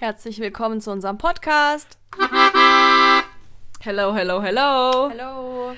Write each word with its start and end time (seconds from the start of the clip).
Herzlich 0.00 0.38
willkommen 0.38 0.80
zu 0.80 0.90
unserem 0.90 1.18
Podcast. 1.18 1.98
Hello, 3.80 4.14
hello, 4.14 4.42
hello. 4.42 5.10
Hallo. 5.10 5.76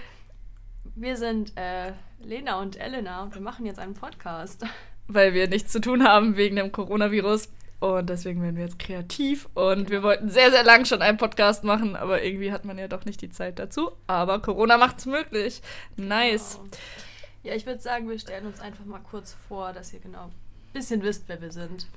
Wir 0.95 1.17
sind 1.17 1.53
äh, 1.57 1.93
Lena 2.21 2.61
und 2.61 2.81
Elena 2.81 3.25
und 3.25 3.35
wir 3.35 3.43
machen 3.43 3.67
jetzt 3.67 3.81
einen 3.81 3.95
Podcast. 3.95 4.65
Weil 5.09 5.35
wir 5.35 5.49
nichts 5.49 5.73
zu 5.73 5.81
tun 5.81 6.05
haben 6.07 6.37
wegen 6.37 6.55
dem 6.55 6.71
Coronavirus. 6.71 7.49
Und 7.81 8.09
deswegen 8.11 8.41
werden 8.43 8.55
wir 8.55 8.63
jetzt 8.63 8.79
kreativ. 8.79 9.49
Und 9.55 9.91
wir 9.91 10.05
wollten 10.05 10.29
sehr, 10.29 10.53
sehr 10.53 10.63
lang 10.63 10.85
schon 10.85 11.03
einen 11.03 11.19
Podcast 11.19 11.65
machen, 11.65 11.97
aber 11.97 12.23
irgendwie 12.23 12.53
hat 12.53 12.65
man 12.65 12.79
ja 12.79 12.87
doch 12.87 13.05
nicht 13.05 13.23
die 13.23 13.31
Zeit 13.31 13.59
dazu. 13.59 13.91
Aber 14.07 14.41
Corona 14.41 14.79
macht 14.79 15.01
es 15.01 15.07
möglich. 15.07 15.63
Nice. 15.97 16.61
Genau. 16.63 16.71
Ja, 17.43 17.55
ich 17.57 17.67
würde 17.67 17.81
sagen, 17.81 18.09
wir 18.09 18.21
stellen 18.21 18.47
uns 18.47 18.61
einfach 18.61 18.85
mal 18.85 19.01
kurz 19.01 19.35
vor, 19.49 19.73
dass 19.73 19.93
ihr 19.93 19.99
genau 19.99 20.27
ein 20.27 20.33
bisschen 20.73 21.03
wisst, 21.03 21.25
wer 21.27 21.41
wir 21.41 21.51
sind. 21.51 21.89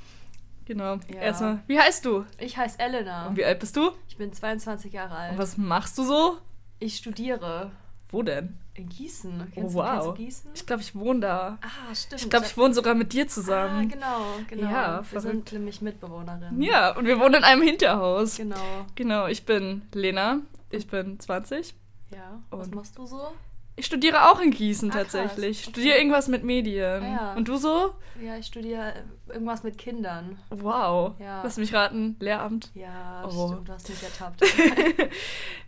Genau. 0.65 0.95
Ja. 1.13 1.21
Erstmal, 1.21 1.59
wie 1.67 1.79
heißt 1.79 2.03
du? 2.05 2.25
Ich 2.39 2.57
heiße 2.57 2.79
Elena. 2.79 3.27
Und 3.27 3.37
wie 3.37 3.45
alt 3.45 3.59
bist 3.59 3.75
du? 3.77 3.91
Ich 4.07 4.17
bin 4.17 4.33
22 4.33 4.91
Jahre 4.93 5.15
alt. 5.15 5.31
Und 5.33 5.37
was 5.37 5.57
machst 5.57 5.97
du 5.97 6.03
so? 6.03 6.37
Ich 6.79 6.97
studiere 6.97 7.71
Wo 8.09 8.23
denn? 8.23 8.57
in 8.73 8.89
Gießen. 8.89 9.41
Oh, 9.41 9.51
Kennst, 9.53 9.73
du, 9.73 9.79
wow. 9.79 9.89
kennst 9.89 10.07
du 10.07 10.13
Gießen? 10.13 10.51
Ich 10.53 10.65
glaube, 10.65 10.81
ich 10.81 10.93
wohne 10.95 11.19
da. 11.21 11.57
ah, 11.61 11.95
stimmt. 11.95 12.21
Ich 12.23 12.29
glaube, 12.29 12.45
ich 12.45 12.57
wohne 12.57 12.73
sogar 12.73 12.93
mit 12.93 13.13
dir 13.13 13.23
Ah, 13.23 13.27
zusammen. 13.27 13.87
genau, 13.87 14.21
genau. 14.49 14.63
Ja, 14.69 14.97
wir 14.97 15.03
verrückt. 15.21 15.49
sind 15.49 15.51
nämlich 15.53 15.81
Mitbewohnerinnen. 15.81 16.61
Ja, 16.61 16.93
und 16.97 17.05
wir 17.05 17.17
wohnen 17.19 17.35
in 17.35 17.43
einem 17.45 17.61
Hinterhaus. 17.61 18.35
Genau. 18.35 18.57
Genau, 18.95 19.27
ich 19.27 19.45
bin 19.45 19.83
Lena. 19.93 20.39
Ich 20.71 20.87
bin 20.87 21.17
20. 21.19 21.73
Ja. 22.11 22.41
Was 22.49 22.67
Und- 22.67 22.75
machst 22.75 22.97
du 22.97 23.05
so? 23.05 23.31
Ich 23.77 23.85
studiere 23.85 24.29
auch 24.31 24.39
in 24.39 24.51
Gießen 24.51 24.89
Ah, 24.91 24.93
tatsächlich. 24.99 25.59
Ich 25.59 25.65
studiere 25.65 25.97
irgendwas 25.97 26.27
mit 26.29 26.43
Medien. 26.43 27.03
Ah, 27.03 27.07
ja. 27.07 27.33
Und 27.33 27.47
du 27.47 27.57
so? 27.57 27.93
Ja, 28.23 28.37
ich 28.37 28.45
studiere 28.45 28.93
irgendwas 29.27 29.63
mit 29.63 29.77
Kindern. 29.77 30.37
Wow. 30.49 31.13
Ja. 31.19 31.41
Lass 31.43 31.57
mich 31.57 31.73
raten. 31.73 32.15
Lehramt. 32.19 32.71
Ja, 32.73 33.25
Oh. 33.27 33.49
stimmt, 33.49 33.67
du 33.67 33.73
hast 33.73 33.89
mich 33.89 34.01
ertappt. 34.03 34.41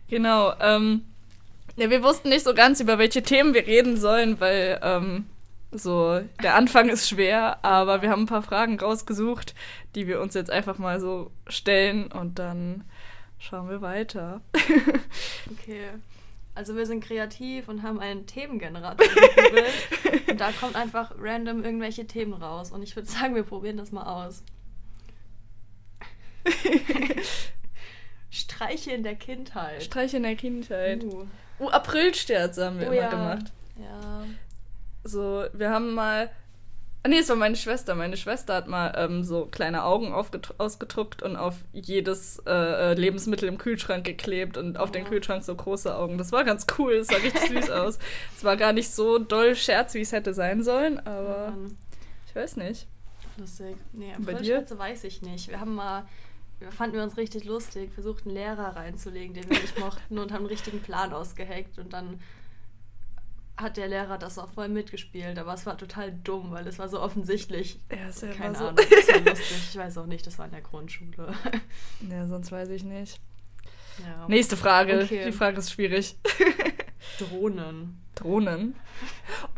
Genau. 0.08 0.52
Ähm, 0.60 1.04
ja, 1.76 1.90
wir 1.90 2.02
wussten 2.02 2.30
nicht 2.30 2.44
so 2.44 2.54
ganz, 2.54 2.80
über 2.80 2.98
welche 2.98 3.22
Themen 3.22 3.52
wir 3.52 3.66
reden 3.66 3.96
sollen, 3.98 4.40
weil 4.40 4.80
ähm, 4.82 5.26
so 5.70 6.20
der 6.42 6.54
Anfang 6.54 6.88
ist 6.88 7.08
schwer, 7.10 7.62
aber 7.62 8.00
wir 8.00 8.08
haben 8.10 8.22
ein 8.22 8.26
paar 8.26 8.42
Fragen 8.42 8.80
rausgesucht, 8.80 9.54
die 9.94 10.06
wir 10.06 10.22
uns 10.22 10.32
jetzt 10.32 10.50
einfach 10.50 10.78
mal 10.78 10.98
so 10.98 11.30
stellen 11.46 12.10
und 12.10 12.38
dann 12.38 12.84
schauen 13.38 13.68
wir 13.68 13.82
weiter. 13.82 14.40
Okay. 15.60 15.88
Also 16.58 16.74
wir 16.74 16.86
sind 16.86 17.04
kreativ 17.04 17.68
und 17.68 17.84
haben 17.84 18.00
einen 18.00 18.26
Themengenerator 18.26 19.06
gegoogelt. 19.06 20.28
und 20.28 20.40
da 20.40 20.50
kommt 20.50 20.74
einfach 20.74 21.14
random 21.16 21.62
irgendwelche 21.62 22.04
Themen 22.04 22.32
raus. 22.32 22.72
Und 22.72 22.82
ich 22.82 22.96
würde 22.96 23.08
sagen, 23.08 23.36
wir 23.36 23.44
probieren 23.44 23.76
das 23.76 23.92
mal 23.92 24.02
aus. 24.02 24.42
Streiche 28.30 28.90
in 28.90 29.04
der 29.04 29.14
Kindheit. 29.14 29.84
Streiche 29.84 30.16
in 30.16 30.24
der 30.24 30.34
Kindheit. 30.34 31.04
Uh. 31.04 31.28
Oh, 31.60 31.68
Aprilsterze 31.68 32.66
haben 32.66 32.80
wir 32.80 32.88
Oh 32.88 32.90
immer 32.90 33.02
ja. 33.02 33.08
gemacht. 33.08 33.52
Ja. 33.76 34.24
So, 35.04 35.44
wir 35.52 35.70
haben 35.70 35.94
mal. 35.94 36.28
Ah, 37.04 37.08
nee, 37.08 37.18
es 37.18 37.28
war 37.28 37.36
meine 37.36 37.54
Schwester. 37.56 37.94
Meine 37.94 38.16
Schwester 38.16 38.54
hat 38.54 38.66
mal 38.66 38.92
ähm, 38.96 39.22
so 39.22 39.46
kleine 39.46 39.84
Augen 39.84 40.12
ausgedruckt 40.12 41.22
und 41.22 41.36
auf 41.36 41.54
jedes 41.72 42.40
äh, 42.46 42.50
äh, 42.50 42.94
Lebensmittel 42.94 43.48
im 43.48 43.56
Kühlschrank 43.56 44.04
geklebt 44.04 44.56
und 44.56 44.78
auf 44.78 44.90
den 44.90 45.04
Oh. 45.06 45.08
Kühlschrank 45.08 45.44
so 45.44 45.54
große 45.54 45.94
Augen. 45.96 46.18
Das 46.18 46.32
war 46.32 46.44
ganz 46.44 46.66
cool, 46.78 46.98
das 46.98 47.06
sah 47.06 47.16
richtig 47.16 47.40
süß 47.48 47.70
aus. 47.82 47.98
Es 48.36 48.42
war 48.42 48.56
gar 48.56 48.72
nicht 48.72 48.90
so 48.90 49.18
doll 49.18 49.54
Scherz, 49.54 49.94
wie 49.94 50.00
es 50.00 50.10
hätte 50.12 50.34
sein 50.34 50.62
sollen, 50.64 50.98
aber 51.06 51.50
Mann, 51.50 51.78
ich 52.26 52.34
weiß 52.34 52.56
nicht. 52.56 52.86
lustig. 53.38 53.76
Nee, 53.92 54.12
bei 54.18 54.34
dir? 54.34 54.64
Weiß 54.68 55.04
ich 55.04 55.22
nicht. 55.22 55.48
Wir 55.48 55.60
haben 55.60 55.76
mal, 55.76 56.04
wir 56.58 56.72
fanden 56.72 56.96
wir 56.96 57.04
uns 57.04 57.16
richtig 57.16 57.44
lustig, 57.44 57.92
versucht 57.94 58.26
einen 58.26 58.34
Lehrer 58.34 58.74
reinzulegen, 58.74 59.34
den 59.34 59.48
wir 59.48 59.60
nicht 59.60 59.78
mochten 59.80 60.18
und 60.18 60.32
haben 60.32 60.38
einen 60.40 60.46
richtigen 60.46 60.80
Plan 60.82 61.12
ausgeheckt 61.12 61.78
und 61.78 61.92
dann 61.92 62.18
hat 63.60 63.76
der 63.76 63.88
Lehrer 63.88 64.18
das 64.18 64.38
auch 64.38 64.48
voll 64.52 64.68
mitgespielt, 64.68 65.38
aber 65.38 65.52
es 65.52 65.66
war 65.66 65.76
total 65.76 66.12
dumm, 66.12 66.52
weil 66.52 66.66
es 66.66 66.78
war 66.78 66.88
so 66.88 67.00
offensichtlich. 67.00 67.80
Ja, 67.90 68.08
ist 68.08 68.22
ja 68.22 68.32
Keine 68.32 68.54
so. 68.56 68.64
Ahnung, 68.68 68.76
das 68.76 69.08
war 69.08 69.20
lustig. 69.30 69.56
Ich 69.70 69.76
weiß 69.76 69.98
auch 69.98 70.06
nicht, 70.06 70.26
das 70.26 70.38
war 70.38 70.46
in 70.46 70.52
der 70.52 70.60
Grundschule. 70.60 71.34
Ja, 72.08 72.26
sonst 72.26 72.52
weiß 72.52 72.68
ich 72.70 72.84
nicht. 72.84 73.20
Ja. 74.04 74.28
Nächste 74.28 74.56
Frage. 74.56 75.02
Okay. 75.02 75.24
Die 75.26 75.32
Frage 75.32 75.58
ist 75.58 75.72
schwierig. 75.72 76.16
Drohnen. 77.18 78.00
Drohnen. 78.14 78.74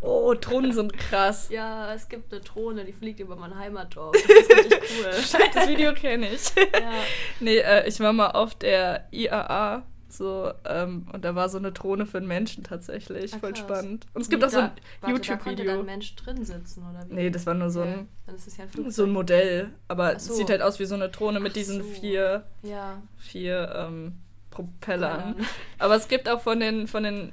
Oh, 0.01 0.35
Drohnen 0.35 0.73
sind 0.73 0.97
krass. 0.97 1.49
Ja, 1.51 1.95
es 1.95 2.09
gibt 2.09 2.33
eine 2.33 2.43
Drohne, 2.43 2.85
die 2.85 2.93
fliegt 2.93 3.21
über 3.21 3.37
mein 3.37 3.57
Heimatdorf. 3.59 4.13
Das 4.13 4.23
ist 4.23 4.51
richtig 4.57 4.81
cool. 4.99 5.51
Das 5.55 5.69
Video 5.69 5.95
kenne 5.95 6.31
ich. 6.33 6.55
ja. 6.57 6.93
Nee, 7.41 7.59
äh, 7.59 7.87
ich 7.89 8.01
war 8.01 8.13
mal 8.13 8.31
auf 8.31 8.55
der 8.55 9.09
IAA 9.11 9.83
so 10.13 10.53
ähm, 10.65 11.07
und 11.13 11.25
da 11.25 11.35
war 11.35 11.49
so 11.49 11.59
eine 11.59 11.73
Drohne 11.73 12.07
für 12.07 12.19
einen 12.19 12.27
Menschen 12.29 12.65
tatsächlich. 12.65 13.33
Ah, 13.35 13.39
Voll 13.39 13.53
krass. 13.53 13.61
spannend. 13.61 14.07
Und 14.15 14.23
es 14.23 14.29
gibt 14.29 14.43
Wie 14.43 14.47
auch 14.47 14.51
so 14.51 14.59
ein 14.59 14.71
warte, 14.71 14.81
Da 15.01 15.07
ein 15.09 15.15
YouTube-Video. 15.15 15.83
Mensch 15.83 16.15
drin 16.17 16.45
sitzen, 16.45 16.83
oder 16.89 17.09
wie? 17.09 17.15
Nee, 17.15 17.31
das 17.31 17.47
war 17.47 17.55
nur 17.55 17.71
so 17.71 17.83
ein, 17.83 18.09
ja 18.27 18.65
ein 18.85 18.91
so 18.91 19.05
ein 19.05 19.11
Modell. 19.11 19.71
Aber 19.89 20.09
Ach 20.09 20.17
es 20.17 20.27
so. 20.27 20.35
sieht 20.35 20.51
halt 20.51 20.63
aus 20.63 20.79
wie 20.79 20.85
so 20.85 20.95
eine 20.95 21.09
Drohne 21.09 21.41
mit 21.41 21.53
Ach 21.53 21.55
diesen 21.55 21.83
so. 21.83 21.89
vier, 21.89 22.45
Ja. 22.63 23.03
vier 23.19 23.73
ähm, 23.77 24.19
Propellern. 24.51 25.35
Propellern. 25.35 25.47
Aber 25.79 25.95
es 25.97 26.09
gibt 26.09 26.29
auch 26.29 26.41
von 26.41 26.61
den, 26.61 26.87
von 26.87 27.03
den 27.05 27.33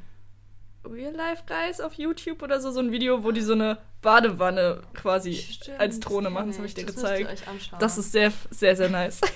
Real 0.85 1.13
Life 1.13 1.43
Guys 1.47 1.81
auf 1.81 1.93
YouTube 1.95 2.41
oder 2.41 2.61
so 2.61 2.71
so 2.71 2.79
ein 2.79 2.91
Video, 2.91 3.23
wo 3.23 3.31
die 3.31 3.41
so 3.41 3.53
eine 3.53 3.77
Badewanne 4.01 4.81
quasi 4.93 5.33
Stimmt, 5.33 5.79
als 5.79 5.99
Drohne 5.99 6.29
machen. 6.29 6.47
Das 6.47 6.57
habe 6.57 6.67
ich 6.67 6.73
dir 6.75 6.85
Das 6.85 6.95
gezeigt. 6.95 7.29
euch 7.29 7.47
anschauen. 7.47 7.79
Das 7.79 7.97
ist 7.97 8.11
sehr, 8.11 8.31
sehr, 8.51 8.75
sehr 8.75 8.89
nice. 8.89 9.21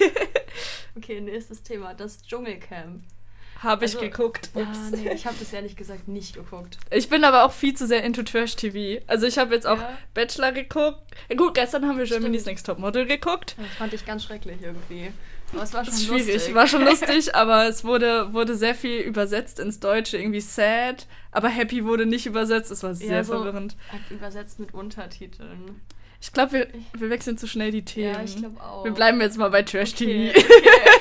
Okay, 0.98 1.22
nächstes 1.22 1.64
Thema. 1.64 1.94
Das 1.94 2.22
Dschungelcamp. 2.22 3.02
Habe 3.64 3.86
ich 3.86 3.92
Also- 3.96 4.06
geguckt. 4.06 4.50
Ja, 4.56 4.62
Ups. 4.64 4.78
nee, 4.92 5.12
ich 5.14 5.26
habe 5.26 5.36
das 5.40 5.54
ehrlich 5.54 5.76
gesagt 5.76 6.08
nicht 6.08 6.36
geguckt. 6.36 6.78
Ich 6.90 7.10
bin 7.10 7.24
aber 7.24 7.44
auch 7.46 7.52
viel 7.52 7.74
zu 7.76 7.88
sehr 7.88 8.04
into 8.04 8.24
Trash-TV. 8.24 9.04
Also 9.08 9.28
ich 9.28 9.38
habe 9.38 9.54
jetzt 9.56 9.68
auch 9.68 9.78
Ja. 9.78 9.98
Bachelor 10.14 10.52
geguckt. 10.52 11.00
Ja, 11.30 11.36
gut, 11.36 11.54
gestern 11.54 11.88
haben 11.88 11.98
wir 11.98 12.06
Germany's. 12.06 12.46
Next 12.46 12.66
Topmodel 12.66 13.06
geguckt. 13.06 13.56
Das 13.58 13.68
fand 13.78 13.94
ich 13.94 14.06
ganz 14.06 14.24
schrecklich 14.24 14.58
irgendwie. 14.62 15.12
Aber 15.54 15.64
es 15.64 15.74
war 15.74 15.84
schon 15.84 15.94
schwierig. 15.94 16.34
lustig. 16.34 16.56
War 16.56 16.66
schon 16.68 16.84
lustig, 16.86 17.36
aber 17.36 17.68
es 17.68 17.84
wurde, 17.84 18.34
wurde 18.34 18.56
sehr 18.56 18.74
viel 18.74 19.00
übersetzt 19.02 19.60
ins 19.60 19.80
Deutsche. 19.82 20.18
Irgendwie 20.18 20.40
sad, 20.42 21.08
aber 21.32 21.50
happy 21.50 21.84
wurde 21.86 22.06
nicht 22.06 22.26
übersetzt. 22.26 22.72
Es 22.72 22.84
war 22.84 22.96
sehr 22.96 23.18
Ja, 23.18 23.24
so 23.24 23.34
verwirrend. 23.34 23.76
Übersetzt 24.10 24.60
mit 24.60 24.74
Untertiteln. 24.74 25.82
Ich 26.24 26.32
glaube, 26.34 26.52
wir, 26.54 26.68
wir 26.94 27.10
wechseln 27.10 27.36
zu 27.38 27.48
schnell 27.48 27.72
die 27.72 27.84
Themen. 27.84 28.14
Ja, 28.14 28.24
ich 28.24 28.38
glaube 28.38 28.62
auch. 28.62 28.86
Wir 28.86 28.92
bleiben 28.92 29.20
jetzt 29.22 29.38
mal 29.40 29.50
bei 29.50 29.64
Trash-TV. 29.64 30.30
Okay, 30.30 30.32
okay. 30.40 31.01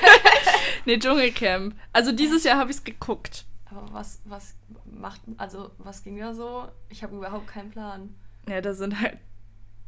nee, 0.85 0.97
Dschungelcamp. 0.97 1.75
Also 1.93 2.11
dieses 2.11 2.43
Jahr 2.43 2.57
habe 2.57 2.71
ich 2.71 2.77
es 2.77 2.83
geguckt. 2.83 3.45
Aber 3.65 3.85
was, 3.93 4.21
was 4.25 4.55
macht, 4.85 5.21
also 5.37 5.71
was 5.77 6.03
ging 6.03 6.17
da 6.17 6.33
so? 6.33 6.67
Ich 6.89 7.03
habe 7.03 7.15
überhaupt 7.15 7.47
keinen 7.47 7.71
Plan. 7.71 8.15
Ja, 8.47 8.59
da 8.61 8.73
sind 8.73 8.99
halt 8.99 9.17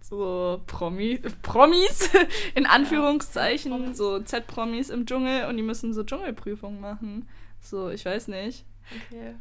so 0.01 0.61
Promi 0.67 1.19
Promis, 1.41 2.09
in 2.55 2.65
Anführungszeichen, 2.65 3.71
Promis. 3.71 3.97
so 3.97 4.19
Z-Promis 4.19 4.89
im 4.89 5.05
Dschungel 5.05 5.47
und 5.47 5.57
die 5.57 5.63
müssen 5.63 5.93
so 5.93 6.03
Dschungelprüfungen 6.03 6.79
machen. 6.79 7.27
So, 7.61 7.89
ich 7.89 8.05
weiß 8.05 8.27
nicht. 8.27 8.65
Okay. 9.09 9.35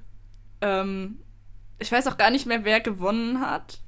Ähm, 0.60 1.19
ich 1.78 1.90
weiß 1.90 2.06
auch 2.06 2.16
gar 2.16 2.30
nicht 2.30 2.46
mehr, 2.46 2.64
wer 2.64 2.80
gewonnen 2.80 3.40
hat. 3.40 3.81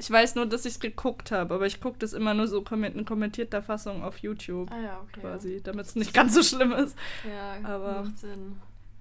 Ich 0.00 0.10
weiß 0.10 0.36
nur, 0.36 0.46
dass 0.46 0.64
ich 0.64 0.74
es 0.74 0.80
geguckt 0.80 1.32
habe, 1.32 1.54
aber 1.54 1.66
ich 1.66 1.80
gucke 1.80 1.98
das 1.98 2.12
immer 2.12 2.32
nur 2.32 2.46
so 2.46 2.64
in 2.70 3.04
kommentierter 3.04 3.62
Fassung 3.62 4.02
auf 4.04 4.18
YouTube 4.18 4.70
Ah 4.70 4.80
ja, 4.80 5.00
okay. 5.02 5.20
quasi, 5.20 5.60
damit 5.62 5.86
es 5.86 5.96
nicht 5.96 6.14
ganz 6.14 6.34
so 6.34 6.42
schlimm 6.42 6.72
ist. 6.72 6.96
Ja, 7.28 7.58
Aber- 7.68 8.04
macht 8.04 8.18
Sinn. 8.18 8.56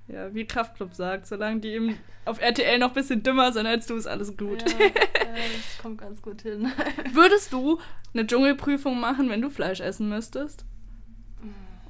Ja, 0.09 0.33
wie 0.33 0.45
Kraftclub 0.45 0.93
sagt, 0.93 1.27
solange 1.27 1.59
die 1.59 1.75
im, 1.75 1.97
auf 2.23 2.39
RTL 2.41 2.79
noch 2.79 2.87
ein 2.89 2.93
bisschen 2.93 3.23
dümmer 3.23 3.51
sind 3.51 3.67
als 3.67 3.87
du, 3.87 3.95
ist 3.97 4.07
alles 4.07 4.37
gut. 4.37 4.61
Ja, 4.71 4.85
ja, 4.85 4.93
das 5.35 5.77
kommt 5.81 5.97
ganz 5.99 6.21
gut 6.21 6.43
hin. 6.43 6.71
Würdest 7.13 7.51
du 7.51 7.77
eine 8.13 8.25
Dschungelprüfung 8.25 8.97
machen, 9.01 9.29
wenn 9.29 9.41
du 9.41 9.49
Fleisch 9.49 9.81
essen 9.81 10.07
müsstest? 10.07 10.63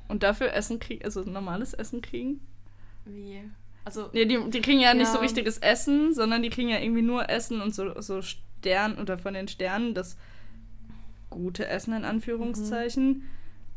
Und 0.07 0.23
dafür 0.23 0.51
Essen 0.53 0.79
kriegen, 0.79 1.03
also 1.05 1.21
normales 1.21 1.73
Essen 1.75 2.01
kriegen? 2.01 2.41
Wie? 3.05 3.43
Also, 3.85 4.09
Nee, 4.13 4.25
die, 4.25 4.39
die 4.49 4.61
kriegen 4.61 4.79
ja 4.79 4.93
nicht 4.95 5.07
Ja. 5.07 5.13
so 5.13 5.19
richtiges 5.19 5.59
Essen, 5.59 6.13
sondern 6.15 6.41
die 6.41 6.49
kriegen 6.49 6.69
ja 6.69 6.79
irgendwie 6.79 7.01
nur 7.03 7.29
Essen 7.29 7.61
und 7.61 7.75
so, 7.75 8.01
so 8.01 8.21
Stern 8.59 8.97
oder 8.97 9.17
von 9.17 9.33
den 9.33 9.47
Sternen 9.47 9.93
das 9.93 10.17
gute 11.29 11.67
Essen 11.67 11.93
in 11.93 12.05
Anführungszeichen. 12.05 13.23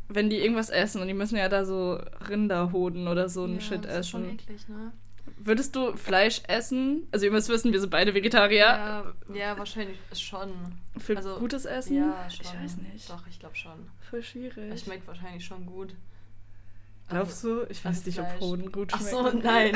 Wenn 0.07 0.29
die 0.29 0.37
irgendwas 0.37 0.69
essen 0.69 1.01
und 1.01 1.07
die 1.07 1.13
müssen 1.13 1.37
ja 1.37 1.47
da 1.47 1.63
so 1.63 1.99
Rinderhoden 2.27 3.07
oder 3.07 3.29
so 3.29 3.45
ein 3.45 3.55
ja, 3.55 3.61
Shit 3.61 3.85
das 3.85 3.99
ist 3.99 4.09
schon 4.09 4.25
essen. 4.25 4.39
eklig, 4.39 4.67
ne? 4.67 4.91
Würdest 5.37 5.75
du 5.75 5.95
Fleisch 5.95 6.41
essen? 6.47 7.07
Also 7.11 7.25
ihr 7.25 7.31
müsst 7.31 7.49
wissen, 7.49 7.71
wir 7.71 7.79
sind 7.79 7.89
beide 7.89 8.13
Vegetarier. 8.13 8.57
Ja, 8.59 9.13
ja 9.33 9.57
wahrscheinlich 9.57 9.97
schon. 10.13 10.51
Für 10.97 11.17
Also, 11.17 11.37
gutes 11.39 11.65
Essen? 11.65 11.97
Ja, 11.97 12.29
schon. 12.29 12.45
Ich 12.45 12.63
weiß 12.63 12.77
nicht. 12.77 13.09
Doch, 13.09 13.25
ich 13.27 13.39
glaube 13.39 13.55
schon. 13.55 13.89
Voll 14.09 14.21
schwierig. 14.21 14.71
Es 14.71 14.81
schmeckt 14.83 15.07
wahrscheinlich 15.07 15.45
schon 15.45 15.65
gut. 15.65 15.95
Glaubst 17.11 17.43
du? 17.43 17.63
Ich 17.69 17.83
weiß 17.85 17.97
also 17.97 18.09
nicht, 18.09 18.19
ob. 18.19 18.39
Hoden 18.41 18.71
gut 18.71 18.91
Ach 18.93 18.99
schmecken. 18.99 19.31
so, 19.31 19.37
nein. 19.37 19.75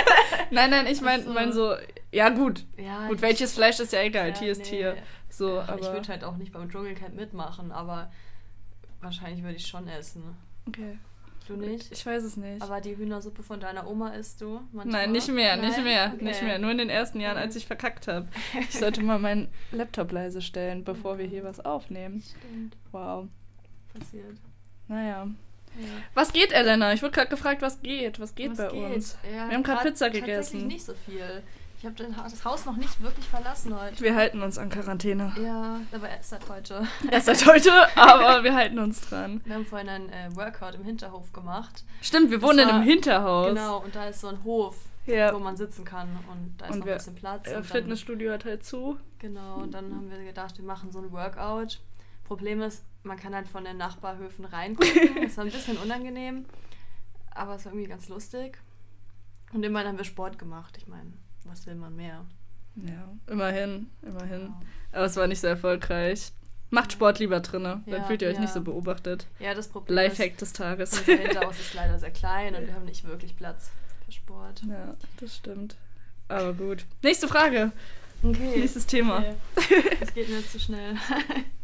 Nein, 0.52 0.70
nein, 0.70 0.86
ich 0.86 1.00
meine 1.00 1.22
Ach 1.22 1.26
so. 1.26 1.32
mein 1.32 1.52
so, 1.52 1.74
ja 2.12 2.28
gut. 2.28 2.64
ja, 2.76 3.08
Gut, 3.08 3.16
ich- 3.16 3.22
welches 3.22 3.54
Fleisch 3.54 3.80
ist 3.80 3.92
ja 3.92 4.02
egal, 4.02 4.28
ja, 4.28 4.34
Tier 4.34 4.52
ist 4.52 4.58
nee. 4.58 4.64
Tier. 4.64 4.96
So, 5.28 5.58
Ach, 5.58 5.64
ich 5.76 5.84
aber 5.84 5.94
würde 5.94 6.08
halt 6.08 6.22
auch 6.22 6.36
nicht 6.36 6.52
beim 6.52 6.70
Dschungelcamp 6.70 7.14
mitmachen, 7.16 7.72
aber 7.72 8.10
Wahrscheinlich 9.00 9.42
würde 9.42 9.56
ich 9.56 9.66
schon 9.66 9.86
essen. 9.88 10.22
Okay. 10.68 10.98
Du 11.46 11.54
nicht? 11.56 11.92
Ich 11.92 12.04
weiß 12.04 12.24
es 12.24 12.36
nicht. 12.36 12.62
Aber 12.62 12.80
die 12.80 12.96
Hühnersuppe 12.96 13.42
von 13.42 13.60
deiner 13.60 13.86
Oma 13.88 14.08
isst 14.10 14.40
du 14.40 14.60
manchmal? 14.72 14.86
Nein, 15.02 15.12
nicht 15.12 15.28
mehr, 15.28 15.56
nicht 15.56 15.76
Nein? 15.76 15.84
mehr, 15.84 16.12
Okay. 16.14 16.24
nicht 16.24 16.42
mehr. 16.42 16.58
Nur 16.58 16.70
in 16.72 16.78
den 16.78 16.90
ersten 16.90 17.20
Jahren, 17.20 17.36
als 17.36 17.54
ich 17.56 17.66
verkackt 17.66 18.08
habe. 18.08 18.26
Ich 18.60 18.78
sollte 18.78 19.02
mal 19.02 19.18
meinen 19.18 19.48
Laptop 19.70 20.10
leise 20.12 20.40
stellen, 20.42 20.82
bevor 20.84 21.18
wir 21.18 21.26
hier 21.26 21.44
was 21.44 21.60
aufnehmen. 21.60 22.22
Stimmt, 22.22 22.76
Wow. 22.90 23.28
passiert. 23.96 24.36
Naja. 24.88 25.28
Ja. 25.78 25.86
Was 26.14 26.32
geht, 26.32 26.52
Elena? 26.52 26.92
Ich 26.92 27.02
wurde 27.02 27.12
gerade 27.12 27.28
gefragt, 27.28 27.62
was 27.62 27.80
geht. 27.82 28.18
Was 28.20 28.34
geht 28.34 28.50
Was 28.52 28.58
bei 28.58 28.70
uns? 28.70 29.18
Ja, 29.24 29.48
Wir 29.48 29.56
haben 29.56 29.62
gerade 29.62 29.82
Pizza 29.82 30.06
Tatsächlich 30.06 30.24
gegessen. 30.24 30.66
nicht 30.66 30.84
so 30.84 30.94
viel. 31.04 31.42
Ich 31.78 31.84
habe 31.84 31.94
das 31.94 32.44
Haus 32.44 32.64
noch 32.64 32.76
nicht 32.76 33.02
wirklich 33.02 33.26
verlassen 33.26 33.78
heute. 33.78 34.02
Wir 34.02 34.14
halten 34.16 34.42
uns 34.42 34.56
an 34.56 34.70
Quarantäne. 34.70 35.32
Ja, 35.42 35.78
aber 35.92 36.08
erst 36.08 36.30
seit 36.30 36.48
heute. 36.48 36.86
Erst 37.10 37.26
seit 37.26 37.46
heute, 37.46 37.70
aber 37.96 38.42
wir 38.42 38.54
halten 38.54 38.78
uns 38.78 39.02
dran. 39.02 39.42
Wir 39.44 39.54
haben 39.56 39.66
vorhin 39.66 39.88
ein 39.90 40.08
äh, 40.10 40.34
Workout 40.34 40.74
im 40.74 40.84
Hinterhof 40.84 41.32
gemacht. 41.34 41.84
Stimmt, 42.00 42.30
wir 42.30 42.38
Das 42.38 42.48
wohnen 42.48 42.60
in 42.60 42.68
war- 42.68 42.74
einem 42.76 42.84
Hinterhaus. 42.84 43.48
Genau, 43.48 43.78
und 43.84 43.94
da 43.94 44.08
ist 44.08 44.22
so 44.22 44.28
ein 44.28 44.42
Hof, 44.42 44.76
Ja. 45.04 45.34
wo 45.34 45.38
man 45.38 45.56
sitzen 45.58 45.84
kann. 45.84 46.08
Und 46.32 46.54
da 46.58 46.64
ist 46.66 46.72
Und 46.72 46.78
noch 46.80 46.86
wir- 46.86 46.94
ein 46.94 46.98
bisschen 46.98 47.14
Platz. 47.14 47.46
Und 47.46 47.54
dann, 47.54 47.64
Fitnessstudio 47.64 48.32
hat 48.32 48.46
halt 48.46 48.64
zu. 48.64 48.96
genau, 49.18 49.56
und 49.56 49.72
dann 49.72 49.94
haben 49.94 50.10
wir 50.10 50.24
gedacht, 50.24 50.56
wir 50.56 50.64
machen 50.64 50.90
so 50.90 50.98
ein 51.00 51.12
Workout. 51.12 51.78
Problem 52.26 52.60
ist, 52.62 52.82
man 53.04 53.16
kann 53.16 53.34
halt 53.34 53.46
von 53.48 53.64
den 53.64 53.76
Nachbarhöfen 53.76 54.44
reingucken. 54.56 55.22
das 55.22 55.36
war 55.36 55.44
ein 55.44 55.50
bisschen 55.50 55.76
unangenehm, 55.78 56.44
aber 57.30 57.54
es 57.54 57.64
war 57.64 57.72
irgendwie 57.72 57.88
ganz 57.88 58.08
lustig. 58.08 58.58
Und 59.52 59.62
immerhin 59.64 59.88
haben 59.88 59.98
wir 59.98 60.04
Sport 60.04 60.38
gemacht. 60.38 60.76
Ich 60.76 60.86
meine, 60.88 61.12
was 61.44 61.66
will 61.66 61.76
man 61.76 61.94
mehr? 61.94 62.24
Ja, 62.74 63.08
immerhin, 63.32 63.90
immerhin. 64.02 64.40
Ja. 64.48 64.60
Aber 64.92 65.04
es 65.06 65.16
war 65.16 65.26
nicht 65.28 65.40
so 65.40 65.46
erfolgreich. 65.46 66.32
Macht 66.70 66.92
Sport 66.92 67.20
lieber 67.20 67.38
drinne, 67.40 67.80
dann 67.86 68.00
Ja, 68.02 68.04
fühlt 68.04 68.22
ihr 68.22 68.28
euch 68.28 68.34
ja. 68.34 68.40
nicht 68.40 68.52
so 68.52 68.60
beobachtet. 68.60 69.26
Ja, 69.38 69.54
das 69.54 69.68
Problem 69.68 69.94
Lifehack 69.94 70.36
des 70.36 70.48
ist, 70.48 70.56
Tages. 70.56 70.98
unser 70.98 71.16
Hinterhaus 71.16 71.58
ist 71.60 71.74
leider 71.74 71.96
sehr 71.98 72.10
klein 72.10 72.56
und 72.56 72.66
wir 72.66 72.74
haben 72.74 72.84
nicht 72.84 73.04
wirklich 73.04 73.36
Platz 73.36 73.70
für 74.04 74.10
Sport. 74.12 74.62
ja, 74.68 74.94
das 75.20 75.36
stimmt. 75.36 75.76
Aber 76.28 76.52
gut. 76.54 76.84
Nächste 77.04 77.28
Frage. 77.28 77.70
Okay. 78.22 78.58
Nächstes 78.58 78.84
Thema. 78.86 79.18
Okay. 79.54 79.84
Das 80.00 80.12
geht 80.12 80.28
mir 80.28 80.38
jetzt 80.38 80.50
zu 80.52 80.58
schnell. 80.58 80.96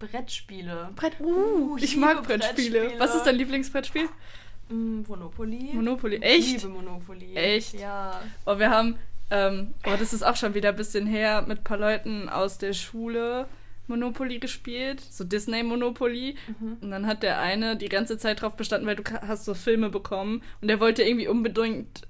Brettspiele. 0.00 0.90
Brett. 0.96 1.20
Uh, 1.20 1.76
ich 1.76 1.84
ich 1.84 1.96
mag 1.96 2.22
Brettspiele. 2.24 2.80
Brettspiele. 2.80 3.00
Was 3.00 3.14
ist 3.14 3.24
dein 3.24 3.36
Lieblingsbrettspiel? 3.36 4.08
Mm, 4.70 5.02
Monopoly. 5.06 5.70
Monopoly. 5.74 6.16
Ich 6.16 6.24
Echt? 6.24 6.62
liebe 6.62 6.68
Monopoly. 6.68 7.36
Echt? 7.36 7.74
Ja. 7.74 8.20
Oh, 8.46 8.58
wir 8.58 8.70
haben, 8.70 8.96
ähm, 9.30 9.74
oh, 9.86 9.94
das 9.98 10.12
ist 10.12 10.22
auch 10.22 10.36
schon 10.36 10.54
wieder 10.54 10.70
ein 10.70 10.76
bisschen 10.76 11.06
her, 11.06 11.44
mit 11.46 11.58
ein 11.58 11.64
paar 11.64 11.78
Leuten 11.78 12.28
aus 12.28 12.58
der 12.58 12.72
Schule 12.72 13.46
Monopoly 13.88 14.38
gespielt, 14.38 15.00
so 15.00 15.24
Disney 15.24 15.62
Monopoly. 15.62 16.36
Mhm. 16.46 16.78
Und 16.80 16.90
dann 16.90 17.06
hat 17.06 17.22
der 17.22 17.40
eine 17.40 17.76
die 17.76 17.88
ganze 17.88 18.16
Zeit 18.16 18.40
drauf 18.40 18.56
bestanden, 18.56 18.86
weil 18.86 18.96
du 18.96 19.04
hast 19.04 19.44
so 19.44 19.52
Filme 19.52 19.90
bekommen 19.90 20.42
und 20.62 20.68
der 20.68 20.80
wollte 20.80 21.02
irgendwie 21.02 21.28
unbedingt 21.28 22.08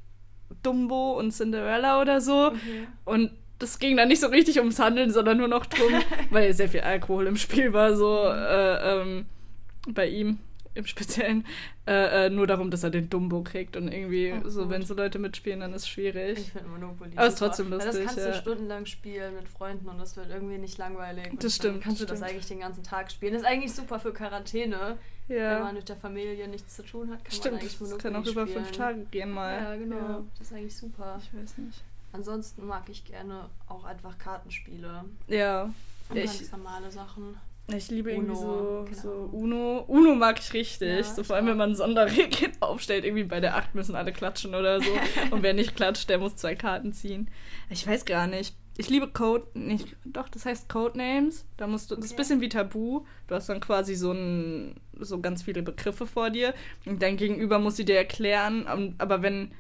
Dumbo 0.63 1.19
und 1.19 1.33
Cinderella 1.33 2.01
oder 2.01 2.21
so. 2.21 2.49
Okay. 2.49 2.87
Und 3.05 3.31
das 3.61 3.79
ging 3.79 3.97
dann 3.97 4.09
nicht 4.09 4.21
so 4.21 4.27
richtig 4.27 4.59
ums 4.59 4.79
Handeln, 4.81 5.11
sondern 5.13 5.39
nur 5.39 5.49
noch 5.49 5.67
drum, 5.67 5.93
weil 6.31 6.53
sehr 6.55 6.69
viel 6.69 6.81
Alkohol 6.81 7.29
im 7.29 7.37
Spiel 7.37 7.73
war, 7.73 7.95
so 7.95 8.25
äh, 8.29 9.01
ähm, 9.01 9.27
bei 9.89 10.09
ihm 10.09 10.39
im 10.75 10.87
Speziellen. 10.87 11.45
Äh, 11.87 12.27
äh, 12.27 12.31
nur 12.31 12.47
darum, 12.47 12.71
dass 12.71 12.85
er 12.85 12.91
den 12.91 13.11
Dumbo 13.11 13.43
kriegt 13.43 13.77
und 13.77 13.89
irgendwie 13.93 14.33
Oh, 14.33 14.49
so, 14.49 14.71
wenn 14.71 14.83
so 14.83 14.95
Leute 14.95 15.19
mitspielen, 15.19 15.59
dann 15.61 15.73
ist 15.75 15.83
es 15.83 15.89
schwierig. 15.89 16.39
Ich 16.39 16.53
finde 16.53 16.69
Monopoly. 16.69 17.11
Aber 17.17 17.27
ist 17.27 17.39
super. 17.39 17.49
trotzdem 17.49 17.71
Weil 17.71 17.79
lustig, 17.85 17.95
Das 17.95 18.05
kannst 18.15 18.19
ja. 18.19 18.27
du 18.33 18.39
stundenlang 18.39 18.87
spielen 18.87 19.35
mit 19.35 19.49
Freunden 19.49 19.89
und 19.89 19.99
das 19.99 20.17
wird 20.17 20.31
irgendwie 20.31 20.59
nicht 20.59 20.79
langweilig. 20.79 21.29
Und 21.33 21.43
Das 21.43 21.57
stimmt, 21.57 21.83
Kannst 21.83 22.01
du 22.01 22.05
das 22.05 22.11
das 22.11 22.19
stimmt. 22.21 22.31
eigentlich 22.31 22.47
den 22.47 22.61
ganzen 22.61 22.85
Tag 22.85 23.11
spielen. 23.11 23.33
Das 23.33 23.43
ist 23.43 23.49
eigentlich 23.49 23.73
super 23.75 23.99
für 23.99 24.13
Quarantäne. 24.13 24.97
Wenn 25.27 25.37
Ja, 25.37 25.59
man 25.61 25.75
mit 25.75 25.89
der 25.89 25.97
Familie 25.97 26.47
nichts 26.47 26.77
zu 26.77 26.85
tun 26.85 27.11
hat, 27.11 27.25
kann 27.25 27.33
man 27.33 27.33
stimmt. 27.33 27.55
eigentlich 27.61 27.73
Das 27.73 27.81
Monopoly 27.81 28.03
kann 28.03 28.17
auch 28.17 28.27
über 28.27 28.43
spielen. 28.47 28.65
fünf 28.65 28.71
Tage 28.77 29.05
gehen 29.11 29.31
mal. 29.33 29.61
Ja, 29.63 29.77
genau. 29.77 29.97
Ja. 29.97 30.23
Das 30.39 30.47
ist 30.49 30.53
eigentlich 30.57 30.77
super. 30.77 31.21
Ich 31.21 31.37
weiß 31.43 31.59
nicht. 31.59 31.83
Ansonsten 32.13 32.67
mag 32.67 32.89
ich 32.89 33.05
gerne 33.05 33.49
auch 33.69 33.85
einfach 33.85 34.19
Kartenspiele. 34.19 35.05
Ja, 35.29 35.63
Und 36.09 36.17
Ja, 36.17 36.25
ich- 36.25 36.39
ganz 36.39 36.53
normale 36.53 36.91
Sachen. 36.91 37.37
ich 37.69 37.89
liebe 37.91 38.11
irgendwie 38.11 38.33
Uno, 38.33 38.41
so, 38.41 38.85
genau. 38.89 39.01
so 39.01 39.29
Uno. 39.33 39.85
Uno 39.87 40.15
mag 40.17 40.41
ich 40.41 40.53
richtig. 40.53 40.89
Ja, 40.89 41.03
so 41.05 41.23
vor 41.23 41.37
allem, 41.37 41.47
wenn 41.47 41.57
man 41.57 41.75
Sonderregeln 41.77 42.53
aufstellt. 42.61 43.05
Irgendwie 43.05 43.25
bei 43.25 43.39
der 43.41 43.57
8 43.57 43.75
müssen 43.77 43.95
alle 43.95 44.13
klatschen 44.13 44.55
oder 44.57 44.81
so. 44.81 44.91
Und 45.31 45.43
wer 45.45 45.55
nicht 45.55 45.77
klatscht, 45.77 46.09
der 46.09 46.19
muss 46.19 46.35
zwei 46.37 46.57
Karten 46.57 46.93
ziehen. 46.93 47.31
Ich 47.69 47.87
weiß 47.87 48.05
gar 48.05 48.27
nicht. 48.27 48.57
Ich 48.77 48.89
liebe 48.89 49.09
Code, 49.09 49.47
nicht, 49.55 49.95
doch, 50.07 50.29
das 50.31 50.47
heißt 50.47 50.69
Codenames. 50.71 51.45
Da 51.59 51.67
musst 51.67 51.91
du, 51.91 51.97
das 51.97 52.07
ist 52.07 52.11
ein 52.13 52.15
Okay. 52.15 52.23
bisschen 52.23 52.41
wie 52.41 52.49
Tabu. 52.49 53.05
Du 53.27 53.35
hast 53.35 53.49
dann 53.51 53.61
quasi 53.61 53.95
so 53.95 54.11
ein, 54.13 54.81
so 54.99 55.21
ganz 55.21 55.43
viele 55.43 55.63
Begriffe 55.63 56.07
vor 56.07 56.31
dir. 56.31 56.55
Und 56.87 57.03
dein 57.03 57.17
Gegenüber 57.19 57.59
muss 57.59 57.77
sie 57.77 57.85
dir 57.85 57.97
erklären. 57.99 58.95
Aber 58.99 59.23
wenn 59.23 59.53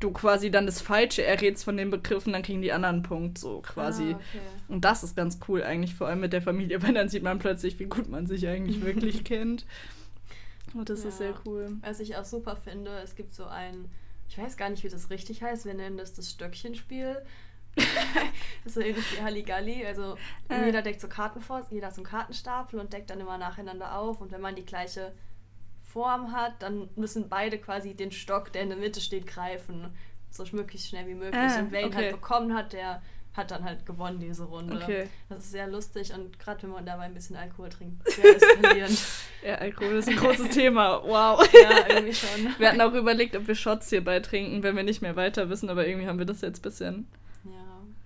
du 0.00 0.12
quasi 0.12 0.50
dann 0.50 0.66
das 0.66 0.80
Falsche 0.80 1.24
errätst 1.24 1.64
von 1.64 1.76
den 1.76 1.90
Begriffen, 1.90 2.32
dann 2.32 2.42
kriegen 2.42 2.62
die 2.62 2.72
anderen 2.72 2.96
einen 2.96 3.02
Punkt, 3.04 3.38
so 3.38 3.60
quasi. 3.62 4.12
Ah, 4.12 4.16
okay. 4.16 4.40
Und 4.68 4.84
das 4.84 5.02
ist 5.02 5.16
ganz 5.16 5.38
cool 5.48 5.62
eigentlich, 5.62 5.94
vor 5.94 6.06
allem 6.08 6.20
mit 6.20 6.32
der 6.32 6.42
Familie, 6.42 6.82
weil 6.84 6.94
dann 6.94 7.08
sieht 7.08 7.22
man 7.22 7.38
plötzlich, 7.38 7.78
wie 7.78 7.86
gut 7.86 8.08
man 8.08 8.26
sich 8.26 8.46
eigentlich 8.46 8.82
wirklich 8.84 9.24
kennt. 9.24 9.66
Und 10.74 10.88
das 10.90 11.00
ist 11.00 11.18
Ja. 11.20 11.26
sehr 11.28 11.34
cool. 11.46 11.76
Was 11.82 11.98
ich 12.00 12.16
auch 12.16 12.24
super 12.24 12.54
finde, 12.56 12.90
es 13.02 13.16
gibt 13.16 13.34
so 13.34 13.46
ein, 13.46 13.86
ich 14.28 14.36
weiß 14.38 14.56
gar 14.56 14.68
nicht, 14.70 14.84
wie 14.84 14.88
das 14.88 15.10
richtig 15.10 15.42
heißt, 15.42 15.64
wir 15.64 15.74
nennen 15.74 15.96
das 15.96 16.12
das 16.12 16.30
Stöckchenspiel. 16.30 17.16
das 17.76 17.86
ist 18.66 18.74
so 18.74 18.80
ähnlich 18.80 19.04
wie 19.16 19.22
Halligalli. 19.22 19.86
Also 19.86 20.16
Äh. 20.48 20.66
jeder 20.66 20.82
deckt 20.82 21.00
so 21.00 21.08
Karten 21.08 21.40
vor, 21.40 21.66
jeder 21.70 21.86
hat 21.88 21.94
so 21.94 22.02
einen 22.02 22.10
Kartenstapel 22.10 22.78
und 22.80 22.92
deckt 22.92 23.10
dann 23.10 23.20
immer 23.20 23.38
nacheinander 23.38 23.98
auf. 23.98 24.20
Und 24.20 24.30
wenn 24.32 24.40
man 24.40 24.54
die 24.56 24.64
gleiche 24.66 25.12
Form 25.92 26.32
hat, 26.32 26.60
dann 26.60 26.88
müssen 26.96 27.28
beide 27.28 27.58
quasi 27.58 27.94
den 27.94 28.12
Stock, 28.12 28.52
der 28.52 28.62
in 28.62 28.68
der 28.68 28.78
Mitte 28.78 29.00
steht, 29.00 29.26
greifen. 29.26 29.88
So 30.30 30.44
möglichst 30.52 30.88
schnell 30.88 31.06
wie 31.06 31.14
möglich. 31.14 31.40
Ah, 31.40 31.60
und 31.60 31.72
wer 31.72 31.80
ihn 31.80 31.86
okay. 31.86 31.96
halt 31.96 32.12
bekommen 32.12 32.54
hat, 32.54 32.74
der 32.74 33.00
hat 33.34 33.50
dann 33.50 33.64
halt 33.64 33.86
gewonnen 33.86 34.18
diese 34.20 34.44
Runde. 34.44 34.76
Okay. 34.76 35.08
Das 35.28 35.44
ist 35.44 35.52
sehr 35.52 35.66
lustig 35.66 36.12
und 36.12 36.38
gerade 36.38 36.64
wenn 36.64 36.70
man 36.70 36.84
dabei 36.84 37.04
ein 37.04 37.14
bisschen 37.14 37.36
Alkohol 37.36 37.70
trinkt, 37.70 38.06
sehr 38.10 38.36
eskalierend. 38.36 38.98
Ja, 39.40 39.54
Alkohol 39.54 39.92
ist 39.92 40.08
ein 40.08 40.16
großes 40.16 40.48
Thema. 40.48 41.00
Wow. 41.04 41.48
ja, 41.62 41.88
irgendwie 41.88 42.12
schon. 42.12 42.52
Wir 42.58 42.70
hatten 42.70 42.80
auch 42.80 42.92
überlegt, 42.92 43.36
ob 43.36 43.46
wir 43.46 43.54
Shots 43.54 43.88
hierbei 43.88 44.18
trinken, 44.18 44.64
wenn 44.64 44.74
wir 44.74 44.82
nicht 44.82 45.00
mehr 45.00 45.14
weiter 45.14 45.48
wissen, 45.48 45.70
aber 45.70 45.86
irgendwie 45.86 46.08
haben 46.08 46.18
wir 46.18 46.26
das 46.26 46.40
jetzt 46.40 46.58
ein 46.58 46.62
bisschen. 46.62 47.08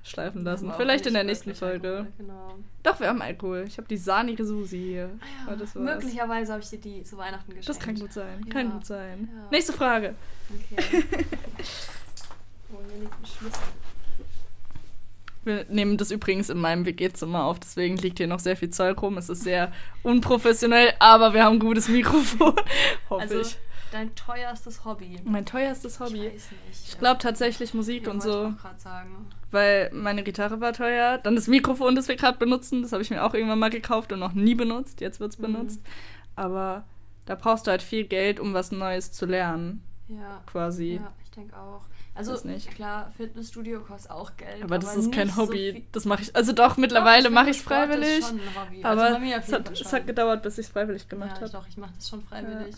Schleifen 0.02 0.43
lassen. 0.44 0.70
Auch 0.70 0.76
Vielleicht 0.76 1.06
in 1.06 1.14
der 1.14 1.25
nächsten 1.25 1.54
Folge. 1.54 1.88
Alkohol, 1.88 2.12
Genau. 2.19 2.54
Doch, 2.82 2.99
wir 3.00 3.08
haben 3.08 3.22
Alkohol. 3.22 3.65
Ich 3.69 3.79
habe 3.79 3.86
die 3.88 3.96
sahnige 3.96 4.44
Susi 4.44 4.79
hier. 4.79 5.10
Ah 5.46 5.56
war's. 5.58 5.74
Möglicherweise 5.74 6.53
habe 6.53 6.62
ich 6.62 6.70
dir 6.70 6.79
die 6.81 7.03
zu 7.05 7.17
Weihnachten 7.17 7.48
geschenkt. 7.55 7.69
Das 7.69 7.79
kann 7.79 7.94
gut 7.94 8.12
sein. 8.12 8.43
Ja. 8.46 8.53
Kann 8.53 8.72
gut 8.72 8.86
sein. 8.86 9.29
Ja. 9.34 9.48
Nächste 9.50 9.72
Frage. 9.72 10.15
Okay. 10.50 11.05
oh, 12.72 12.79
hier 12.91 13.00
liegt 13.00 13.12
ein 13.12 13.27
Schlüssel. 13.27 13.60
Wir 15.44 15.65
nehmen 15.69 15.96
das 15.96 16.12
übrigens 16.12 16.50
in 16.50 16.58
meinem 16.58 16.86
WG-Zimmer 16.86 17.44
auf, 17.44 17.58
deswegen 17.58 17.96
liegt 17.96 18.19
hier 18.19 18.29
noch 18.29 18.38
sehr 18.38 18.56
viel 18.56 18.70
Zeug 18.70 19.03
rum. 19.03 19.19
Es 19.19 19.29
ist 19.29 19.43
sehr 19.43 19.72
unprofessionell, 20.05 20.93
aber 21.00 21.34
wir 21.34 21.43
haben 21.43 21.55
ein 21.56 21.58
gutes 21.58 21.88
Mikrofon. 21.88 22.55
Hoffe 23.10 23.22
Also, 23.22 23.41
ich. 23.41 23.56
dein 23.91 24.15
teuerstes 24.15 24.84
Hobby. 24.84 25.19
Mein 25.24 25.44
teuerstes 25.44 25.98
Hobby. 25.98 26.29
Ich. 26.29 26.44
Ich 26.91 26.98
glaube 26.98 27.19
tatsächlich 27.20 27.74
Musik 27.74 28.06
und 28.06 28.22
so, 28.22 28.50
Ich 28.50 28.62
gerade 28.62 28.79
sagen. 28.81 29.27
Weil 29.53 29.91
meine 29.93 30.23
Gitarre 30.23 30.61
war 30.61 30.73
teuer. 30.73 31.19
Dann 31.19 31.35
das 31.37 31.47
Mikrofon, 31.47 31.94
das 31.94 32.09
wir 32.09 32.17
gerade 32.17 32.39
benutzen, 32.39 32.82
das 32.82 32.93
habe 32.93 33.03
ich 33.03 33.11
mir 33.11 33.25
auch 33.25 33.35
irgendwann 33.35 33.59
mal 33.59 33.71
gekauft 33.71 34.13
und 34.13 34.19
noch 34.19 34.32
nie 34.32 34.55
benutzt. 34.55 35.01
Jetzt 35.01 35.21
wird 35.21 35.32
es 35.32 35.39
Mhm. 35.39 35.43
benutzt. 35.43 35.81
Aber 36.37 36.85
da 37.27 37.35
brauchst 37.35 37.67
du 37.67 37.71
halt 37.71 37.82
viel 37.82 38.05
Geld, 38.05 38.41
um 38.41 38.55
was 38.55 38.73
Neues 38.73 39.13
zu 39.13 39.27
lernen, 39.27 39.82
Ja. 40.09 40.43
quasi. 40.47 40.94
Ja, 40.94 41.13
ich 41.23 41.31
denke 41.31 41.56
auch. 41.56 41.82
Also 42.15 42.37
klar, 42.75 43.11
Fitnessstudio 43.17 43.81
kostet 43.81 44.11
auch 44.11 44.37
Geld. 44.37 44.63
Aber 44.63 44.79
das 44.79 44.97
ist 44.97 45.13
kein 45.13 45.29
so 45.31 45.37
Hobby. 45.39 45.73
viel- 45.73 45.82
das 45.93 46.05
mache 46.05 46.21
ich. 46.23 46.37
Also 46.37 46.53
doch, 46.53 46.77
mittlerweile 46.77 47.31
mache 47.31 47.47
ich 47.47 47.53
es 47.53 47.56
ist 47.59 47.63
freiwillig. 47.65 48.23
schon 48.27 48.39
ein 48.39 48.55
Hobby. 48.55 48.85
Aber 48.85 49.03
also 49.05 49.17
es, 49.27 49.53
hat, 49.53 49.71
es 49.81 49.93
hat 49.94 50.06
gedauert, 50.06 50.43
bis 50.43 50.59
ich 50.59 50.67
es 50.67 50.73
freiwillig 50.73 51.09
gemacht 51.09 51.37
ja, 51.37 51.41
habe. 51.41 51.51
doch, 51.51 51.67
ich 51.69 51.77
mache 51.79 51.93
das 51.97 52.09
schon 52.11 52.23
freiwillig. 52.23 52.75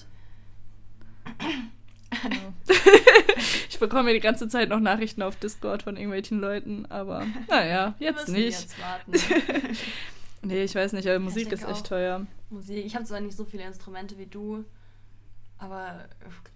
Ich 3.69 3.79
bekomme 3.81 4.13
die 4.13 4.21
ganze 4.21 4.49
Zeit 4.49 4.69
noch 4.69 4.81
Nachrichten 4.81 5.21
auf 5.23 5.37
Discord 5.37 5.83
von 5.83 5.97
irgendwelchen 5.97 6.41
Leuten, 6.41 6.87
aber 6.89 7.27
naja, 7.49 7.95
jetzt 7.99 8.29
nicht. 8.29 8.61
Jetzt 8.61 8.77
warten. 8.81 9.13
Nee, 10.47 10.63
ich 10.65 10.75
weiß 10.75 10.93
nicht, 10.93 11.09
aber 11.09 11.19
Musik 11.21 11.51
ist 11.53 11.67
echt 11.67 11.87
teuer. 11.87 12.27
Musik. 12.51 12.85
Ich 12.85 12.95
habe 12.95 13.07
zwar 13.07 13.19
nicht 13.21 13.35
so 13.35 13.47
viele 13.47 13.63
Instrumente 13.65 14.19
wie 14.19 14.27
du, 14.27 14.63
aber 15.57 16.05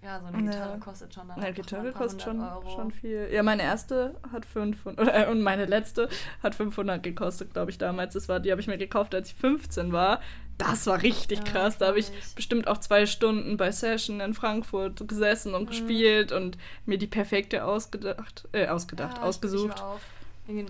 ja, 0.03 0.19
so 0.19 0.27
eine 0.27 0.37
Ja. 0.45 0.51
Gitarre 0.51 0.79
kostet 0.79 1.11
schon 1.11 1.27
dann 1.27 1.39
Eine 1.39 1.53
Gitarre 1.53 1.91
kostet 1.91 2.21
schon, 2.21 2.39
Euro. 2.39 2.69
schon 2.69 2.91
viel. 2.91 3.27
Ja, 3.31 3.41
meine 3.41 3.63
erste 3.63 4.15
hat 4.31 4.45
500, 4.45 5.01
oder, 5.01 5.27
äh, 5.27 5.31
und 5.31 5.41
meine 5.41 5.65
letzte 5.65 6.07
hat 6.43 6.53
500 6.53 7.01
gekostet, 7.01 7.51
glaube 7.53 7.71
ich, 7.71 7.79
damals. 7.79 8.13
Das 8.13 8.29
war, 8.29 8.39
die 8.39 8.51
habe 8.51 8.61
ich 8.61 8.67
mir 8.67 8.77
gekauft, 8.77 9.15
als 9.15 9.29
ich 9.29 9.35
15 9.35 9.91
war. 9.91 10.21
Das 10.59 10.85
war 10.85 11.01
richtig 11.01 11.39
Ja, 11.39 11.43
krass. 11.45 11.77
Da 11.79 11.87
habe 11.87 11.97
ich 11.99 12.11
bestimmt 12.35 12.67
auch 12.67 12.77
zwei 12.77 13.05
Stunden 13.07 13.57
bei 13.57 13.71
Session 13.71 14.19
in 14.19 14.33
Frankfurt 14.35 15.07
gesessen 15.07 15.55
und 15.55 15.63
Mhm. 15.63 15.67
gespielt 15.67 16.31
und 16.31 16.57
mir 16.85 16.97
die 16.99 17.07
perfekte 17.07 17.63
ausgedacht, 17.65 18.47
äh, 18.51 18.67
ausgedacht, 18.67 19.17
Ja, 19.17 19.23
ausgesucht. 19.23 19.73
Ich, 19.75 19.81
war 19.81 19.93
auch. 19.93 19.99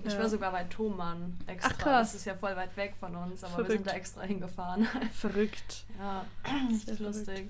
Ich 0.05 0.13
Ja. 0.13 0.19
war 0.19 0.29
sogar 0.29 0.51
bei 0.51 0.63
Thomann 0.65 1.37
extra. 1.47 1.71
Ach, 1.73 1.77
krass. 1.77 2.11
Das 2.11 2.21
ist 2.21 2.25
ja 2.25 2.35
voll 2.35 2.55
weit 2.55 2.75
weg 2.77 2.93
von 2.99 3.15
uns, 3.15 3.43
aber 3.43 3.51
wir 3.59 3.65
Verrückt. 3.65 3.71
sind 3.71 3.87
da 3.87 3.91
extra 3.91 4.21
hingefahren. 4.21 4.87
Verrückt. 5.13 5.83
ja, 5.97 6.25
richtig 6.69 6.97
verrückt. 6.97 7.15
lustig. 7.15 7.47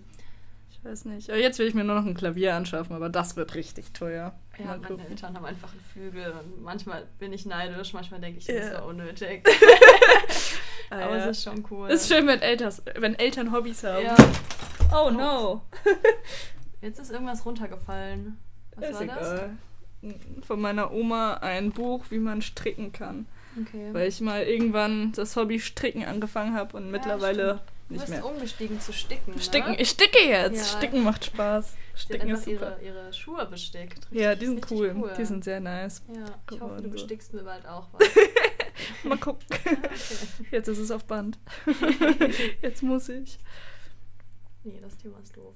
Ich 0.71 0.85
weiß 0.85 1.05
nicht. 1.05 1.29
Aber 1.29 1.39
jetzt 1.39 1.59
will 1.59 1.67
ich 1.67 1.73
mir 1.73 1.83
nur 1.83 1.95
noch 1.95 2.05
ein 2.05 2.13
Klavier 2.15 2.55
anschaffen, 2.55 2.95
aber 2.95 3.09
das 3.09 3.35
wird 3.35 3.53
richtig 3.55 3.91
teuer. 3.93 4.33
Ja, 4.57 4.65
Mal 4.65 4.77
meine 4.77 4.87
gucken. 4.87 5.05
Eltern 5.09 5.35
haben 5.35 5.43
einfach 5.45 5.71
einen 5.73 5.81
Flügel 5.81 6.31
und 6.31 6.61
manchmal 6.63 7.05
bin 7.19 7.33
ich 7.33 7.45
neidisch, 7.45 7.91
manchmal 7.91 8.21
denke 8.21 8.39
ich, 8.39 8.45
das 8.45 8.55
ist 8.55 8.71
ja 8.73 8.81
unnötig. 8.83 9.45
Ah, 10.89 10.99
aber 11.03 11.17
ja. 11.17 11.25
es 11.29 11.37
ist 11.37 11.43
schon 11.43 11.63
cool. 11.69 11.89
Ist 11.89 12.07
schön, 12.07 12.25
wenn, 12.27 12.41
Elters, 12.41 12.81
wenn 12.97 13.15
Eltern 13.15 13.51
Hobbys 13.51 13.83
haben. 13.83 14.05
Ja. 14.05 14.15
Oh 14.93 15.09
no. 15.11 15.61
Jetzt 16.81 16.99
ist 16.99 17.11
irgendwas 17.11 17.45
runtergefallen. 17.45 18.37
Was 18.75 18.89
ist 18.89 18.99
war 18.99 19.05
das? 19.05 19.17
egal. 19.33 19.57
Von 20.47 20.61
meiner 20.61 20.91
Oma 20.93 21.35
ein 21.35 21.71
Buch, 21.71 22.05
wie 22.09 22.17
man 22.19 22.41
stricken 22.41 22.91
kann. 22.93 23.25
Okay. 23.61 23.89
Weil 23.91 24.07
ich 24.07 24.21
mal 24.21 24.43
irgendwann 24.43 25.11
das 25.11 25.35
Hobby 25.35 25.59
Stricken 25.59 26.05
angefangen 26.05 26.55
habe 26.55 26.77
und 26.77 26.89
mittlerweile 26.89 27.61
Du 27.89 27.93
nicht 27.95 28.01
bist 28.05 28.09
mehr. 28.09 28.25
umgestiegen 28.25 28.79
zu 28.79 28.93
sticken. 28.93 29.39
Sticken. 29.41 29.71
Ne? 29.71 29.81
Ich 29.81 29.89
sticke 29.89 30.19
jetzt. 30.25 30.57
Ja. 30.71 30.77
Sticken 30.77 31.03
macht 31.03 31.25
Spaß. 31.25 31.73
Sticken 31.95 32.29
ist 32.29 32.45
super. 32.45 32.77
ihre, 32.81 32.99
ihre 32.99 33.13
Schuhe 33.13 33.45
bestickt. 33.47 34.07
Ja, 34.11 34.29
Richtig- 34.29 34.39
die 34.39 34.45
sind 34.45 34.71
richtig 34.71 34.95
cool. 34.95 35.13
Die 35.17 35.25
sind 35.25 35.43
sehr 35.43 35.59
nice. 35.59 36.01
Ja, 36.07 36.25
ich 36.49 36.61
hoffe, 36.61 36.81
du 36.81 36.89
bestickst 36.89 37.33
mir 37.33 37.43
bald 37.43 37.67
auch 37.67 37.87
was. 37.91 38.07
Mal 39.03 39.17
gucken. 39.17 39.45
Jetzt 40.51 40.67
ist 40.67 40.77
es 40.77 40.91
auf 40.91 41.05
Band. 41.05 41.37
Jetzt 42.61 42.83
muss 42.83 43.09
ich. 43.09 43.39
Nee, 44.63 44.79
das 44.81 44.97
Thema 44.97 45.19
ist 45.19 45.35
doof. 45.35 45.53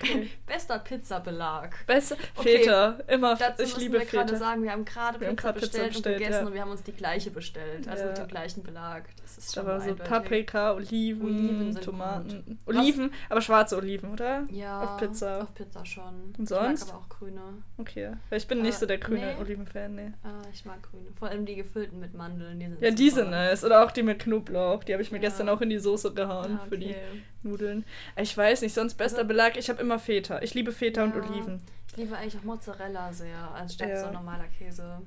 Okay. 0.00 0.30
Bester 0.46 0.78
Pizzabelag. 0.78 1.70
Besser. 1.86 2.16
Okay. 2.36 2.58
Väter. 2.58 2.98
Immer. 3.08 3.34
Dazu 3.36 3.62
ich 3.64 3.76
liebe 3.76 3.98
wir 3.98 4.06
gerade 4.06 4.28
Väter. 4.28 4.36
sagen, 4.38 4.62
wir 4.62 4.70
haben 4.72 4.84
gerade 4.84 5.18
Pizza 5.18 5.34
gerade 5.34 5.54
Pizza 5.60 5.66
bestellt 5.70 5.92
bestellt, 5.92 6.16
und 6.16 6.22
gegessen 6.22 6.40
ja. 6.42 6.46
und 6.46 6.54
wir 6.54 6.60
haben 6.62 6.70
uns 6.70 6.82
die 6.84 6.92
gleiche 6.92 7.30
bestellt. 7.30 7.88
Also 7.88 8.04
Ja. 8.04 8.08
mit 8.10 8.18
dem 8.18 8.28
gleichen 8.28 8.62
Belag. 8.62 9.04
Das 9.22 9.38
ist 9.38 9.54
schon 9.54 9.66
war 9.66 9.80
so. 9.80 9.94
Paprika, 9.94 10.72
Oliven, 10.74 11.26
Oliven 11.26 11.80
Tomaten. 11.80 12.58
gut. 12.64 12.76
Oliven, 12.76 13.12
aber 13.28 13.40
schwarze 13.40 13.76
Oliven, 13.76 14.12
oder? 14.12 14.44
Ja, 14.50 14.82
Auf 14.82 14.96
Pizza. 14.98 15.42
Auf 15.42 15.54
Pizza 15.54 15.84
schon. 15.84 16.34
Und 16.38 16.48
sonst? 16.48 16.82
Ich 16.82 16.86
mag 16.88 16.94
aber 16.94 17.04
auch 17.04 17.08
grüne. 17.08 17.40
Okay. 17.78 18.12
Ich 18.30 18.46
bin 18.46 18.62
nicht 18.62 18.74
Äh, 18.76 18.78
so 18.78 18.86
der 18.86 18.98
grüne 18.98 19.34
nee. 19.34 19.40
Oliven-Fan, 19.40 19.94
nee. 19.94 20.12
Ah, 20.22 20.42
ich 20.52 20.64
mag 20.64 20.82
grüne. 20.82 21.08
Vor 21.18 21.28
allem 21.28 21.44
die 21.44 21.56
gefüllten 21.56 21.98
mit 22.00 22.14
Mandeln. 22.14 22.58
Die 22.60 22.66
sind 22.66 22.80
Ja, 22.82 22.90
die 22.90 23.10
super. 23.10 23.22
sind 23.22 23.30
nice. 23.30 23.64
Oder 23.64 23.84
auch 23.84 23.90
die 23.90 24.02
mit 24.02 24.20
Knoblauch. 24.20 24.84
Die 24.84 24.92
habe 24.92 25.02
ich 25.02 25.10
mir 25.10 25.18
Ja. 25.18 25.22
gestern 25.28 25.48
auch 25.48 25.60
in 25.60 25.70
die 25.70 25.78
Soße 25.78 26.14
gehauen 26.14 26.58
Ah, 26.62 26.66
für 26.68 26.78
die 26.78 26.90
okay. 26.90 27.22
Nudeln. 27.42 27.84
Ich 28.16 28.36
weiß 28.36 28.62
nicht, 28.62 28.74
sonst 28.74 28.94
bester 28.94 29.18
Also- 29.18 29.28
Belag. 29.28 29.56
Ich 29.56 29.68
habe 29.70 29.80
immer 29.80 29.87
Feta. 29.96 30.42
Ich 30.42 30.52
liebe 30.54 30.72
Feta 30.72 31.04
und 31.04 31.14
Ja. 31.14 31.22
Oliven. 31.22 31.62
Ich 31.90 31.96
liebe 31.96 32.16
eigentlich 32.16 32.36
auch 32.38 32.44
Mozzarella 32.44 33.12
sehr, 33.12 33.38
anstatt 33.54 33.88
Ja. 33.88 34.04
so 34.04 34.10
normaler 34.10 34.44
Käse. 34.58 35.00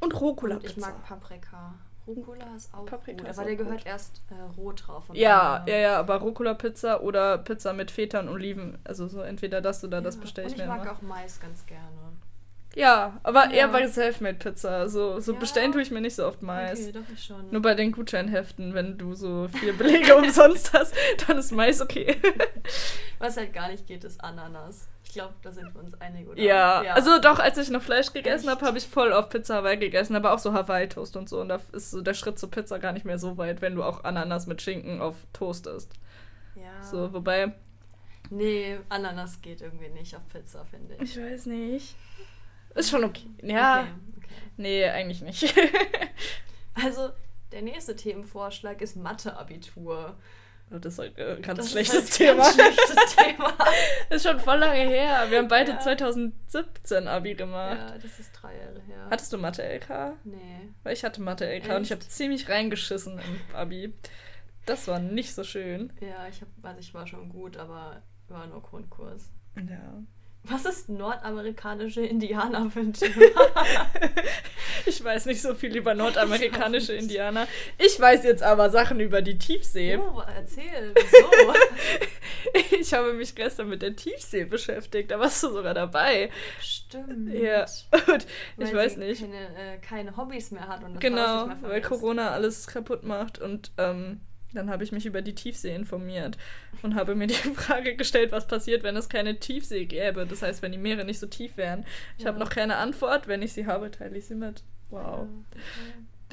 Und 0.00 0.12
Und 0.12 0.20
Rucola-Pizza. 0.20 0.70
ich 0.72 0.76
mag 0.76 1.02
Paprika. 1.04 1.74
Rucola 2.06 2.54
ist 2.56 2.72
auch 2.72 2.86
Paprika 2.86 3.22
gut, 3.24 3.30
aber 3.32 3.44
der 3.44 3.56
gut. 3.56 3.64
gehört 3.66 3.86
erst 3.86 4.22
äh, 4.30 4.34
roh 4.56 4.72
drauf. 4.72 5.08
und 5.10 5.16
Ja, 5.16 5.58
dann, 5.60 5.68
ja, 5.68 5.76
ja, 5.76 5.98
aber 5.98 6.16
Rucola-Pizza 6.16 7.02
oder 7.02 7.38
Pizza 7.38 7.72
mit 7.72 7.90
Feta 7.90 8.20
und 8.20 8.28
Oliven. 8.28 8.78
Also 8.84 9.08
so 9.08 9.22
entweder 9.22 9.60
das 9.60 9.82
oder 9.82 10.00
das 10.02 10.14
Ja. 10.16 10.20
bestelle 10.20 10.46
ich 10.46 10.52
Und 10.52 10.58
mir 10.58 10.64
ich 10.64 10.68
mag 10.68 10.82
immer. 10.82 10.92
auch 10.92 11.02
Mais 11.02 11.40
ganz 11.40 11.64
gerne. 11.66 11.82
Ja, 12.76 13.18
aber 13.22 13.46
Ja. 13.46 13.50
eher 13.52 13.68
bei 13.68 13.86
Selfmade-Pizza. 13.86 14.88
So, 14.88 15.18
so 15.18 15.32
Ja. 15.32 15.38
bestellen 15.38 15.72
tue 15.72 15.80
ich 15.80 15.90
mir 15.90 16.02
nicht 16.02 16.14
so 16.14 16.26
oft 16.26 16.42
Mais. 16.42 16.78
Okay, 16.82 16.92
doch 16.92 17.00
ich 17.12 17.24
schon. 17.24 17.50
Nur 17.50 17.62
bei 17.62 17.74
den 17.74 17.90
Gutscheinheften, 17.90 18.74
wenn 18.74 18.98
du 18.98 19.14
so 19.14 19.48
vier 19.48 19.72
Belege 19.76 20.14
umsonst 20.16 20.74
hast, 20.74 20.94
dann 21.26 21.38
ist 21.38 21.52
Mais 21.52 21.80
okay. 21.80 22.16
Was 23.18 23.38
halt 23.38 23.54
gar 23.54 23.68
nicht 23.68 23.86
geht, 23.86 24.04
ist 24.04 24.22
Ananas. 24.22 24.88
Ich 25.04 25.12
glaube, 25.14 25.32
da 25.42 25.50
sind 25.52 25.72
wir 25.72 25.80
uns 25.80 25.98
einig, 26.02 26.28
oder? 26.28 26.38
Ja, 26.42 26.80
also 26.92 27.18
doch, 27.18 27.38
als 27.38 27.56
ich 27.56 27.70
noch 27.70 27.80
Fleisch 27.80 28.12
gegessen 28.12 28.50
habe, 28.50 28.66
habe 28.66 28.76
ich 28.76 28.86
voll 28.86 29.12
auf 29.14 29.30
Pizza 29.30 29.54
Hawaii 29.54 29.78
gegessen, 29.78 30.14
aber 30.14 30.34
auch 30.34 30.38
so 30.38 30.52
Hawaii-Toast 30.52 31.16
und 31.16 31.30
so. 31.30 31.40
Und 31.40 31.48
da 31.48 31.60
ist 31.72 31.92
so 31.92 32.02
der 32.02 32.12
Schritt 32.12 32.38
zur 32.38 32.50
Pizza 32.50 32.78
gar 32.78 32.92
nicht 32.92 33.06
mehr 33.06 33.18
so 33.18 33.38
weit, 33.38 33.62
wenn 33.62 33.74
du 33.74 33.82
auch 33.84 34.04
Ananas 34.04 34.46
mit 34.46 34.60
Schinken 34.60 35.00
auf 35.00 35.14
Toast 35.32 35.66
isst. 35.66 35.92
Ja. 36.56 36.82
So, 36.82 37.12
wobei, 37.14 37.54
Nee, 38.28 38.78
Ananas 38.90 39.40
geht 39.40 39.60
irgendwie 39.62 39.88
nicht 39.88 40.14
auf 40.16 40.26
Pizza, 40.28 40.64
finde 40.66 40.96
ich. 40.96 41.16
ich 41.16 41.22
weiß 41.22 41.46
nicht. 41.46 41.94
Ist 42.76 42.90
schon 42.90 43.04
okay. 43.04 43.26
Ja, 43.42 43.80
Okay, 43.80 43.90
okay. 44.18 44.34
nee, 44.56 44.84
eigentlich 44.88 45.22
nicht. 45.22 45.54
Also, 46.74 47.10
der 47.52 47.62
nächste 47.62 47.96
Themenvorschlag 47.96 48.82
ist 48.82 48.96
Mathe-Abitur. 48.96 50.14
das 50.68 50.84
ist 50.94 51.00
ein 51.00 51.16
äh, 51.16 51.40
ganz 51.40 51.58
Das 51.60 51.70
schlechtes 51.70 52.10
ist 52.10 52.20
halt 52.20 52.28
Thema. 52.36 52.42
Ganz 52.42 52.54
schlechtes 52.54 53.16
Thema. 53.16 53.56
ist 54.10 54.26
schon 54.28 54.40
voll 54.40 54.58
lange 54.58 54.80
her. 54.82 55.24
Wir 55.30 55.38
haben 55.38 55.48
beide 55.48 55.72
Ja. 55.72 55.78
2017 55.80 57.08
Abi 57.08 57.34
gemacht. 57.34 57.78
ja, 57.78 57.98
das 57.98 58.18
ist 58.20 58.30
drei 58.32 58.58
Jahre 58.58 58.80
her. 58.82 59.06
Hattest 59.08 59.32
du 59.32 59.38
Mathe-LK? 59.38 60.16
Nee. 60.24 60.68
Weil 60.82 60.92
ich 60.92 61.02
hatte 61.02 61.22
Mathe-LK 61.22 61.76
und 61.76 61.82
ich 61.84 61.92
habe 61.92 62.00
ziemlich 62.06 62.46
reingeschissen 62.48 63.18
im 63.20 63.56
Abi. 63.56 63.94
Das 64.66 64.86
war 64.88 64.98
nicht 64.98 65.34
so 65.34 65.44
schön. 65.44 65.94
Ja, 66.00 66.26
ich 66.28 66.42
hab, 66.42 66.48
also 66.62 66.80
ich 66.80 66.92
war 66.92 67.06
schon 67.06 67.30
gut, 67.30 67.56
aber 67.56 68.02
war 68.28 68.46
nur 68.48 68.60
Grundkurs. 68.62 69.30
Ja. 69.56 70.02
Was 70.48 70.64
ist 70.64 70.88
nordamerikanische 70.88 72.02
Indianerwünsche? 72.02 73.06
Ich 74.88 75.02
weiß 75.02 75.26
nicht 75.26 75.42
so 75.42 75.54
viel 75.54 75.76
über 75.76 75.94
nordamerikanische 75.94 76.92
Indianer. 76.92 77.48
Ich 77.76 77.98
weiß 77.98 78.22
jetzt 78.24 78.42
aber 78.42 78.70
Sachen 78.70 79.00
über 79.00 79.20
die 79.20 79.36
Tiefsee. 79.36 79.96
oh, 79.96 80.22
erzähl, 80.36 80.94
wieso? 80.94 81.54
Ich 82.80 82.94
habe 82.94 83.12
mich 83.14 83.34
gestern 83.34 83.68
mit 83.68 83.82
der 83.82 83.96
Tiefsee 83.96 84.44
beschäftigt. 84.44 85.10
Da 85.10 85.18
warst 85.18 85.42
du 85.42 85.48
sogar 85.48 85.74
dabei. 85.74 86.30
Stimmt. 86.60 87.34
Ja. 87.34 87.62
Und 88.06 88.26
ich 88.58 88.68
Weil 88.68 88.74
weiß 88.74 88.94
sie 88.94 89.00
nicht. 89.00 89.20
Keine, 89.22 89.56
äh, 89.56 89.78
keine 89.78 90.16
Hobbys 90.16 90.52
mehr 90.52 90.68
hat 90.68 90.84
und 90.84 90.94
das 90.94 91.00
Genau, 91.00 91.48
weil. 91.62 91.80
Corona 91.80 92.30
alles 92.30 92.66
kaputt 92.68 93.02
macht. 93.02 93.40
Und 93.40 93.72
ähm, 93.78 94.20
dann 94.56 94.70
habe 94.70 94.82
ich 94.84 94.92
mich 94.92 95.06
über 95.06 95.22
die 95.22 95.34
Tiefsee 95.34 95.74
informiert 95.74 96.36
und 96.82 96.94
habe 96.94 97.14
mir 97.14 97.26
die 97.28 97.34
Frage 97.54 97.94
gestellt, 97.96 98.32
was 98.32 98.46
passiert, 98.46 98.82
wenn 98.82 98.96
es 98.96 99.08
keine 99.08 99.38
Tiefsee 99.38 99.84
gäbe. 99.86 100.26
Das 100.26 100.42
heißt, 100.42 100.62
wenn 100.62 100.72
die 100.72 100.78
Meere 100.78 101.04
nicht 101.04 101.18
so 101.18 101.26
tief 101.26 101.56
wären. 101.56 101.84
Ich 102.18 102.24
Ja. 102.24 102.28
habe 102.30 102.38
noch 102.38 102.50
keine 102.50 102.76
Antwort. 102.76 103.28
Wenn 103.28 103.42
ich 103.42 103.52
sie 103.52 103.66
habe, 103.66 103.90
teile 103.90 104.16
ich 104.18 104.26
sie 104.26 104.34
mit. 104.34 104.62
Wow. 104.90 105.26
Ja. 105.54 105.60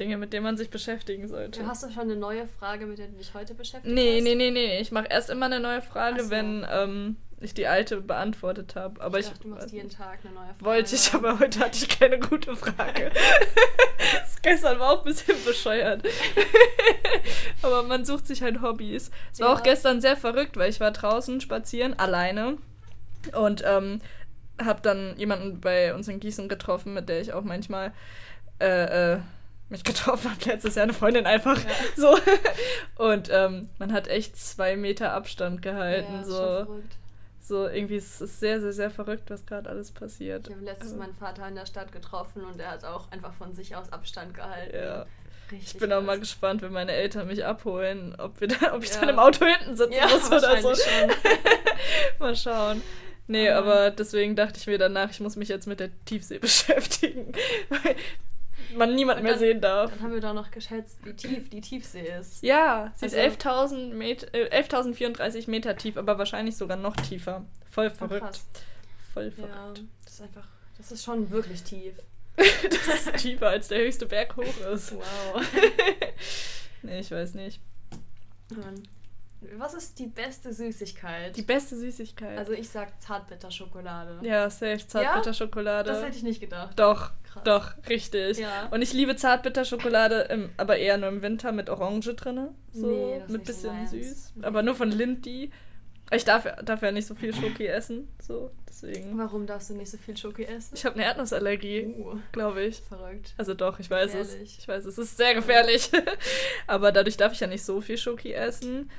Dinge, 0.00 0.16
mit 0.16 0.32
denen 0.32 0.42
man 0.42 0.56
sich 0.56 0.70
beschäftigen 0.70 1.28
sollte. 1.28 1.60
Du 1.60 1.66
hast 1.68 1.84
du 1.84 1.90
schon 1.90 2.02
eine 2.02 2.16
neue 2.16 2.48
Frage, 2.48 2.86
mit 2.86 2.98
der 2.98 3.06
du 3.06 3.16
dich 3.16 3.32
heute 3.32 3.54
beschäftigt 3.54 3.94
Nee, 3.94 4.16
hast? 4.16 4.24
nee, 4.24 4.34
nee, 4.34 4.50
nee. 4.50 4.80
Ich 4.80 4.90
mache 4.90 5.06
erst 5.08 5.30
immer 5.30 5.46
eine 5.46 5.60
neue 5.60 5.82
Frage, 5.82 6.24
so. 6.24 6.30
wenn 6.30 6.66
ähm, 6.68 7.16
ich 7.44 7.54
die 7.54 7.66
alte 7.66 8.00
beantwortet 8.00 8.74
habe. 8.76 9.00
Aber 9.00 9.18
ich, 9.18 9.26
ich 9.26 9.32
dachte, 9.32 9.42
du 9.44 9.48
machst 9.48 9.70
jeden. 9.72 9.90
Tag 9.90 10.18
eine 10.24 10.34
neue 10.34 10.46
Frage. 10.54 10.64
wollte 10.64 10.94
ich, 10.94 11.14
aber 11.14 11.38
heute 11.38 11.60
hatte 11.60 11.76
ich 11.76 11.88
keine 11.98 12.18
gute 12.18 12.56
Frage. 12.56 13.10
gestern 14.42 14.78
war 14.78 14.90
auch 14.92 14.98
ein 14.98 15.04
bisschen 15.04 15.36
bescheuert. 15.44 16.02
aber 17.62 17.82
man 17.82 18.04
sucht 18.04 18.26
sich 18.26 18.42
halt 18.42 18.60
Hobbys. 18.62 19.10
Es 19.32 19.40
war 19.40 19.48
Ja. 19.48 19.54
auch 19.54 19.62
gestern 19.62 20.00
sehr 20.00 20.16
verrückt, 20.16 20.56
weil 20.56 20.70
ich 20.70 20.80
war 20.80 20.90
draußen 20.90 21.40
spazieren, 21.40 21.98
alleine. 21.98 22.58
Und 23.32 23.62
ähm, 23.66 24.00
habe 24.62 24.80
dann 24.82 25.14
jemanden 25.16 25.60
bei 25.60 25.94
uns 25.94 26.08
in 26.08 26.20
Gießen 26.20 26.48
getroffen, 26.48 26.94
mit 26.94 27.08
der 27.08 27.20
ich 27.20 27.32
auch 27.32 27.42
manchmal 27.42 27.92
äh, 28.60 29.14
äh, 29.14 29.18
mich 29.70 29.82
getroffen 29.82 30.30
habe. 30.30 30.44
Letztes 30.44 30.74
Jahr 30.74 30.84
eine 30.84 30.92
Freundin 30.92 31.26
einfach. 31.26 31.58
Ja. 31.58 31.70
So. 31.96 32.18
Und 33.02 33.30
ähm, 33.32 33.68
man 33.78 33.92
hat 33.92 34.08
echt 34.08 34.36
zwei 34.36 34.76
Meter 34.76 35.12
Abstand 35.12 35.62
gehalten. 35.62 36.12
ja, 36.12 36.24
so. 36.24 36.80
So, 37.46 37.68
irgendwie 37.68 37.96
ist 37.96 38.22
es 38.22 38.40
sehr, 38.40 38.58
sehr, 38.62 38.72
sehr 38.72 38.90
verrückt, 38.90 39.28
was 39.28 39.44
gerade 39.44 39.68
alles 39.68 39.90
passiert. 39.92 40.48
Ich 40.48 40.54
habe 40.54 40.64
letztens 40.64 40.92
Also, 40.92 41.02
meinen 41.02 41.14
Vater 41.14 41.46
in 41.46 41.54
der 41.54 41.66
Stadt 41.66 41.92
getroffen 41.92 42.42
und 42.42 42.58
er 42.58 42.70
hat 42.70 42.84
auch 42.86 43.10
einfach 43.12 43.34
von 43.34 43.52
sich 43.52 43.76
aus 43.76 43.92
Abstand 43.92 44.32
gehalten. 44.32 44.74
Ja. 44.74 45.04
Richtig 45.52 45.74
Ich 45.74 45.78
bin 45.78 45.92
auch 45.92 46.00
mal 46.02 46.18
gespannt, 46.18 46.62
wenn 46.62 46.72
meine 46.72 46.92
Eltern 46.92 47.26
mich 47.26 47.44
abholen, 47.44 48.14
ob, 48.18 48.40
wir 48.40 48.48
da, 48.48 48.72
ob 48.74 48.82
ich 48.82 48.94
Ja. 48.94 49.00
dann 49.00 49.10
im 49.10 49.18
Auto 49.18 49.44
hinten 49.44 49.76
sitzen 49.76 49.92
Ja, 49.92 50.08
muss 50.08 50.26
oder 50.28 50.62
so. 50.62 50.74
schon. 50.74 51.10
mal 52.18 52.34
schauen. 52.34 52.80
Nee, 53.26 53.50
Aber- 53.50 53.72
aber 53.72 53.90
deswegen 53.90 54.36
dachte 54.36 54.58
ich 54.58 54.66
mir 54.66 54.78
danach, 54.78 55.10
ich 55.10 55.20
muss 55.20 55.36
mich 55.36 55.48
jetzt 55.50 55.66
mit 55.66 55.80
der 55.80 55.90
Tiefsee 56.06 56.38
beschäftigen. 56.40 57.32
Man 58.76 58.94
niemand 58.94 59.22
mehr 59.22 59.38
sehen 59.38 59.60
darf. 59.60 59.90
Dann 59.92 60.02
haben 60.02 60.12
wir 60.14 60.20
doch 60.20 60.34
noch 60.34 60.50
geschätzt, 60.50 60.98
wie 61.04 61.12
tief 61.14 61.48
die 61.50 61.60
Tiefsee 61.60 62.06
ist. 62.20 62.42
Ja, 62.42 62.92
sie 62.96 63.06
Also- 63.06 63.16
ist 63.16 63.22
11.000 63.22 63.94
Met- 63.94 64.32
äh, 64.34 64.48
11.034 64.50 65.48
Meter 65.48 65.76
tief, 65.76 65.96
aber 65.96 66.18
wahrscheinlich 66.18 66.56
sogar 66.56 66.76
noch 66.76 66.96
tiefer. 66.96 67.44
Voll 67.70 67.90
Voll 67.90 68.08
verrückt. 68.08 68.24
krass. 68.26 68.46
Voll 69.12 69.32
Ja, 69.36 69.46
verrückt. 69.46 69.82
das 70.04 70.14
ist 70.14 70.22
einfach, 70.22 70.48
das 70.78 70.92
ist 70.92 71.04
schon 71.04 71.30
wirklich 71.30 71.62
tief. 71.62 71.94
das 72.36 73.06
ist 73.06 73.16
tiefer 73.18 73.48
als 73.48 73.68
der 73.68 73.78
höchste 73.80 74.06
Berg 74.06 74.36
hoch 74.36 74.60
ist. 74.72 74.92
Wow. 74.94 75.42
Nee, 76.82 77.00
ich 77.00 77.10
weiß 77.10 77.32
nicht. 77.34 77.60
Ähm, 78.52 78.82
Was 79.56 79.74
ist 79.74 79.98
die 79.98 80.06
beste 80.06 80.52
Süßigkeit? 80.52 81.36
Die 81.36 81.42
beste 81.42 81.76
Süßigkeit. 81.76 82.38
also 82.38 82.52
ich 82.52 82.68
sag 82.68 83.00
Zartbitterschokolade. 83.00 84.20
ja, 84.26 84.48
safe 84.50 84.86
Zartbitterschokolade. 84.86 85.90
Das 85.90 86.02
hätte 86.02 86.16
ich 86.16 86.22
nicht 86.22 86.40
gedacht. 86.40 86.78
Doch, 86.78 87.12
Krass. 87.24 87.42
doch, 87.44 87.88
richtig. 87.88 88.38
Ja. 88.38 88.68
Und 88.70 88.82
ich 88.82 88.92
liebe 88.92 89.16
Zartbitterschokolade, 89.16 90.22
im, 90.30 90.50
aber 90.56 90.76
eher 90.78 90.96
nur 90.98 91.08
im 91.08 91.22
Winter 91.22 91.52
mit 91.52 91.68
Orange 91.70 92.14
drin. 92.14 92.48
So, 92.72 92.86
Nee, 92.86 93.14
das 93.20 93.24
ist 93.26 93.30
mit 93.30 93.46
so 93.46 93.52
bisschen 93.52 93.72
meins. 93.76 93.90
süß. 93.90 94.32
Nee. 94.36 94.44
Aber 94.46 94.62
nur 94.62 94.74
von 94.74 94.90
Lindy. 94.90 95.50
Ich 96.12 96.24
darf, 96.26 96.44
darf 96.62 96.82
ja 96.82 96.92
nicht 96.92 97.06
so 97.06 97.14
viel 97.14 97.34
Schoki 97.34 97.66
essen, 97.66 98.08
so, 98.20 98.50
deswegen. 98.68 99.16
Warum 99.16 99.46
darfst 99.46 99.70
du 99.70 99.74
nicht 99.74 99.90
so 99.90 99.96
viel 99.96 100.14
Schoki 100.14 100.44
essen? 100.44 100.74
Ich 100.76 100.84
habe 100.84 100.96
eine 100.96 101.04
Erdnussallergie, 101.06 101.86
Uh, 101.98 102.18
glaube 102.30 102.62
ich. 102.62 102.80
verrückt. 102.82 103.32
Also 103.38 103.54
doch, 103.54 103.80
ich 103.80 103.90
weiß 103.90 104.12
es. 104.14 104.28
Gefährlich. 104.28 104.56
Ich 104.60 104.68
weiß, 104.68 104.84
es 104.84 104.98
ist 104.98 105.16
sehr 105.16 105.34
gefährlich. 105.34 105.90
Aber 106.66 106.92
dadurch 106.92 107.16
darf 107.16 107.32
ich 107.32 107.40
ja 107.40 107.46
nicht 107.46 107.64
so 107.64 107.80
viel 107.80 107.96
Schoki 107.96 108.34
essen. 108.34 108.90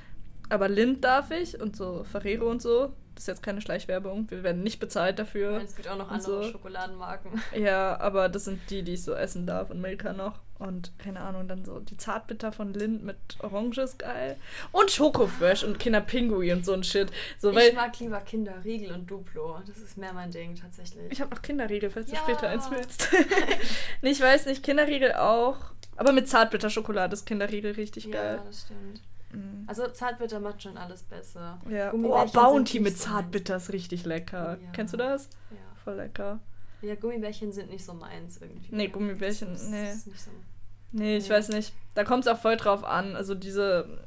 Aber 0.50 0.70
Lind 0.70 1.04
darf 1.04 1.32
ich 1.32 1.60
und 1.60 1.75
so 1.75 2.04
Ferrero 2.04 2.50
und 2.50 2.62
so. 2.62 2.94
Das 3.16 3.24
ist 3.24 3.28
jetzt 3.28 3.44
keine 3.44 3.62
Schleichwerbung. 3.62 4.30
Wir 4.30 4.44
werden 4.44 4.62
nicht 4.62 4.80
bezahlt 4.80 5.18
dafür. 5.20 5.62
Es 5.64 5.75
gibt 5.75 5.88
auch 5.88 5.98
noch 5.98 6.12
andere 6.12 6.44
so. 6.44 6.52
Schokoladenmarken. 6.52 7.42
Ja, 7.56 7.98
aber 8.02 8.28
das 8.28 8.44
sind 8.46 8.60
die, 8.70 8.84
die 8.84 8.94
ich 8.96 9.04
so 9.04 9.14
essen 9.14 9.48
darf 9.48 9.70
und 9.70 9.80
Milka 9.80 10.12
noch. 10.12 10.40
Und 10.60 10.92
keine 11.00 11.22
Ahnung, 11.22 11.48
dann 11.48 11.64
so 11.66 11.80
die 11.80 11.96
Zartbitter 11.98 12.52
von 12.52 12.74
Lind 12.74 13.04
mit 13.04 13.18
Orange 13.40 13.80
ist 13.82 14.00
geil. 14.00 14.38
Und 14.74 14.92
Schokofresh 14.92 15.64
und 15.64 15.80
Kinderpingui 15.80 16.52
und 16.52 16.66
so 16.66 16.74
ein 16.74 16.84
Shit. 16.84 17.10
So, 17.40 17.52
ich 17.58 17.74
mag 17.74 17.98
lieber 18.00 18.20
Kinderriegel 18.20 18.92
und 18.92 19.10
Duplo. 19.10 19.60
Das 19.66 19.78
ist 19.78 19.98
mehr 19.98 20.14
mein 20.14 20.32
Ding 20.32 20.56
tatsächlich. 20.56 21.10
ich 21.12 21.22
habe 21.22 21.34
noch 21.34 21.42
Kinderriegel, 21.42 21.90
falls 21.90 22.12
Ja. 22.12 22.18
du 22.20 22.24
später 22.32 22.50
eins 22.50 22.70
willst. 22.70 23.10
ich 24.02 24.20
weiß 24.22 24.46
nicht, 24.46 24.62
Kinderriegel 24.62 25.14
auch. 25.14 25.58
Aber 25.98 26.12
mit 26.12 26.28
Zartbitterschokolade 26.28 27.14
ist 27.14 27.25
Kinderriegel 27.25 27.72
richtig 27.74 28.06
ja, 28.06 28.12
geil. 28.12 28.42
das 28.46 28.62
stimmt. 28.64 29.02
Mm. 29.36 29.63
Also 29.68 29.88
Zartbitter 29.88 30.39
macht 30.39 30.62
schon 30.63 30.77
alles 30.77 31.04
besser. 31.04 31.60
Ja. 31.70 31.94
Oh, 31.94 32.25
Bounty 32.34 32.80
mit 32.80 32.98
Zartbitter 32.98 33.58
ist 33.58 33.72
richtig 33.74 34.06
lecker. 34.06 34.58
Ja. 34.62 34.72
Kennst 34.72 34.94
du 34.94 34.98
das? 34.98 35.30
Ja. 35.51 35.58
Voll 35.84 35.96
lecker. 35.96 36.39
ja, 36.82 36.96
Gummibärchen 36.96 37.51
sind 37.51 37.70
nicht 37.70 37.84
so 37.86 37.94
meins 37.94 38.38
irgendwie. 38.42 38.68
Nee, 38.75 38.88
Gummibärchen, 38.88 39.51
Das 39.54 39.62
ist, 39.63 39.70
nee. 39.70 39.86
Das 39.88 39.96
ist 39.98 40.08
nicht 40.08 40.22
so. 40.22 40.32
Nee, 40.92 41.18
ich 41.18 41.27
Ja. 41.27 41.36
weiß 41.36 41.50
nicht. 41.50 41.74
Da 41.94 42.04
kommt 42.04 42.25
es 42.25 42.32
auch 42.32 42.39
voll 42.39 42.58
drauf 42.58 42.84
an. 42.84 43.15
Also 43.15 43.36
diese 43.36 44.06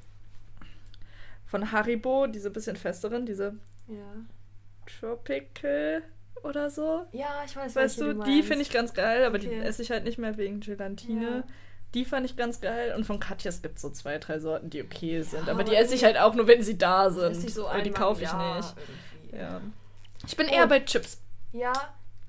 von 1.46 1.72
Haribo, 1.72 2.26
diese 2.26 2.50
bisschen 2.50 2.76
festeren, 2.76 3.26
diese 3.26 3.54
Ja. 3.88 4.04
Tropical 4.86 6.02
oder 6.42 6.70
so. 6.70 7.06
Ja, 7.12 7.42
ich 7.44 7.56
weiß, 7.56 7.74
Weißt 7.76 8.00
du, 8.00 8.14
du 8.14 8.22
die 8.24 8.42
finde 8.42 8.62
ich 8.62 8.70
ganz 8.70 8.94
geil, 8.94 9.24
aber 9.24 9.38
die 9.38 9.48
Okay. 9.48 9.60
esse 9.60 9.82
ich 9.82 9.90
halt 9.90 10.04
nicht 10.04 10.18
mehr 10.18 10.36
wegen 10.36 10.60
Gelatine. 10.60 11.30
Ja. 11.38 11.44
Die 11.94 12.04
fand 12.04 12.26
ich 12.26 12.36
ganz 12.36 12.60
geil. 12.60 12.94
Und 12.96 13.04
von 13.04 13.18
Katjas 13.18 13.62
gibt 13.62 13.76
es 13.76 13.82
so 13.82 13.90
zwei, 13.90 14.18
drei 14.18 14.38
Sorten, 14.38 14.70
die 14.70 14.82
okay 14.82 15.22
sind. 15.22 15.46
Ja, 15.46 15.52
aber 15.52 15.64
die 15.64 15.74
esse 15.74 15.94
ich 15.94 16.04
halt 16.04 16.18
auch 16.18 16.34
nur, 16.34 16.46
wenn 16.46 16.62
sie 16.62 16.76
da 16.76 17.10
sind. 17.10 17.34
So 17.50 17.66
aber 17.68 17.82
die 17.82 17.90
kaufe 17.90 18.22
ich 18.22 18.28
Jahr 18.30 18.56
nicht. 18.56 18.74
Ja. 19.32 19.60
Ich 20.26 20.36
bin 20.36 20.46
Oh. 20.50 20.54
eher 20.54 20.66
bei 20.66 20.80
Chips. 20.80 21.20
Ja, 21.52 21.72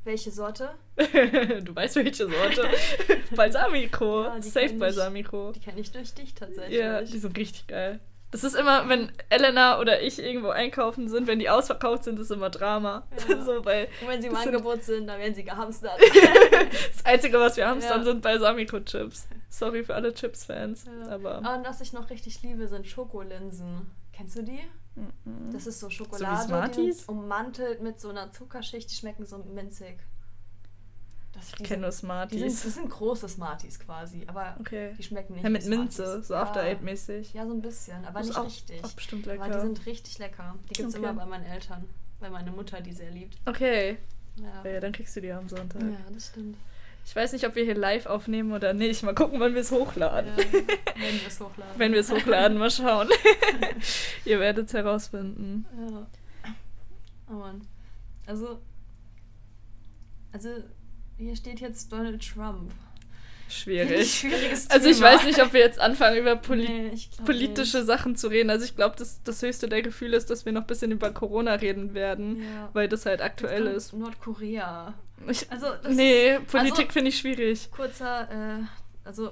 welche 0.06 0.32
Sorte? 0.32 0.70
du 0.96 1.76
weißt 1.76 1.98
welche 1.98 2.28
Sorte. 2.28 2.70
Balsamico. 3.36 4.24
Ja, 4.24 4.42
Safe 4.42 4.66
ich. 4.66 4.80
Balsamico. 4.80 5.52
Die 5.52 5.60
kenne 5.60 5.82
ich 5.82 5.92
durch 5.92 6.14
dich 6.14 6.34
tatsächlich. 6.34 6.80
Ja, 6.80 7.02
die 7.02 7.18
sind 7.18 7.38
richtig 7.38 7.68
geil. 7.68 8.00
Das 8.32 8.44
ist 8.44 8.56
immer, 8.56 8.88
wenn 8.90 9.12
Elena 9.30 9.80
oder 9.80 10.02
ich 10.02 10.20
irgendwo 10.20 10.50
einkaufen 10.50 11.08
sind, 11.10 11.26
wenn 11.28 11.40
die 11.40 11.50
ausverkauft 11.50 12.04
sind, 12.04 12.20
ist 12.20 12.30
immer 12.30 12.50
Drama. 12.52 13.08
Ja. 13.28 13.42
so, 13.44 13.66
weil 13.66 13.88
Und 14.02 14.08
wenn 14.08 14.22
sie 14.22 14.28
im 14.28 14.36
Angebot 14.36 14.84
sind, 14.84 15.08
dann 15.08 15.20
werden 15.20 15.34
sie 15.34 15.44
gehamstert. 15.44 16.00
das 16.94 17.06
Einzige, 17.06 17.40
was 17.40 17.58
wir 17.58 17.68
haben, 17.68 17.82
Ja. 17.82 18.04
sind 18.04 18.22
Balsamico-Chips. 18.22 19.28
Sorry 19.50 19.84
für 19.84 19.96
alle 19.96 20.14
Chips-Fans. 20.14 20.86
Ja. 20.86 21.10
Aber. 21.16 21.42
Ah, 21.44 21.56
Und 21.56 21.66
was 21.66 21.82
ich 21.82 21.92
noch 21.92 22.10
richtig 22.12 22.42
liebe, 22.44 22.68
sind 22.68 22.86
Schokolinsen. 22.86 23.90
Kennst 24.14 24.36
du 24.38 24.44
die? 24.44 24.60
Mhm. 24.96 25.52
Das 25.52 25.66
ist 25.66 25.80
so 25.80 25.88
So 25.88 25.92
Schokolade, 25.92 26.38
die 26.42 26.48
Smarties? 26.48 26.98
sind 27.00 27.10
ummantelt 27.10 27.82
mit 27.82 28.00
so 28.00 28.10
einer 28.10 28.32
Zuckerschicht, 28.32 28.92
die 28.92 28.96
schmecken 28.96 29.26
so 29.26 29.38
minzig. 29.40 29.98
Ich 31.58 31.64
kenne 31.64 31.82
nur 31.84 31.92
Smarties. 31.92 32.40
sind, 32.40 32.66
das 32.66 32.74
sind 32.76 32.90
große 32.90 33.28
Smarties 33.30 33.80
quasi, 33.80 34.24
aber 34.28 34.56
okay. 34.60 34.94
die 34.98 35.04
schmecken 35.04 35.34
nicht 35.34 35.44
Ja, 35.44 35.50
mit 35.50 35.66
Minze, 35.66 36.22
so 36.24 36.34
Ja. 36.34 36.42
After 36.44 36.62
Eight-mäßig. 36.62 37.34
Ja, 37.34 37.46
so 37.46 37.54
ein 37.54 37.62
bisschen, 37.62 38.04
aber 38.06 38.20
Das 38.20 38.28
nicht 38.30 38.38
auch, 38.38 38.46
richtig. 38.46 38.84
auch 38.84 38.92
bestimmt 38.92 39.26
lecker. 39.26 39.44
Aber 39.46 39.54
die 39.56 39.62
sind 39.62 39.86
richtig 39.86 40.18
lecker. 40.20 40.56
Die 40.70 40.74
gibt 40.74 40.90
es 40.90 40.96
Okay. 40.96 41.04
immer 41.04 41.14
bei 41.14 41.26
meinen 41.26 41.46
Eltern, 41.46 41.88
weil 42.20 42.30
meine 42.32 42.52
Mutter 42.52 42.82
die 42.82 42.94
sehr 42.94 43.12
liebt. 43.12 43.38
okay. 43.46 43.98
Ja, 44.38 44.70
Ja, 44.72 44.80
dann 44.80 44.92
kriegst 44.94 45.16
du 45.16 45.22
die 45.22 45.32
am 45.32 45.50
Sonntag. 45.50 45.82
ja 45.82 45.98
das 46.14 46.28
stimmt. 46.28 46.56
Ich 47.06 47.16
weiß 47.16 47.34
nicht, 47.34 47.48
ob 47.48 47.56
wir 47.56 47.64
hier 47.64 47.76
live 47.76 48.06
aufnehmen 48.06 48.52
oder 48.54 48.74
nicht. 48.74 49.02
Mal 49.04 49.16
gucken, 49.16 49.40
wann 49.40 49.54
wir 49.56 49.62
es 49.62 49.72
Ja, 49.72 49.78
hochladen. 49.78 50.32
wenn 50.38 51.20
wir 51.20 51.28
es 51.28 51.40
hochladen. 51.40 51.74
Wenn 51.80 51.92
wir 51.94 52.00
es 52.02 52.12
hochladen, 52.12 52.58
mal 52.58 52.70
schauen. 52.70 53.10
Ihr 54.26 54.40
werdet 54.40 54.68
es 54.68 54.74
herausfinden. 54.74 55.66
Ja. 55.90 56.08
Oh 57.30 57.34
Mann. 57.34 57.62
Also, 58.28 58.60
also 60.32 60.50
hier 61.20 61.36
steht 61.36 61.60
jetzt 61.60 61.92
Donald 61.92 62.28
Trump. 62.28 62.72
Schwierig. 63.50 64.26
Also 64.70 64.90
ich 64.90 65.02
weiß 65.02 65.24
nicht, 65.24 65.42
ob 65.42 65.54
wir 65.54 65.60
jetzt 65.62 65.80
anfangen, 65.80 66.18
über 66.18 66.36
Poli 66.36 66.68
Nee, 66.68 66.92
politische 67.26 67.78
nicht. 67.78 67.88
Sachen 67.88 68.16
zu 68.16 68.28
reden. 68.28 68.50
Also 68.52 68.64
ich 68.66 68.76
glaube, 68.76 68.96
das, 68.98 69.22
das 69.24 69.42
höchste 69.42 69.68
der 69.68 69.82
Gefühle 69.82 70.16
ist, 70.18 70.30
dass 70.30 70.46
wir 70.46 70.52
noch 70.52 70.62
ein 70.62 70.68
bisschen 70.68 70.92
über 70.92 71.10
Corona 71.12 71.54
reden 71.56 71.94
werden, 71.96 72.44
Ja. 72.44 72.70
weil 72.74 72.88
das 72.88 73.06
halt 73.08 73.22
aktuell 73.22 73.66
ist. 73.68 73.94
Nordkorea. 73.94 74.94
Ich, 75.28 75.52
Also, 75.52 75.68
das 75.82 75.96
nee, 75.96 76.36
ist, 76.36 76.48
Politik 76.48 76.80
also, 76.80 76.92
finde 76.94 77.10
ich 77.10 77.18
schwierig. 77.18 77.70
kurzer, 77.72 78.30
äh, 78.32 78.64
also. 79.04 79.32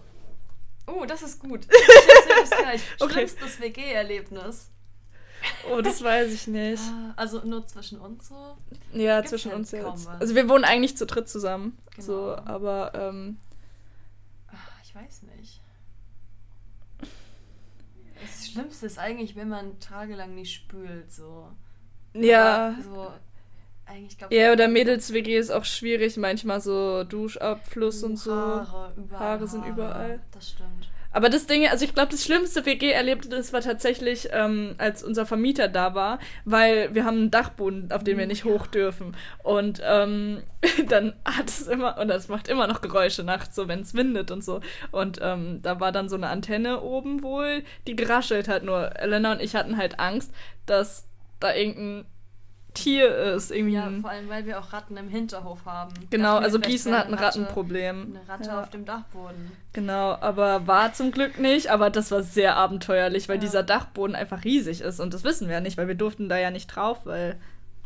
Oh, 0.88 1.06
das 1.06 1.22
ist 1.22 1.40
gut. 1.40 1.62
Ich 1.70 2.26
erzähl 2.26 2.42
das 2.42 2.50
gleich. 2.50 2.82
Okay. 3.00 3.14
Schlimmstes 3.14 3.62
WG-Erlebnis. 3.62 4.72
Oh, 5.72 5.82
das 5.82 6.04
weiß 6.04 6.32
ich 6.34 6.48
nicht. 6.48 6.82
Ah, 6.84 7.14
Also 7.16 7.42
nur 7.44 7.66
zwischen 7.68 8.00
uns 8.00 8.30
so. 8.30 8.58
Ja, 8.94 9.18
Gibt's 9.18 9.32
zwischen 9.32 9.52
halt 9.52 9.60
uns 9.60 9.72
jetzt. 9.72 10.08
Also 10.20 10.36
wir 10.36 10.48
wohnen 10.50 10.64
eigentlich 10.64 10.96
zu 10.98 11.06
dritt 11.06 11.28
zusammen. 11.30 11.78
Genau. 11.96 12.06
So, 12.06 12.36
aber 12.46 12.94
ähm, 12.96 13.38
Ah, 14.50 14.56
Ich 14.84 14.96
weiß 14.96 15.24
nicht. 15.38 15.62
Das 18.22 18.48
Schlimmste 18.48 18.86
ist 18.88 18.98
eigentlich, 18.98 19.36
wenn 19.36 19.50
man 19.50 19.80
tagelang 19.80 20.34
nicht 20.36 20.54
spült, 20.54 21.12
so. 21.12 21.50
ja. 22.14 22.70
Aber 22.70 22.82
So, 22.82 23.12
eigentlich 23.86 24.18
glaub 24.18 24.32
Ja, 24.32 24.52
oder 24.52 24.68
Mädels-WG 24.68 25.38
ist 25.38 25.52
auch 25.52 25.66
schwierig, 25.66 26.18
manchmal 26.18 26.60
so 26.62 27.04
Duschabfluss 27.04 28.04
und 28.04 28.18
so. 28.18 28.34
Haare, 28.36 28.94
überall. 28.98 29.20
Haare 29.20 29.48
sind 29.48 29.66
überall. 29.66 30.20
Das 30.32 30.50
stimmt. 30.50 30.90
Aber 31.18 31.30
das 31.30 31.48
Ding, 31.48 31.68
also 31.68 31.84
ich 31.84 31.96
glaube, 31.96 32.12
das 32.12 32.24
schlimmste 32.24 32.64
WG-Erlebnis 32.68 33.52
war 33.52 33.62
tatsächlich, 33.62 34.30
ähm, 34.34 34.76
als 34.78 35.04
unser 35.04 35.26
Vermieter 35.26 35.68
da 35.68 35.96
war, 35.96 36.20
weil 36.46 36.94
wir 36.94 37.06
haben 37.06 37.18
einen 37.18 37.32
Dachboden, 37.32 37.92
auf 37.92 38.04
den 38.04 38.20
wir 38.20 38.28
nicht 38.28 38.44
hoch 38.44 38.68
dürfen. 38.68 39.18
Und 39.42 39.82
ähm, 39.84 40.44
dann 40.88 41.14
hat 41.26 41.48
es 41.50 41.66
immer, 41.66 41.98
und 41.98 42.10
das 42.10 42.28
macht 42.28 42.48
immer 42.48 42.68
noch 42.68 42.82
Geräusche 42.82 43.24
nachts, 43.24 43.56
so 43.56 43.68
wenn 43.68 43.80
es 43.80 43.96
windet 43.96 44.30
und 44.30 44.44
so. 44.44 44.62
Und 44.92 45.18
ähm, 45.20 45.60
da 45.64 45.80
war 45.80 45.92
dann 45.92 46.08
so 46.08 46.16
eine 46.18 46.28
Antenne 46.28 46.82
oben 46.82 47.24
wohl, 47.24 47.64
die 47.88 47.96
geraschelt 47.96 48.48
hat. 48.48 48.62
Nur 48.62 48.96
Elena 49.00 49.32
und 49.32 49.42
ich 49.42 49.56
hatten 49.56 49.76
halt 49.76 50.00
Angst, 50.00 50.32
dass 50.68 51.08
da 51.40 51.52
irgendein 51.52 52.06
Tier 52.78 53.16
ist. 53.16 53.52
Irgendwie 53.52 53.76
Ja, 53.76 53.90
vor 54.02 54.10
allem, 54.10 54.30
weil 54.30 54.46
wir 54.46 54.60
auch 54.60 54.72
Ratten 54.74 54.96
im 54.98 55.10
Hinterhof 55.10 55.66
haben. 55.66 55.94
Genau, 56.10 56.38
also 56.38 56.60
Gießen 56.60 56.96
hat 56.98 57.08
ein 57.08 57.14
Ratte- 57.14 57.40
Rattenproblem. 57.42 58.16
Eine 58.16 58.30
Ratte 58.34 58.50
Ja. 58.50 58.62
auf 58.62 58.70
dem 58.70 58.86
Dachboden. 58.86 59.52
Genau, 59.74 60.12
aber 60.20 60.68
war 60.68 60.94
zum 60.94 61.12
Glück 61.12 61.40
nicht. 61.40 61.70
Aber 61.70 61.90
das 61.90 62.12
war 62.12 62.24
sehr 62.24 62.56
abenteuerlich, 62.56 63.28
weil 63.30 63.36
Ja. 63.38 63.42
dieser 63.42 63.64
Dachboden 63.64 64.16
einfach 64.16 64.44
riesig 64.44 64.82
ist. 64.82 65.00
Und 65.00 65.14
das 65.14 65.24
wissen 65.24 65.48
wir 65.48 65.56
ja 65.56 65.62
nicht, 65.62 65.78
weil 65.78 65.88
wir 65.88 65.96
durften 65.96 66.30
da 66.30 66.38
ja 66.38 66.52
nicht 66.52 66.68
drauf, 66.68 67.00
weil, 67.06 67.38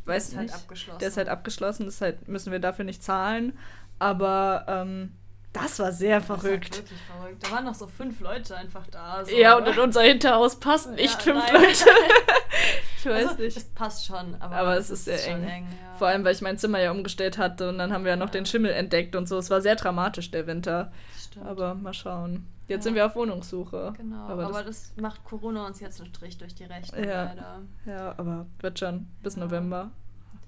weiß 0.05 0.29
ist 0.29 0.35
halt 0.35 0.47
nicht, 0.47 0.55
abgeschlossen. 0.55 0.99
der 0.99 1.07
ist 1.07 1.17
halt 1.17 1.29
abgeschlossen, 1.29 1.85
deshalb 1.85 2.27
müssen 2.27 2.51
wir 2.51 2.59
dafür 2.59 2.85
nicht 2.85 3.03
zahlen. 3.03 3.57
Aber 3.99 4.65
ähm, 4.67 5.11
das 5.53 5.79
war 5.79 5.91
sehr 5.91 6.19
Das 6.21 6.29
war 6.29 6.39
verrückt. 6.39 6.77
wirklich 6.77 6.99
verrückt. 7.01 7.43
Da 7.45 7.51
waren 7.51 7.65
noch 7.65 7.75
so 7.75 7.85
fünf 7.85 8.19
Leute 8.21 8.55
einfach 8.55 8.87
da. 8.87 9.23
So. 9.25 9.35
Ja, 9.35 9.57
und 9.57 9.67
in 9.67 9.77
unser 9.79 10.01
Hinterhaus 10.01 10.59
passen 10.59 10.95
nicht 10.95 11.25
Ja, 11.25 11.33
fünf 11.33 11.51
nein. 11.51 11.61
Leute. 11.61 11.85
ich 13.01 13.11
weiß 13.11 13.27
also, 13.29 13.41
nicht. 13.43 13.57
Es 13.57 13.63
passt 13.65 14.05
schon, 14.05 14.35
aber, 14.39 14.55
Aber 14.55 14.77
es 14.77 14.89
ist 14.89 15.05
sehr 15.05 15.17
schon 15.17 15.43
eng. 15.43 15.65
ja. 15.65 15.97
Vor 15.97 16.07
allem, 16.07 16.23
weil 16.23 16.33
ich 16.33 16.41
mein 16.41 16.57
Zimmer 16.57 16.79
ja 16.79 16.91
umgestellt 16.91 17.37
hatte 17.37 17.69
und 17.69 17.77
dann 17.77 17.91
haben 17.93 18.03
wir 18.03 18.11
ja 18.11 18.15
noch 18.17 18.27
Ja. 18.27 18.31
den 18.31 18.45
Schimmel 18.45 18.71
entdeckt 18.71 19.15
und 19.15 19.27
so. 19.27 19.37
Es 19.37 19.49
war 19.49 19.61
sehr 19.61 19.75
dramatisch, 19.75 20.31
der 20.31 20.47
Winter. 20.47 20.91
Stimmt. 21.19 21.45
Aber 21.45 21.75
mal 21.75 21.93
schauen. 21.93 22.47
Jetzt 22.67 22.79
Ja. 22.79 22.83
sind 22.83 22.95
wir 22.95 23.05
auf 23.05 23.15
Wohnungssuche. 23.15 23.93
Genau, 23.97 24.15
aber 24.27 24.45
aber, 24.45 24.63
das- 24.63 24.93
das, 24.95 25.01
macht 25.01 25.23
Corona 25.25 25.65
uns 25.67 25.79
jetzt 25.79 25.99
einen 26.01 26.09
Strich 26.13 26.37
durch 26.37 26.55
die 26.55 26.63
Rechnung, 26.65 27.03
Ja. 27.03 27.23
leider. 27.25 27.61
Ja, 27.85 28.15
aber 28.17 28.45
wird 28.59 28.79
schon. 28.79 29.07
Bis 29.23 29.35
Ja. 29.35 29.43
November 29.43 29.91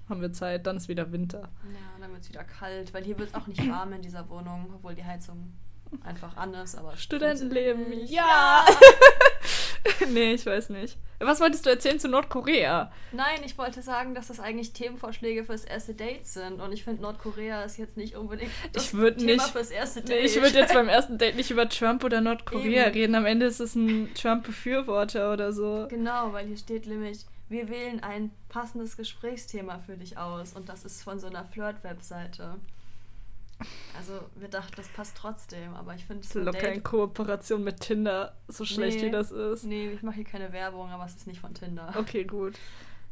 haben 0.08 0.20
wir 0.20 0.32
Zeit, 0.32 0.66
dann 0.66 0.76
ist 0.76 0.88
wieder 0.88 1.10
Winter. 1.12 1.40
Ja, 1.40 1.78
dann 2.00 2.10
wird 2.12 2.22
es 2.22 2.28
wieder 2.28 2.44
kalt, 2.44 2.92
weil 2.94 3.04
hier 3.04 3.18
wird 3.18 3.28
es 3.30 3.34
auch 3.34 3.46
nicht 3.46 3.68
warm 3.70 3.92
in 3.92 4.02
dieser 4.02 4.28
Wohnung, 4.28 4.70
obwohl 4.74 4.94
die 4.94 5.04
Heizung 5.04 5.52
einfach 6.02 6.36
an 6.36 6.52
ist, 6.54 6.76
aber 6.76 6.96
Studentenleben, 6.96 7.82
funktioniert 7.84 8.10
nicht. 8.10 8.14
ja! 8.14 8.64
nee, 10.12 10.32
ich 10.34 10.46
weiß 10.46 10.70
nicht. 10.70 10.98
Was 11.20 11.40
wolltest 11.40 11.64
du 11.64 11.70
erzählen 11.70 11.98
zu 11.98 12.08
Nordkorea? 12.08 12.90
Nein, 13.12 13.40
ich 13.44 13.56
wollte 13.56 13.82
sagen, 13.82 14.14
dass 14.14 14.28
das 14.28 14.40
eigentlich 14.40 14.72
Themenvorschläge 14.72 15.44
fürs 15.44 15.64
erste 15.64 15.94
Date 15.94 16.26
sind 16.26 16.60
und 16.60 16.72
ich 16.72 16.84
finde 16.84 17.02
Nordkorea 17.02 17.62
ist 17.62 17.76
jetzt 17.78 17.96
nicht 17.96 18.16
unbedingt 18.16 18.50
das 18.72 18.90
Thema 18.90 19.10
nicht- 19.10 19.42
fürs 19.42 19.70
erste 19.70 20.00
Nee, 20.00 20.06
Date. 20.06 20.24
ich 20.24 20.34
würde 20.42 20.58
jetzt 20.58 20.74
beim 20.74 20.88
ersten 20.88 21.16
Date 21.18 21.36
nicht 21.36 21.50
über 21.50 21.68
Trump 21.68 22.02
oder 22.04 22.20
Nordkorea 22.20 22.86
Eben. 22.86 22.92
reden. 22.94 23.14
Am 23.14 23.26
Ende 23.26 23.46
ist 23.46 23.60
es 23.60 23.74
ein 23.74 24.12
Trump-Befürworter 24.14 25.32
oder 25.32 25.52
so. 25.52 25.86
Genau, 25.88 26.32
weil 26.32 26.46
hier 26.46 26.56
steht 26.58 26.86
nämlich, 26.86 27.24
wir 27.48 27.68
wählen 27.68 28.02
ein 28.02 28.30
passendes 28.48 28.96
Gesprächsthema 28.96 29.78
für 29.78 29.96
dich 29.96 30.18
aus 30.18 30.52
und 30.54 30.68
das 30.68 30.84
ist 30.84 31.02
von 31.02 31.18
so 31.20 31.26
einer 31.28 31.44
Flirt-Webseite. 31.44 32.56
Also 33.96 34.20
wir 34.36 34.48
dachten, 34.48 34.72
das 34.76 34.88
passt 34.88 35.16
trotzdem, 35.16 35.74
aber 35.74 35.94
ich 35.94 36.04
finde 36.04 36.22
es 36.24 36.30
So 36.30 36.40
locker 36.40 36.72
in 36.72 36.82
Kooperation 36.82 37.62
mit 37.64 37.80
Tinder, 37.80 38.34
so 38.48 38.64
schlecht 38.64 38.98
Nee. 39.00 39.06
wie 39.06 39.10
das 39.10 39.30
ist. 39.30 39.64
Nee, 39.64 39.90
ich 39.90 40.02
mache 40.02 40.16
hier 40.16 40.24
keine 40.24 40.52
Werbung, 40.52 40.90
aber 40.90 41.04
es 41.04 41.14
ist 41.14 41.26
nicht 41.26 41.40
von 41.40 41.54
Tinder. 41.54 41.92
Okay, 41.96 42.24
gut. 42.24 42.54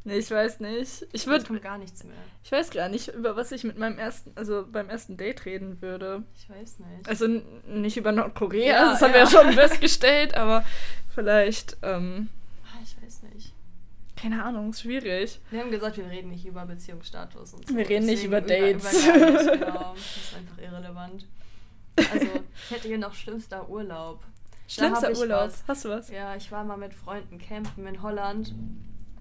Nee, 0.05 0.17
ich 0.19 0.31
weiß 0.33 0.59
nicht. 0.59 1.07
Ich 1.13 1.29
würde. 1.29 1.45
kommt 1.45 1.63
gar 1.63 1.79
nichts 1.79 2.03
mehr. 2.03 2.17
Ich 2.43 2.51
weiß 2.51 2.71
gar 2.71 2.89
nicht, 2.89 3.09
über 3.15 3.37
was 3.37 3.53
ich 3.53 3.63
mit 3.63 3.79
meinem 3.79 3.99
ersten, 4.01 4.33
also 4.35 4.67
beim 4.71 4.89
ersten 4.91 5.17
Date 5.17 5.45
reden 5.47 5.81
würde. 5.81 6.25
Ich 6.35 6.51
weiß 6.51 6.81
nicht. 6.81 7.09
Also 7.09 7.29
nicht 7.69 7.97
über 7.97 8.11
Nordkorea, 8.11 8.67
Ja, 8.67 8.91
das 8.91 9.03
haben 9.03 9.13
wir 9.13 9.21
ja 9.21 9.27
ja. 9.27 9.31
schon 9.31 9.53
festgestellt, 9.53 10.35
aber 10.37 10.65
vielleicht, 11.15 11.77
ähm, 11.83 12.31
Ah, 12.65 12.79
ich 12.83 12.97
weiß 13.01 13.23
nicht. 13.33 13.53
Keine 14.23 14.45
Ahnung, 14.45 14.71
ist 14.71 14.83
schwierig. 14.83 15.41
Wir 15.51 15.61
haben 15.61 15.71
gesagt, 15.73 15.97
wir 15.97 16.09
reden 16.09 16.31
nicht 16.31 16.47
über 16.47 16.65
Beziehungsstatus 16.65 17.55
und 17.55 17.69
so. 17.69 17.77
Wir 17.77 17.89
reden 17.89 18.07
nicht 18.07 18.23
über 18.23 18.41
Dates. 18.41 19.05
Über, 19.05 19.17
über 19.17 19.31
nicht, 19.33 19.53
genau. 19.61 19.95
Das 19.95 20.17
ist 20.17 20.37
einfach 20.37 20.59
irrelevant. 20.59 21.27
Also, 21.97 22.27
ich 22.55 22.71
hätte 22.71 22.89
hier 22.89 22.99
noch 22.99 23.15
schlimmster 23.15 23.69
Urlaub. 23.69 24.23
Schlimmster 24.69 25.11
Urlaub. 25.19 25.49
was. 25.49 25.65
Hast 25.67 25.85
du 25.85 25.89
was? 25.89 26.09
Ja, 26.09 26.37
ich 26.37 26.53
war 26.53 26.63
mal 26.65 26.77
mit 26.79 26.95
Freunden 26.95 27.39
campen 27.39 27.87
in 27.87 28.01
Holland 28.01 28.55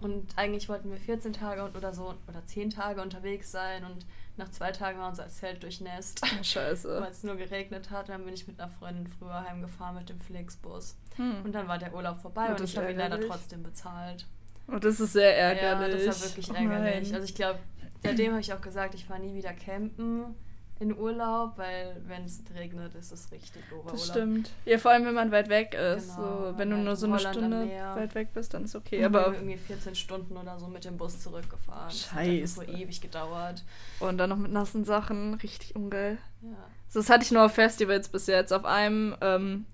und 0.01 0.37
eigentlich 0.37 0.69
wollten 0.69 0.91
wir 0.91 0.97
14 0.97 1.33
Tage 1.33 1.63
und- 1.63 1.75
oder 1.75 1.93
so 1.93 2.13
oder 2.27 2.45
10 2.45 2.69
Tage 2.69 3.01
unterwegs 3.01 3.51
sein 3.51 3.83
und 3.83 4.05
nach 4.37 4.49
zwei 4.49 4.71
Tagen 4.71 4.99
war 4.99 5.09
unser 5.09 5.27
Zelt 5.29 5.61
durchnässt, 5.63 6.25
Scheiße. 6.43 7.01
weil 7.01 7.11
es 7.11 7.23
nur 7.23 7.35
geregnet 7.35 7.89
hat. 7.89 8.09
Dann 8.09 8.23
bin 8.23 8.33
ich 8.33 8.47
mit 8.47 8.59
einer 8.59 8.71
Freundin 8.71 9.07
früher 9.07 9.43
heimgefahren 9.43 9.95
mit 9.97 10.09
dem 10.09 10.21
Flixbus. 10.21 10.95
Hm. 11.17 11.43
Und 11.43 11.53
dann 11.53 11.67
war 11.67 11.77
der 11.77 11.93
Urlaub 11.93 12.19
vorbei 12.21 12.49
und 12.49 12.59
das 12.59 12.71
ich 12.71 12.77
habe 12.77 12.91
ihn 12.91 12.97
leider 12.97 13.19
trotzdem 13.19 13.63
bezahlt. 13.63 14.25
Und 14.71 14.77
Oh, 14.77 14.79
das 14.79 14.99
ist 14.99 15.13
sehr 15.13 15.37
ärgerlich. 15.37 16.01
Ja, 16.01 16.07
das 16.07 16.21
war 16.21 16.29
wirklich 16.29 16.49
Oh 16.51 16.53
ärgerlich. 16.53 17.13
also 17.13 17.25
ich 17.25 17.35
glaube, 17.35 17.59
seitdem 18.03 18.31
habe 18.31 18.41
ich 18.41 18.53
auch 18.53 18.61
gesagt, 18.61 18.95
ich 18.95 19.05
fahre 19.05 19.19
nie 19.19 19.35
wieder 19.35 19.53
campen 19.53 20.33
in 20.79 20.97
Urlaub, 20.97 21.57
weil 21.57 22.01
wenn 22.07 22.25
es 22.25 22.41
regnet, 22.57 22.95
ist 22.95 23.11
es 23.11 23.31
richtig 23.31 23.61
doofer 23.69 23.91
das 23.91 24.07
stimmt. 24.07 24.49
Ja, 24.65 24.79
vor 24.79 24.89
allem, 24.89 25.05
wenn 25.05 25.13
man 25.13 25.31
weit 25.31 25.47
weg 25.49 25.75
ist. 25.75 26.15
Genau, 26.15 26.49
so, 26.51 26.57
wenn 26.57 26.69
du 26.71 26.75
halt 26.77 26.83
nur 26.85 26.93
in 26.93 26.95
so 26.99 27.05
eine 27.05 27.15
Holland 27.17 27.35
Stunde 27.35 27.67
weit 27.95 28.15
weg 28.15 28.29
bist, 28.33 28.53
dann 28.55 28.63
ist 28.63 28.75
okay. 28.75 28.99
Ja, 29.01 29.05
aber 29.05 29.35
irgendwie 29.35 29.57
14 29.57 29.93
Stunden 29.93 30.35
oder 30.35 30.57
so 30.57 30.67
mit 30.67 30.83
dem 30.85 30.97
Bus 30.97 31.19
zurückgefahren. 31.19 31.89
Das 31.89 32.11
hat 32.13 32.25
Scheiße. 32.25 32.55
so 32.55 32.63
ewig 32.63 32.99
gedauert. 32.99 33.63
und 33.99 34.17
dann 34.17 34.29
noch 34.31 34.37
mit 34.37 34.51
nassen 34.51 34.83
Sachen, 34.83 35.35
richtig 35.35 35.75
ungeil. 35.75 36.17
Ja. 36.41 36.49
So, 36.87 36.99
Das 36.99 37.09
hatte 37.11 37.25
ich 37.25 37.31
nur 37.31 37.45
auf 37.45 37.53
Festivals 37.53 38.09
bis 38.09 38.25
jetzt. 38.25 38.51
Auf 38.51 38.65
einem, 38.65 39.15
ähm, 39.21 39.65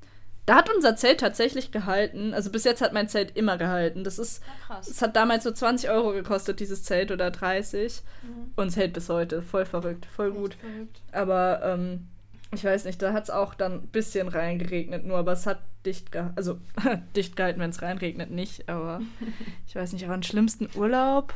da 0.48 0.56
hat 0.56 0.74
unser 0.74 0.96
Zelt 0.96 1.20
tatsächlich 1.20 1.72
gehalten. 1.72 2.34
Also 2.34 2.50
bis 2.50 2.64
jetzt 2.64 2.82
hat 2.82 2.94
mein 2.94 3.10
Zelt 3.10 3.36
immer 3.36 3.58
gehalten. 3.58 4.06
Das 4.06 4.18
ist, 4.18 4.42
Na 4.48 4.76
krass. 4.76 4.88
es 4.88 5.02
hat 5.02 5.16
damals 5.18 5.44
so 5.44 5.52
20 5.52 5.90
Euro 5.90 6.14
gekostet, 6.14 6.62
dieses 6.62 6.84
Zelt 6.84 7.12
oder 7.12 7.30
30. 7.30 8.02
Mhm. 8.24 8.54
Und 8.56 8.68
es 8.68 8.78
hält 8.78 8.94
bis 8.94 9.10
heute. 9.10 9.42
Voll 9.42 9.66
verrückt, 9.66 10.06
voll 10.06 10.32
gut. 10.32 10.56
Verrückt. 10.56 11.02
Aber 11.12 11.62
ähm, 11.64 12.08
ich 12.54 12.64
weiß 12.64 12.86
nicht, 12.86 13.02
da 13.02 13.12
hat 13.12 13.26
es 13.26 13.30
auch 13.30 13.56
dann 13.56 13.74
ein 13.74 13.88
bisschen 13.88 14.30
reingeregnet, 14.30 15.06
nur, 15.06 15.18
aber 15.18 15.34
es 15.34 15.46
hat 15.46 15.60
dicht 15.86 16.14
gehalten. 16.14 16.38
Also 16.38 16.60
dicht 17.18 17.36
gehalten, 17.36 17.60
wenn 17.60 17.72
es 17.72 17.82
reinregnet, 17.82 18.32
nicht. 18.32 18.70
Aber 18.70 19.02
ich 19.68 19.76
weiß 19.76 19.92
nicht, 19.92 20.06
aber 20.06 20.16
den 20.16 20.24
schlimmsten 20.24 20.70
Urlaub, 20.76 21.34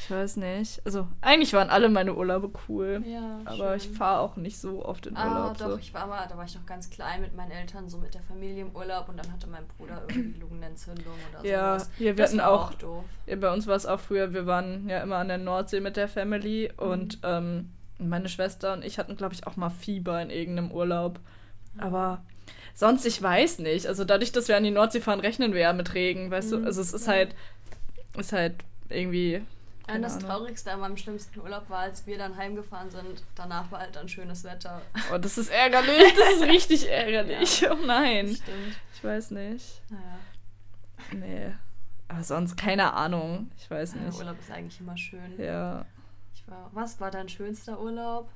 ich 0.00 0.10
weiß 0.10 0.36
nicht. 0.36 0.80
Also 0.84 1.06
eigentlich 1.20 1.52
waren 1.52 1.70
alle 1.70 1.88
meine 1.88 2.14
Urlaube 2.14 2.50
cool. 2.68 3.02
Ja, 3.06 3.40
aber 3.44 3.78
schön. 3.78 3.90
ich 3.92 3.96
fahre 3.98 4.20
auch 4.20 4.36
nicht 4.36 4.58
so 4.58 4.84
oft 4.84 5.06
in 5.06 5.16
Ah, 5.16 5.26
Urlaub. 5.42 5.58
doch, 5.58 5.70
so. 5.72 5.76
ich 5.78 5.92
war 5.92 6.06
mal, 6.06 6.26
da 6.28 6.36
war 6.36 6.44
ich 6.44 6.54
noch 6.54 6.66
ganz 6.66 6.88
klein 6.90 7.20
mit 7.20 7.34
meinen 7.36 7.50
Eltern, 7.50 7.88
so 7.88 7.98
mit 7.98 8.14
der 8.14 8.22
Familie 8.22 8.62
im 8.62 8.74
Urlaub 8.76 9.08
und 9.08 9.16
dann 9.18 9.30
hatte 9.32 9.46
mein 9.48 9.66
Bruder 9.76 10.02
irgendwie 10.08 10.38
Lungenentzündung 10.40 11.12
oder 11.32 11.44
Ja, 11.48 11.78
sowas. 11.78 11.90
hier, 11.98 12.16
wir 12.16 12.24
das 12.24 12.30
hatten 12.32 12.38
war 12.40 12.50
auch- 12.50 12.74
doof. 12.74 13.04
Ja, 13.26 13.36
bei 13.36 13.52
uns 13.52 13.66
war 13.66 13.76
es 13.76 13.86
auch 13.86 14.00
früher, 14.00 14.32
wir 14.32 14.46
waren 14.46 14.88
ja 14.88 15.00
immer 15.02 15.16
an 15.16 15.28
der 15.28 15.38
Nordsee 15.38 15.80
mit 15.80 15.96
der 15.96 16.08
Family 16.08 16.70
Mhm. 16.80 16.88
und 16.88 17.18
ähm, 17.24 17.70
meine 17.98 18.28
Schwester 18.28 18.72
und 18.74 18.84
ich 18.84 18.98
hatten, 18.98 19.16
glaube 19.16 19.34
ich, 19.34 19.46
auch 19.46 19.56
mal 19.56 19.70
Fieber 19.70 20.22
in 20.22 20.30
irgendeinem 20.30 20.70
Urlaub. 20.70 21.18
Aber 21.78 22.22
sonst, 22.74 23.04
ich 23.04 23.20
weiß 23.20 23.58
nicht. 23.58 23.86
Also 23.88 24.04
dadurch, 24.04 24.30
dass 24.32 24.46
wir 24.48 24.56
an 24.56 24.62
die 24.64 24.70
Nordsee 24.70 25.00
fahren, 25.00 25.18
rechnen 25.20 25.52
wir 25.52 25.60
ja 25.62 25.72
mit 25.72 25.94
Regen, 25.94 26.30
weißt 26.30 26.52
du? 26.52 26.58
Mhm, 26.58 26.66
Also 26.66 26.80
es 26.80 26.92
ist 26.92 27.06
ja. 27.08 27.14
halt, 27.14 27.34
ist 28.16 28.32
halt 28.32 28.54
irgendwie. 28.88 29.42
Ja, 29.88 29.94
keine 29.94 30.06
das 30.06 30.16
Ahnung. 30.16 30.28
Traurigste 30.28 30.72
an 30.72 30.80
meinem 30.80 30.96
schlimmsten 30.96 31.40
Urlaub 31.40 31.68
war, 31.70 31.80
als 31.80 32.06
wir 32.06 32.18
dann 32.18 32.36
heimgefahren 32.36 32.90
sind. 32.90 33.24
Danach 33.34 33.70
war 33.72 33.80
halt 33.80 33.96
dann 33.96 34.08
schönes 34.08 34.44
Wetter. 34.44 34.82
Oh, 35.12 35.18
das 35.18 35.38
ist 35.38 35.50
ärgerlich, 35.50 36.14
das 36.16 36.34
ist 36.34 36.42
richtig 36.42 36.88
ärgerlich. 36.90 37.66
Oh 37.70 37.86
nein. 37.86 38.28
Stimmt. 38.28 38.76
Ich 38.94 39.02
weiß 39.02 39.30
nicht. 39.32 39.82
Naja, 39.90 40.18
Nee. 41.12 41.52
Aber 42.08 42.22
sonst 42.22 42.56
keine 42.56 42.92
Ahnung. 42.94 43.50
Ich 43.58 43.70
weiß 43.70 43.94
ja, 43.94 44.00
nicht. 44.00 44.18
Urlaub 44.18 44.38
ist 44.38 44.50
eigentlich 44.50 44.80
immer 44.80 44.96
schön. 44.96 45.38
Ja. 45.38 45.84
Ich 46.34 46.46
war, 46.48 46.70
was 46.72 47.00
war 47.00 47.10
dein 47.10 47.28
schönster 47.28 47.78
Urlaub? 47.80 48.28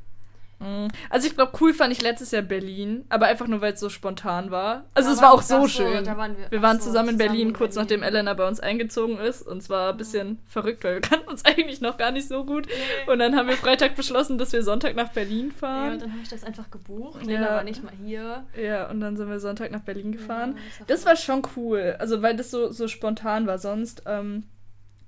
Mm. 0.63 0.89
Also 1.11 1.27
ich 1.27 1.35
glaube, 1.35 1.53
cool 1.61 1.75
fand 1.75 1.93
ich 1.93 2.01
letztes 2.01 2.31
Jahr 2.31 2.43
Berlin, 2.43 3.05
aber 3.09 3.27
einfach 3.27 3.47
nur, 3.49 3.61
weil 3.61 3.73
es 3.73 3.81
so 3.81 3.89
spontan 3.89 4.51
war. 4.51 4.85
Also 4.95 5.09
Da 5.11 5.15
es 5.17 5.23
war 5.23 5.33
auch 5.33 5.43
so 5.43 5.63
so, 5.63 5.69
schön. 5.69 6.05
da 6.05 6.17
waren 6.17 6.37
wir- 6.39 6.51
wir 6.51 6.63
waren 6.63 6.79
so, 6.79 6.85
zusammen 6.87 7.11
in 7.11 7.15
zusammen 7.17 7.19
Berlin, 7.19 7.49
in 7.49 7.53
kurz 7.55 7.75
Berlin. 7.75 7.89
nachdem 8.01 8.03
Elena 8.05 8.35
bei 8.35 8.47
uns 8.47 8.61
eingezogen 8.61 9.19
ist. 9.19 9.43
Und 9.43 9.63
zwar 9.63 9.91
ein 9.91 9.97
bisschen 9.97 10.39
verrückt, 10.49 10.85
weil 10.85 10.95
wir 10.95 11.01
kannten 11.09 11.29
uns 11.29 11.45
eigentlich 11.45 11.81
noch 11.81 11.97
gar 11.97 12.11
nicht 12.13 12.29
so 12.29 12.45
gut. 12.45 12.67
Und 13.07 13.19
dann 13.19 13.37
haben 13.37 13.49
wir 13.49 13.57
Freitag 13.57 13.97
beschlossen, 13.97 14.39
dass 14.39 14.53
wir 14.53 14.63
Sonntag 14.63 14.95
nach 14.95 15.09
Berlin 15.13 15.49
Ja, 15.49 15.55
fahren. 15.59 15.93
und 15.95 16.03
dann 16.03 16.13
habe 16.13 16.21
ich 16.23 16.29
das 16.29 16.45
einfach 16.45 16.71
gebucht. 16.71 17.21
Ja. 17.23 17.27
Lena 17.29 17.49
war 17.57 17.65
nicht 17.65 17.83
mal 17.83 17.93
hier. 18.05 18.45
Ja, 18.61 18.89
und 18.91 19.01
dann 19.01 19.17
sind 19.17 19.29
wir 19.29 19.41
Sonntag 19.41 19.71
nach 19.73 19.81
Berlin 19.83 20.13
gefahren. 20.13 20.57
das 20.79 20.79
war 20.81 20.87
das 20.87 21.07
war 21.07 21.17
schon 21.17 21.43
cool. 21.57 21.97
Also, 21.99 22.23
weil 22.23 22.37
das 22.37 22.51
so, 22.51 22.71
so 22.71 22.87
spontan 22.89 23.47
war. 23.47 23.59
Sonst, 23.59 24.03
ähm, 24.07 24.45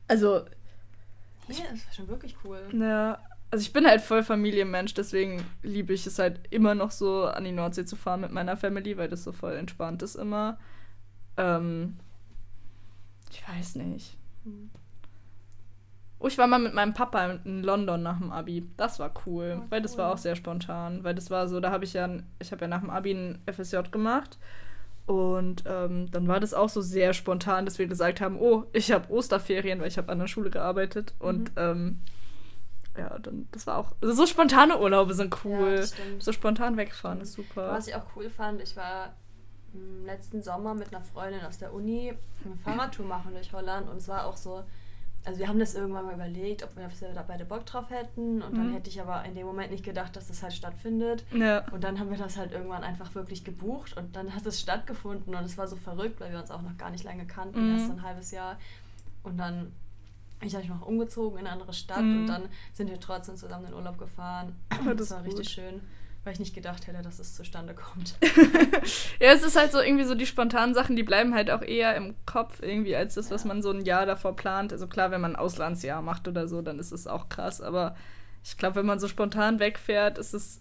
also, 0.09 0.43
Hier, 1.49 1.64
das 1.71 1.87
war 1.87 1.93
schon 1.95 2.09
wirklich 2.09 2.37
cool. 2.45 2.59
Ja, 2.73 3.19
also 3.55 3.62
ich 3.62 3.73
bin 3.73 3.87
halt 3.87 4.01
voll 4.01 4.25
Familienmensch, 4.25 4.95
deswegen 4.95 5.45
liebe 5.62 5.93
ich 5.93 6.07
es 6.09 6.19
halt 6.19 6.40
immer 6.51 6.75
noch 6.75 6.90
so 6.90 7.25
an 7.27 7.45
die 7.45 7.53
Nordsee 7.53 7.85
zu 7.85 7.95
fahren 7.95 8.23
mit 8.23 8.33
meiner 8.33 8.57
Family, 8.57 8.97
weil 8.97 9.09
das 9.09 9.23
so 9.23 9.31
voll 9.31 9.53
entspannt 9.55 10.03
ist 10.03 10.17
immer. 10.17 10.59
Ähm, 11.37 11.97
ich 13.31 13.49
weiß 13.49 13.77
nicht. 13.77 14.17
Oh, 16.19 16.27
ich 16.27 16.37
war 16.37 16.49
mal 16.49 16.59
mit 16.59 16.75
meinem 16.75 16.95
Papa 16.95 17.25
in 17.45 17.62
London 17.62 18.03
nach 18.03 18.19
dem 18.19 18.33
Abi. 18.33 18.67
Das 18.77 18.99
war 18.99 19.12
cool, 19.25 19.61
Oh, 19.61 19.67
weil 19.71 19.83
das 19.83 19.93
cool. 19.93 19.99
war 19.99 20.12
auch 20.12 20.19
sehr 20.19 20.35
spontan, 20.35 21.05
weil 21.05 21.14
das 21.14 21.31
war 21.31 21.47
so, 21.47 21.61
da 21.61 21.71
habe 21.71 21.85
ich 21.85 21.93
ja, 21.93 22.09
ich 22.40 22.51
habe 22.51 22.62
ja 22.62 22.69
nach 22.69 22.81
dem 22.81 22.90
Abi 22.90 23.12
ein 23.12 23.38
FSJ 23.47 23.90
gemacht 23.93 24.38
und 25.07 25.62
ähm, 25.69 26.11
dann 26.11 26.27
war 26.27 26.40
das 26.40 26.55
auch 26.55 26.69
so 26.71 26.81
sehr 26.81 27.12
spontan, 27.12 27.67
dass 27.67 27.79
wir 27.79 27.87
gesagt 27.87 28.21
haben, 28.21 28.37
oh, 28.40 28.64
ich 28.73 28.90
habe 28.90 29.12
Osterferien, 29.12 29.81
weil 29.81 29.88
ich 29.88 29.99
habe 29.99 30.11
an 30.11 30.19
der 30.19 30.27
Schule 30.29 30.51
gearbeitet 30.51 31.14
und 31.21 31.51
Mhm. 31.51 31.57
ähm, 31.57 31.99
ja, 32.96 33.18
dann 33.18 33.48
das 33.52 33.66
war 33.66 33.78
auch 33.78 33.92
also 34.00 34.14
so 34.14 34.26
spontane 34.26 34.78
Urlaube 34.80 35.14
sind 35.14 35.35
Ja, 35.35 35.40
cool. 35.44 35.76
das 35.76 35.90
stimmt. 35.94 36.22
so 36.22 36.33
spontan 36.33 36.76
wegfahren 36.76 37.20
ist 37.20 37.33
super. 37.33 37.72
Was 37.72 37.88
ich 37.88 37.94
auch 37.94 38.04
cool 38.16 38.30
fand, 38.30 38.61
ich 38.62 38.76
war 38.76 39.14
im 39.72 40.07
letzten 40.07 40.42
Sommer 40.42 40.74
mit 40.74 40.94
einer 40.94 41.02
Freundin 41.02 41.40
aus 41.44 41.59
der 41.59 41.72
Uni 41.74 42.14
eine 42.44 42.57
Fahrradtour 42.59 43.07
machen 43.07 43.33
durch 43.33 43.52
Holland 43.52 43.88
und 43.88 43.96
es 43.96 44.07
war 44.07 44.26
auch 44.26 44.37
so, 44.37 44.62
also 45.24 45.40
wir 45.40 45.48
haben 45.48 45.59
das 45.59 45.74
irgendwann 45.74 46.04
mal 46.04 46.14
überlegt, 46.14 46.62
ob 46.62 46.76
wir 46.76 46.88
da 47.14 47.24
beide 47.26 47.44
Bock 47.44 47.66
drauf 47.66 47.90
hätten 47.90 48.42
und 48.42 48.57
dann 48.57 48.68
Mhm. 48.68 48.74
hätte 48.74 48.90
ich 48.90 49.00
aber 49.00 49.24
in 49.24 49.35
dem 49.35 49.46
Moment 49.46 49.72
nicht 49.72 49.83
gedacht, 49.85 50.14
dass 50.14 50.28
das 50.28 50.42
halt 50.44 50.52
stattfindet. 50.52 51.24
Ja. 51.33 51.64
Und 51.72 51.83
dann 51.83 51.98
haben 51.98 52.11
wir 52.11 52.18
das 52.18 52.37
halt 52.37 52.52
irgendwann 52.52 52.85
einfach 52.85 53.12
wirklich 53.16 53.42
gebucht 53.42 53.96
und 53.96 54.14
dann 54.14 54.35
hat 54.37 54.46
es 54.46 54.61
stattgefunden 54.61 55.35
und 55.35 55.42
es 55.44 55.59
war 55.59 55.66
so 55.66 55.74
verrückt, 55.76 56.20
weil 56.20 56.30
wir 56.30 56.38
uns 56.38 56.50
auch 56.52 56.62
noch 56.62 56.76
gar 56.76 56.90
nicht 56.90 57.02
lange 57.04 57.26
kannten, 57.26 57.66
Mhm. 57.72 57.72
erst 57.78 57.90
ein 57.90 58.02
halbes 58.02 58.30
Jahr. 58.30 58.59
Und 59.24 59.38
dann 59.38 59.72
bin 60.52 60.61
ich 60.61 60.68
noch 60.68 60.87
umgezogen 60.87 61.38
in 61.38 61.46
eine 61.46 61.52
andere 61.54 61.72
Stadt 61.72 62.04
Mhm. 62.04 62.20
und 62.20 62.26
dann 62.26 62.48
sind 62.72 62.90
wir 62.90 63.00
trotzdem 63.00 63.37
zusammen 63.37 63.64
in 63.66 63.70
den 63.70 63.76
Urlaub 63.76 63.98
gefahren. 63.98 64.54
Das, 64.85 64.96
das 64.96 65.11
war 65.12 65.18
ist 65.20 65.26
richtig 65.26 65.57
gut. 65.57 65.64
schön, 65.64 65.80
weil 66.24 66.33
ich 66.35 66.38
nicht 66.40 66.54
gedacht 66.54 66.87
hätte, 66.87 67.02
dass 67.02 67.18
es 67.18 67.35
zustande 67.35 67.74
kommt. 67.74 68.16
Ja, 69.20 69.33
es 69.33 69.42
ist 69.42 69.57
halt 69.57 69.72
so 69.72 69.80
irgendwie 69.80 70.04
so 70.04 70.14
die 70.14 70.26
spontanen 70.26 70.74
Sachen, 70.74 70.96
die 70.96 71.02
bleiben 71.02 71.35
halt 71.35 71.50
auch 71.50 71.62
eher 71.62 71.94
im 71.96 72.14
Kopf 72.26 72.61
irgendwie 72.62 72.94
als 72.96 73.14
das, 73.14 73.30
was 73.30 73.42
Ja. 73.44 73.48
man 73.48 73.62
so 73.62 73.70
ein 73.70 73.85
Jahr 73.85 74.04
davor 74.07 74.37
plant. 74.37 74.72
Also 74.72 74.87
klar, 74.87 75.11
wenn 75.11 75.20
man 75.20 75.33
ein 75.35 75.37
Auslandsjahr 75.37 76.02
macht 76.02 76.28
oder 76.28 76.46
so, 76.48 76.61
dann 76.62 76.78
ist 76.78 76.92
es 76.92 77.07
auch 77.07 77.28
krass. 77.28 77.61
Aber 77.61 77.94
ich 78.42 78.57
glaube, 78.59 78.76
wenn 78.76 78.87
man 78.87 78.98
so 78.98 79.09
spontan 79.09 79.59
wegfährt, 79.61 80.18
ist 80.18 80.35
es 80.35 80.61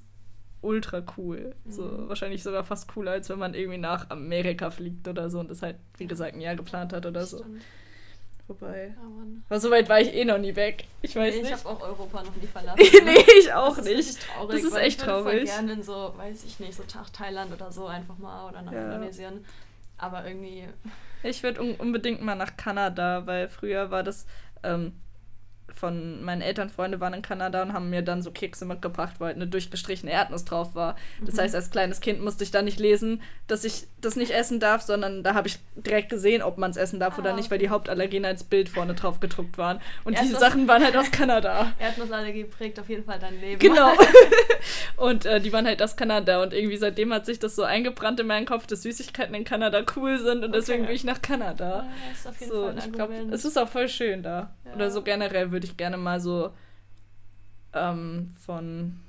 ultra 0.61 1.01
cool. 1.17 1.55
So 1.67 1.83
Mhm. 1.83 2.07
wahrscheinlich 2.09 2.41
sogar 2.43 2.63
fast 2.63 2.87
cooler, 2.93 3.11
als 3.11 3.27
wenn 3.29 3.39
man 3.39 3.53
irgendwie 3.53 3.79
nach 3.79 4.09
Amerika 4.09 4.69
fliegt 4.69 5.07
oder 5.09 5.29
so 5.29 5.39
und 5.39 5.49
das 5.49 5.61
halt, 5.61 5.75
wie 5.97 6.07
gesagt, 6.07 6.35
ein 6.35 6.41
Jahr 6.41 6.55
geplant 6.55 6.93
hat 6.93 7.05
oder 7.05 7.25
so. 7.25 7.43
Wobei. 8.47 8.93
Ja, 8.95 9.03
Mann. 9.09 9.43
Aber 9.47 9.59
so 9.59 9.71
weit 9.71 9.87
war 9.87 10.01
ich 10.01 10.13
eh 10.13 10.25
noch 10.25 10.37
nie 10.37 10.55
weg. 10.55 10.85
Ich 11.01 11.15
weiß 11.15 11.33
nee, 11.33 11.41
ich 11.41 11.49
nicht. 11.49 11.65
habe 11.65 11.69
auch 11.69 11.81
Europa 11.81 12.23
noch 12.23 12.35
nie 12.35 12.45
verlassen. 12.47 12.77
nee, 13.05 13.25
ich 13.39 13.53
auch 13.53 13.69
das 13.77 13.85
ist 13.85 13.85
nicht. 13.85 13.97
richtig 13.97 14.25
traurig, 14.25 14.51
Das 14.51 14.63
ist 14.63 14.75
echt 14.77 15.01
ich 15.01 15.07
würde 15.07 15.11
traurig. 15.23 15.49
Voll 15.49 15.57
gerne 15.59 15.71
in 15.73 15.83
so, 15.83 16.13
weiß 16.17 16.43
ich 16.43 16.59
nicht, 16.59 16.73
so 16.75 16.83
nach 16.95 17.09
Thailand 17.09 17.53
oder 17.53 17.71
so 17.71 17.85
einfach 17.87 18.17
mal 18.17 18.49
oder 18.49 18.61
nach 18.61 18.71
Ja. 18.73 18.83
Indonesien. 18.85 19.45
Aber 19.97 20.25
irgendwie, 20.27 20.67
Ich 21.23 21.41
würde 21.43 21.61
un 21.61 21.75
unbedingt 21.75 22.21
mal 22.21 22.35
nach 22.35 22.57
Kanada, 22.57 23.25
weil 23.25 23.47
früher 23.47 23.91
war 23.91 24.03
das 24.03 24.25
ähm, 24.63 24.93
von 25.83 26.23
meinen 26.23 26.41
Eltern 26.41 26.69
Freunde 26.69 27.01
waren 27.01 27.13
in 27.13 27.21
Kanada 27.21 27.61
und 27.61 27.73
haben 27.73 27.89
mir 27.89 28.01
dann 28.03 28.21
so 28.21 28.31
Kekse 28.31 28.63
mitgebracht, 28.63 29.15
wo 29.19 29.25
halt 29.25 29.35
eine 29.35 29.47
durchgestrichene 29.47 30.09
Erdnuss 30.13 30.45
drauf 30.45 30.75
war. 30.75 30.95
Das 31.25 31.35
Mhm. 31.35 31.39
heißt, 31.41 31.55
als 31.55 31.71
kleines 31.71 31.99
Kind 31.99 32.21
musste 32.21 32.45
ich 32.45 32.51
da 32.51 32.61
nicht 32.61 32.79
lesen, 32.79 33.21
dass 33.47 33.65
ich 33.65 33.87
das 33.99 34.15
nicht 34.15 34.31
essen 34.31 34.61
darf, 34.61 34.81
sondern 34.81 35.23
da 35.23 35.33
habe 35.33 35.49
ich 35.49 35.59
direkt 35.75 36.07
gesehen, 36.09 36.41
ob 36.41 36.57
man 36.57 36.71
es 36.71 36.77
essen 36.77 37.01
darf 37.01 37.17
oder 37.19 37.31
Ah, 37.31 37.35
nicht, 37.35 37.51
weil 37.51 37.57
die 37.59 37.67
Hauptallergene 37.69 38.25
als 38.29 38.45
Bild 38.45 38.69
vorne 38.69 38.93
drauf 38.93 39.19
gedruckt 39.19 39.57
waren. 39.57 39.81
Und 40.05 40.17
diese 40.17 40.35
Erdnuss- 40.35 40.39
Sachen 40.39 40.67
waren 40.69 40.83
halt 40.83 40.95
aus 40.95 41.11
Kanada. 41.11 41.73
Erdnussallergie 41.79 42.45
prägt 42.45 42.79
auf 42.79 42.87
jeden 42.87 43.03
Fall 43.03 43.19
dein 43.19 43.39
Leben. 43.41 43.59
Genau. 43.59 43.91
und 44.97 45.25
äh, 45.25 45.39
die 45.41 45.51
waren 45.51 45.65
halt 45.65 45.81
aus 45.81 45.95
Kanada 45.95 46.41
und 46.41 46.53
irgendwie 46.53 46.77
seitdem 46.77 47.13
hat 47.13 47.25
sich 47.25 47.39
das 47.39 47.55
so 47.55 47.63
eingebrannt 47.63 48.19
in 48.19 48.27
meinen 48.27 48.45
Kopf, 48.45 48.67
dass 48.67 48.83
Süßigkeiten 48.83 49.33
in 49.35 49.43
Kanada 49.43 49.83
cool 49.95 50.17
sind 50.19 50.43
und 50.43 50.53
deswegen 50.53 50.83
Okay. 50.83 50.89
will 50.89 50.95
ich 50.95 51.03
nach 51.03 51.21
Kanada. 51.21 51.85
Ah, 51.87 51.91
das 52.09 52.19
ist 52.19 52.27
auf 52.27 52.39
jeden 52.39 52.51
So, 52.51 52.69
ich 52.87 52.91
glaube, 52.93 53.13
es 53.31 53.45
ist 53.45 53.57
auch 53.57 53.67
voll 53.67 53.87
schön 53.89 54.23
da. 54.23 54.51
Ja. 54.65 54.75
Oder 54.75 54.91
so 54.91 55.01
generell 55.01 55.51
würde 55.51 55.65
ich 55.65 55.72
gerne 55.77 55.97
mal 55.97 56.19
so 56.19 56.51
ähm, 57.73 58.33
von 58.39 58.99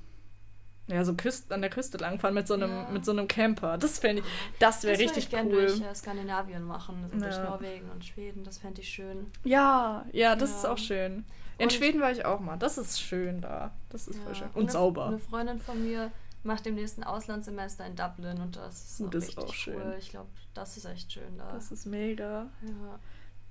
ja, 0.86 1.02
so 1.02 1.14
Küst, 1.14 1.50
an 1.50 1.62
der 1.62 1.70
Küste 1.70 1.96
langfahren 1.96 2.34
mit 2.34 2.46
so 2.46 2.54
einem, 2.54 2.70
Ja. 2.70 2.88
mit 2.90 3.04
so 3.06 3.12
einem 3.12 3.26
Camper. 3.26 3.78
Das 3.78 3.98
fände 3.98 4.20
ich, 4.22 4.58
das 4.58 4.82
wäre 4.84 4.98
richtig 4.98 5.32
ich 5.32 5.40
cool. 5.42 5.50
durch 5.50 5.80
äh, 5.80 5.94
Skandinavien 5.94 6.62
machen, 6.62 7.02
also 7.04 7.18
durch 7.18 7.34
Ja. 7.36 7.44
Norwegen 7.44 7.90
und 7.90 8.04
Schweden, 8.04 8.44
das 8.44 8.58
fände 8.58 8.82
ich 8.82 8.88
schön. 8.90 9.26
Ja, 9.44 10.04
ja, 10.12 10.36
das 10.36 10.50
Ja. 10.50 10.56
ist 10.58 10.64
auch 10.66 10.78
schön. 10.78 11.24
In 11.56 11.64
Und- 11.64 11.72
Schweden 11.72 12.00
war 12.02 12.10
ich 12.12 12.26
auch 12.26 12.40
mal. 12.40 12.58
Das 12.58 12.76
ist 12.76 13.00
schön 13.00 13.40
da. 13.40 13.70
Das 13.88 14.08
ist 14.08 14.18
voll 14.18 14.32
Ja. 14.32 14.38
schön. 14.40 14.48
Und 14.48 14.54
Und 14.56 14.62
eine- 14.64 14.72
sauber. 14.72 15.06
Eine 15.06 15.18
Freundin 15.20 15.58
von 15.58 15.82
mir 15.82 16.10
macht 16.42 16.66
im 16.66 16.74
nächsten 16.74 17.02
Auslandssemester 17.02 17.86
in 17.86 17.96
Dublin 17.96 18.38
und 18.42 18.56
das 18.56 18.84
ist 19.00 19.02
auch 19.06 19.10
das 19.10 19.28
ist 19.30 19.38
auch 19.38 19.54
schön. 19.54 19.76
cool. 19.76 19.96
Ich 19.98 20.10
glaube, 20.10 20.28
das 20.52 20.76
ist 20.76 20.84
echt 20.84 21.10
schön 21.12 21.38
da. 21.38 21.50
Das 21.52 21.72
ist 21.72 21.86
mega. 21.86 22.50
ja. 22.62 22.98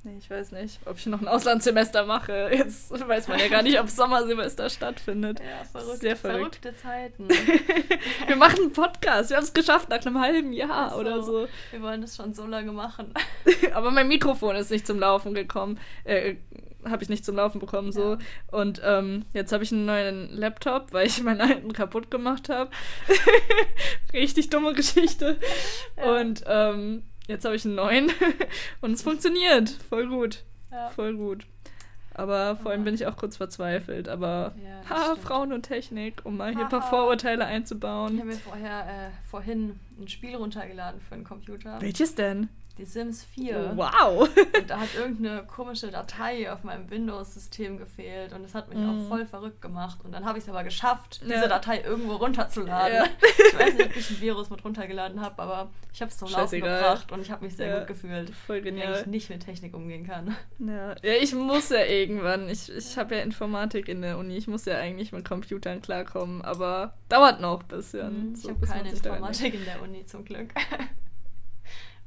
Nee, 0.05 0.17
ich 0.17 0.29
weiß 0.29 0.51
nicht, 0.51 0.81
ob 0.85 0.97
ich 0.97 1.05
noch 1.05 1.21
ein 1.21 1.29
Auslandssemester 1.29 2.05
mache. 2.05 2.49
Jetzt 2.51 2.91
weiß 2.91 3.29
man 3.29 3.39
ja 3.39 3.47
gar 3.47 3.61
nicht, 3.63 3.79
ob 3.79 3.87
Sommersemester 3.87 4.69
stattfindet. 4.69 5.39
ja, 5.39 5.63
verrückt, 5.63 6.01
Sehr 6.01 6.17
verrückt. 6.17 6.57
verrückte 6.57 6.75
Zeiten. 6.75 7.29
Wir 8.27 8.35
machen 8.35 8.63
einen 8.63 8.73
Podcast. 8.73 9.29
Wir 9.29 9.37
haben 9.37 9.45
es 9.45 9.53
geschafft 9.53 9.87
nach 9.87 10.05
einem 10.05 10.19
halben 10.19 10.51
Jahr 10.51 10.89
so. 10.89 10.97
oder 10.97 11.23
so. 11.23 11.47
Wir 11.71 11.81
wollen 11.81 12.01
das 12.01 12.17
schon 12.17 12.33
so 12.33 12.45
lange 12.45 12.73
machen. 12.73 13.13
Aber 13.73 13.91
mein 13.91 14.09
Mikrofon 14.09 14.57
ist 14.57 14.71
nicht 14.71 14.85
zum 14.85 14.99
Laufen 14.99 15.33
gekommen. 15.33 15.79
Äh, 16.03 16.35
habe 16.85 17.01
ich 17.01 17.07
nicht 17.07 17.23
zum 17.23 17.37
Laufen 17.37 17.59
bekommen 17.59 17.93
so. 17.93 18.15
Ja. 18.15 18.17
Und 18.51 18.81
ähm, 18.83 19.23
jetzt 19.31 19.53
habe 19.53 19.63
ich 19.63 19.71
einen 19.71 19.85
neuen 19.85 20.35
Laptop, 20.35 20.91
weil 20.91 21.07
ich 21.07 21.23
meinen 21.23 21.39
alten 21.39 21.71
kaputt 21.71 22.11
gemacht 22.11 22.49
habe. 22.49 22.69
Richtig 24.13 24.49
dumme 24.49 24.73
Geschichte. 24.73 25.39
Ja. 25.95 26.19
Und 26.19 26.43
ähm, 26.45 27.03
jetzt 27.27 27.45
habe 27.45 27.55
ich 27.55 27.65
einen 27.65 27.75
neuen. 27.75 28.11
Und 28.81 28.91
es 28.93 29.01
funktioniert. 29.03 29.69
Voll 29.69 30.07
gut. 30.07 30.43
Ja. 30.71 30.89
Voll 30.89 31.15
gut. 31.15 31.45
Aber 32.15 32.57
vor 32.57 32.71
allem 32.71 32.81
Ja. 32.81 32.85
bin 32.85 32.93
ich 32.95 33.07
auch 33.07 33.17
kurz 33.17 33.37
verzweifelt. 33.37 34.07
Aber 34.07 34.53
Ja, 34.63 34.89
ha. 34.89 35.15
Frauen 35.15 35.51
und 35.51 35.63
Technik, 35.63 36.21
um 36.25 36.37
mal 36.37 36.51
hier 36.53 36.63
ein 36.65 36.69
paar. 36.69 36.87
Vorurteile 36.87 37.43
Ich 37.45 37.49
einzubauen. 37.49 38.17
habe 38.19 38.27
mir 38.29 38.35
vorher, 38.37 38.81
äh, 38.85 39.09
vorhin 39.29 39.79
ein 39.99 40.07
Spiel 40.07 40.35
runtergeladen 40.35 41.01
für 41.01 41.15
den 41.15 41.23
Computer. 41.23 41.81
Welches 41.81 42.13
denn? 42.13 42.49
Die 42.79 42.85
Sims 42.85 43.23
4. 43.23 43.73
Wow. 43.75 44.27
Und 44.57 44.67
da 44.69 44.79
hat 44.79 44.95
irgendeine 44.97 45.43
komische 45.45 45.91
Datei 45.91 46.51
auf 46.51 46.63
meinem 46.63 46.89
Windows-System 46.89 47.77
gefehlt 47.77 48.33
und 48.33 48.41
das 48.41 48.55
hat 48.55 48.67
mich 48.69 48.79
Mhm. 48.79 49.05
auch 49.05 49.07
voll 49.09 49.25
verrückt 49.27 49.61
gemacht. 49.61 49.99
Und 50.03 50.11
dann 50.11 50.25
habe 50.25 50.39
ich 50.39 50.45
es 50.45 50.49
aber 50.49 50.63
geschafft, 50.63 51.21
Ja. 51.23 51.35
diese 51.35 51.47
Datei 51.49 51.81
irgendwo 51.81 52.13
runterzuladen. 52.15 52.95
Ja. 52.97 53.05
Ich 53.53 53.59
weiß 53.59 53.73
nicht, 53.75 53.85
ob 53.91 53.95
ich 53.95 54.09
ein 54.09 54.21
Virus 54.21 54.49
mit 54.49 54.65
runtergeladen 54.65 55.21
habe, 55.21 55.39
aber 55.43 55.69
ich 55.93 56.01
habe 56.01 56.09
es 56.09 56.17
zum 56.17 56.29
Laufen 56.31 56.59
gebracht 56.61 57.11
und 57.11 57.21
ich 57.21 57.29
habe 57.29 57.45
mich 57.45 57.55
sehr 57.55 57.67
Ja. 57.67 57.77
gut 57.79 57.87
gefühlt. 57.87 58.31
Voll 58.31 58.57
Wenn 58.63 58.75
genial. 58.75 59.01
ich 59.01 59.05
nicht 59.05 59.29
mit 59.29 59.45
Technik 59.45 59.75
umgehen 59.75 60.07
kann. 60.07 60.35
Ja. 60.57 60.95
ich 61.03 61.35
muss 61.35 61.69
ja 61.69 61.83
irgendwann. 61.85 62.49
Ich, 62.49 62.71
ich 62.75 62.97
habe 62.97 63.15
ja 63.15 63.21
Informatik 63.21 63.87
in 63.87 64.01
der 64.01 64.17
Uni. 64.17 64.35
Ich 64.35 64.47
muss 64.47 64.65
ja 64.65 64.77
eigentlich 64.79 65.11
mit 65.11 65.27
Computern 65.27 65.81
klarkommen, 65.83 66.41
aber 66.41 66.95
dauert 67.09 67.39
noch 67.39 67.61
ein 67.61 67.67
bisschen. 67.67 68.29
Mhm. 68.29 68.33
ich 68.33 68.41
so, 68.41 68.49
habe 68.49 68.65
keine 68.65 68.89
Informatik 68.89 69.53
in 69.53 69.65
der 69.65 69.79
Uni, 69.83 70.03
zum 70.05 70.25
Glück. 70.25 70.49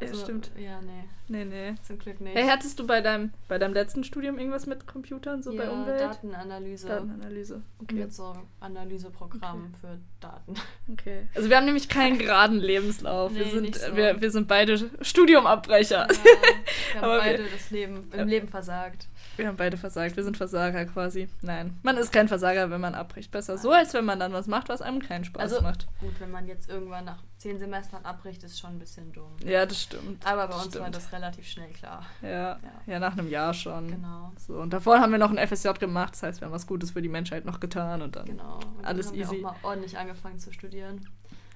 Ja, 0.00 0.14
stimmt. 0.14 0.50
Ja, 0.58 0.80
nee, 0.82 1.04
Nee, 1.28 1.44
nee. 1.46 1.74
zum 1.82 1.98
Glück 1.98 2.20
nicht. 2.20 2.36
Hey, 2.36 2.46
hattest 2.48 2.78
du 2.78 2.86
bei 2.86 3.00
deinem, 3.00 3.32
bei 3.48 3.58
deinem 3.58 3.72
letzten 3.72 4.04
Studium 4.04 4.38
irgendwas 4.38 4.66
mit 4.66 4.86
Computern, 4.86 5.42
so 5.42 5.56
bei 5.56 5.64
ja, 5.64 5.70
Umwelt? 5.70 6.00
Datenanalyse. 6.00 6.86
Datenanalyse. 6.86 7.62
Okay. 7.82 7.94
Mit 7.96 8.12
so 8.12 8.34
Analyseprogramm 8.60 9.72
für 9.80 9.98
Daten. 10.20 10.54
okay. 10.92 11.26
Also 11.34 11.48
wir 11.48 11.56
haben 11.56 11.64
nämlich 11.64 11.88
keinen 11.88 12.18
geraden 12.20 12.58
Lebenslauf. 12.60 13.34
wir, 13.34 13.44
Nee, 13.46 13.50
sind, 13.50 13.62
nicht 13.62 13.76
so. 13.80 13.96
wir, 13.96 14.20
wir 14.20 14.30
sind 14.30 14.46
beide 14.48 14.78
Studiumabbrecher. 15.00 16.06
Ja, 16.06 16.14
wir 16.14 16.94
haben 17.00 17.04
Aber 17.04 17.14
wir- 17.14 17.20
beide 17.20 17.44
das 17.44 17.70
Leben, 17.70 18.08
im 18.12 18.18
Ja. 18.18 18.24
Leben 18.24 18.48
versagt. 18.48 19.08
Wir 19.36 19.48
haben 19.48 19.56
beide 19.56 19.76
versagt. 19.76 20.16
Wir 20.16 20.24
sind 20.24 20.36
Versager 20.36 20.84
quasi. 20.86 21.28
Nein, 21.42 21.78
man 21.82 21.96
ist 21.96 22.12
kein 22.12 22.28
Versager, 22.28 22.70
wenn 22.70 22.80
man 22.80 22.94
abbricht. 22.94 23.30
Besser 23.30 23.58
so, 23.58 23.70
als 23.70 23.92
wenn 23.94 24.04
man 24.04 24.18
dann 24.18 24.32
was 24.32 24.46
macht, 24.46 24.68
was 24.68 24.80
einem 24.82 25.00
keinen 25.00 25.24
Spaß 25.24 25.42
Also 25.52 25.60
macht. 25.62 25.86
gut, 26.00 26.18
wenn 26.20 26.30
man 26.30 26.46
jetzt 26.46 26.68
irgendwann 26.70 27.04
nach 27.04 27.22
zehn 27.38 27.58
Semestern 27.58 28.04
abbricht, 28.04 28.42
ist 28.44 28.58
schon 28.58 28.70
ein 28.70 28.78
bisschen 28.78 29.12
dumm. 29.12 29.36
Ja, 29.44 29.66
das 29.66 29.82
stimmt. 29.82 30.26
Aber 30.26 30.46
bei 30.48 30.54
das 30.54 30.66
uns 30.66 30.74
war 30.76 30.82
stimmt. 30.82 30.96
das 30.96 31.12
relativ 31.12 31.46
schnell 31.46 31.70
klar. 31.70 32.02
Ja, 32.22 32.28
Ja. 32.30 32.58
ja, 32.86 32.98
nach 32.98 33.12
einem 33.12 33.28
Jahr 33.28 33.52
schon. 33.54 33.88
Genau. 33.88 34.32
So, 34.38 34.54
und 34.54 34.72
davor 34.72 35.00
haben 35.00 35.12
wir 35.12 35.18
noch 35.18 35.30
ein 35.30 35.38
FSJ 35.46 35.70
gemacht, 35.78 36.14
das 36.14 36.22
heißt, 36.22 36.40
wir 36.40 36.46
haben 36.46 36.52
was 36.54 36.66
Gutes 36.66 36.92
für 36.92 37.02
die 37.02 37.08
Menschheit 37.08 37.44
noch 37.44 37.60
getan 37.60 38.00
und 38.02 38.16
dann. 38.16 38.24
Genau. 38.26 38.54
Und 38.56 38.64
dann 38.78 38.84
Alles 38.86 39.08
haben 39.08 39.16
easy. 39.18 39.32
Wir 39.32 39.38
auch 39.48 39.52
mal 39.52 39.56
ordentlich 39.68 39.98
angefangen 39.98 40.38
zu 40.38 40.52
studieren. 40.52 41.06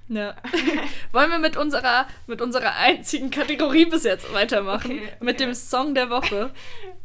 Ja. 0.09 0.35
Wollen 1.13 1.31
wir 1.31 1.39
mit 1.39 1.57
unserer, 1.57 2.07
mit 2.27 2.43
unserer 2.43 2.75
einzigen 2.77 3.31
Kategorie 3.31 3.87
bis 3.87 4.03
jetzt 4.03 4.33
weitermachen? 4.35 4.91
Okay, 4.91 5.09
Mit 5.21 5.37
okay. 5.37 5.45
dem 5.47 5.55
Song 5.55 5.95
der 5.95 6.11
Woche. 6.11 6.51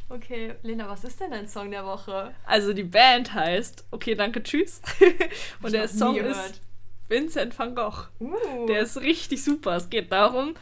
Okay, 0.07 0.55
Lena, 0.61 0.87
was 0.87 1.03
ist 1.03 1.19
denn 1.19 1.31
dein 1.31 1.47
Song 1.47 1.71
der 1.71 1.85
Woche? 1.85 2.33
Also 2.45 2.73
die 2.73 2.83
Band 2.83 3.33
heißt 3.33 3.85
Okay, 3.91 4.15
danke, 4.15 4.43
tschüss. 4.43 4.81
Und 5.61 5.73
der 5.73 5.87
Song 5.87 6.15
ist. 6.17 6.61
Vincent 7.07 7.57
van 7.57 7.75
Gogh. 7.75 8.07
Uh. 8.19 8.65
Der 8.67 8.81
ist 8.81 8.97
richtig 8.97 9.43
super. 9.43 9.75
Es 9.75 9.89
geht 9.89 10.11
darum, 10.11 10.55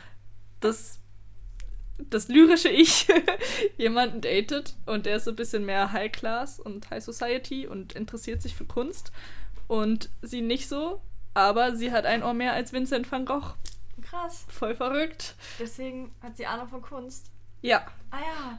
dass 0.60 1.00
das 1.98 2.28
lyrische 2.28 2.70
Ich 2.70 3.08
jemanden 3.78 4.22
datet 4.22 4.76
und 4.86 5.06
der 5.06 5.18
ist 5.18 5.26
so 5.26 5.32
ein 5.32 5.36
bisschen 5.36 5.66
mehr 5.66 5.92
High 5.92 6.12
Class 6.12 6.60
und 6.60 6.90
High 6.90 7.04
Society 7.04 7.68
und 7.68 7.94
interessiert 7.94 8.42
sich 8.42 8.56
für 8.56 8.66
Kunst 8.66 9.12
und 9.68 10.10
sie 10.22 10.42
nicht 10.42 10.68
so, 10.68 11.02
aber 11.34 11.76
sie 11.76 11.92
hat 11.92 12.06
ein 12.06 12.24
Ohr 12.24 12.34
mehr 12.34 12.54
als 12.54 12.74
Vincent 12.74 13.10
van 13.12 13.26
Gogh. 13.26 13.54
krass. 14.02 14.46
Voll 14.50 14.76
verrückt. 14.76 15.36
Deswegen 15.60 16.12
hat 16.22 16.36
sie 16.36 16.46
Ahnung 16.46 16.68
von 16.68 16.82
Kunst. 16.82 17.33
Ja, 17.64 17.82
Ah 18.16 18.20
ja. 18.20 18.58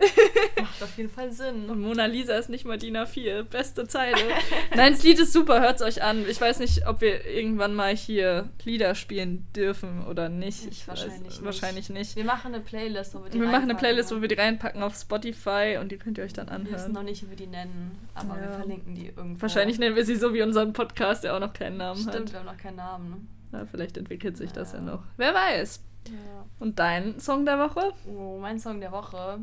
Macht 0.65 0.83
auf 0.83 0.97
jeden 0.99 1.09
Fall 1.11 1.31
Sinn. 1.31 1.71
und 1.71 1.81
Mona 1.81 2.07
Lisa 2.07 2.35
ist 2.37 2.49
nicht 2.51 2.65
mal 2.65 2.77
DIN 2.77 2.97
A4. 2.97 3.45
Beste 3.45 3.87
Zeile. 3.87 4.17
Nein, 4.75 4.95
das 4.95 5.05
Lied 5.05 5.21
ist 5.21 5.33
super, 5.33 5.61
hört's 5.61 5.81
euch 5.81 6.03
an. 6.03 6.29
Ich 6.29 6.41
weiß 6.41 6.59
nicht, 6.59 6.89
ob 6.89 7.01
wir 7.01 7.25
irgendwann 7.25 7.73
mal 7.73 7.95
hier 7.95 8.49
Lieder 8.65 8.97
spielen 8.97 9.47
dürfen 9.55 10.05
oder 10.09 10.29
nicht. 10.29 10.67
Ich 10.69 10.89
wahrscheinlich 10.89 11.21
nicht. 11.21 11.45
Wahrscheinlich 11.45 11.89
nicht. 11.89 12.17
Wir 12.17 12.25
machen 12.25 12.53
eine 12.53 12.65
Playlist, 12.65 13.15
wo 13.15 13.23
wir 13.23 13.31
die 13.31 13.39
Wir 13.39 13.47
machen 13.47 13.55
eine 13.55 13.61
reinpacken. 13.75 13.79
Playlist, 13.79 14.11
wo 14.17 14.21
wir 14.21 14.27
die 14.27 14.35
reinpacken 14.35 14.83
auf 14.83 14.97
Spotify 14.97 15.79
und 15.81 15.93
die 15.93 15.99
könnt 15.99 16.19
ihr 16.19 16.25
euch 16.25 16.33
dann 16.33 16.49
Wir 16.49 16.59
wissen 16.65 16.75
anhören. 16.75 16.93
noch 16.93 17.03
nicht, 17.05 17.23
wie 17.23 17.31
wir 17.31 17.37
die 17.37 17.47
nennen, 17.47 17.97
aber 18.17 18.35
wir 18.35 18.47
Ja. 18.51 18.57
verlinken 18.59 18.97
die 18.97 19.07
irgendwo. 19.07 19.43
Wahrscheinlich 19.43 19.79
nennen 19.79 19.95
wir 19.95 20.05
sie 20.05 20.17
so 20.17 20.35
wie 20.35 20.43
unseren 20.43 20.73
Podcast, 20.73 21.23
der 21.23 21.37
auch 21.37 21.41
noch 21.41 21.53
keinen 21.53 21.77
Namen 21.77 22.01
Stimmt, 22.01 22.17
hat. 22.17 22.33
wir 22.33 22.39
haben 22.41 22.47
noch 22.47 22.57
keinen 22.57 22.77
Namen. 22.79 23.29
Na, 23.53 23.65
vielleicht 23.67 23.97
entwickelt 23.99 24.37
sich 24.37 24.51
das 24.51 24.73
ja 24.73 24.79
Ja. 24.79 24.85
noch. 24.85 25.03
Wer 25.17 25.33
weiß. 25.33 25.81
Ja. 26.09 26.45
Und 26.59 26.79
dein 26.79 27.19
Song 27.21 27.45
der 27.47 27.59
Woche? 27.59 27.93
Oh, 28.07 28.39
mein 28.41 28.59
Song 28.59 28.81
der 28.81 28.93
Woche 28.93 29.41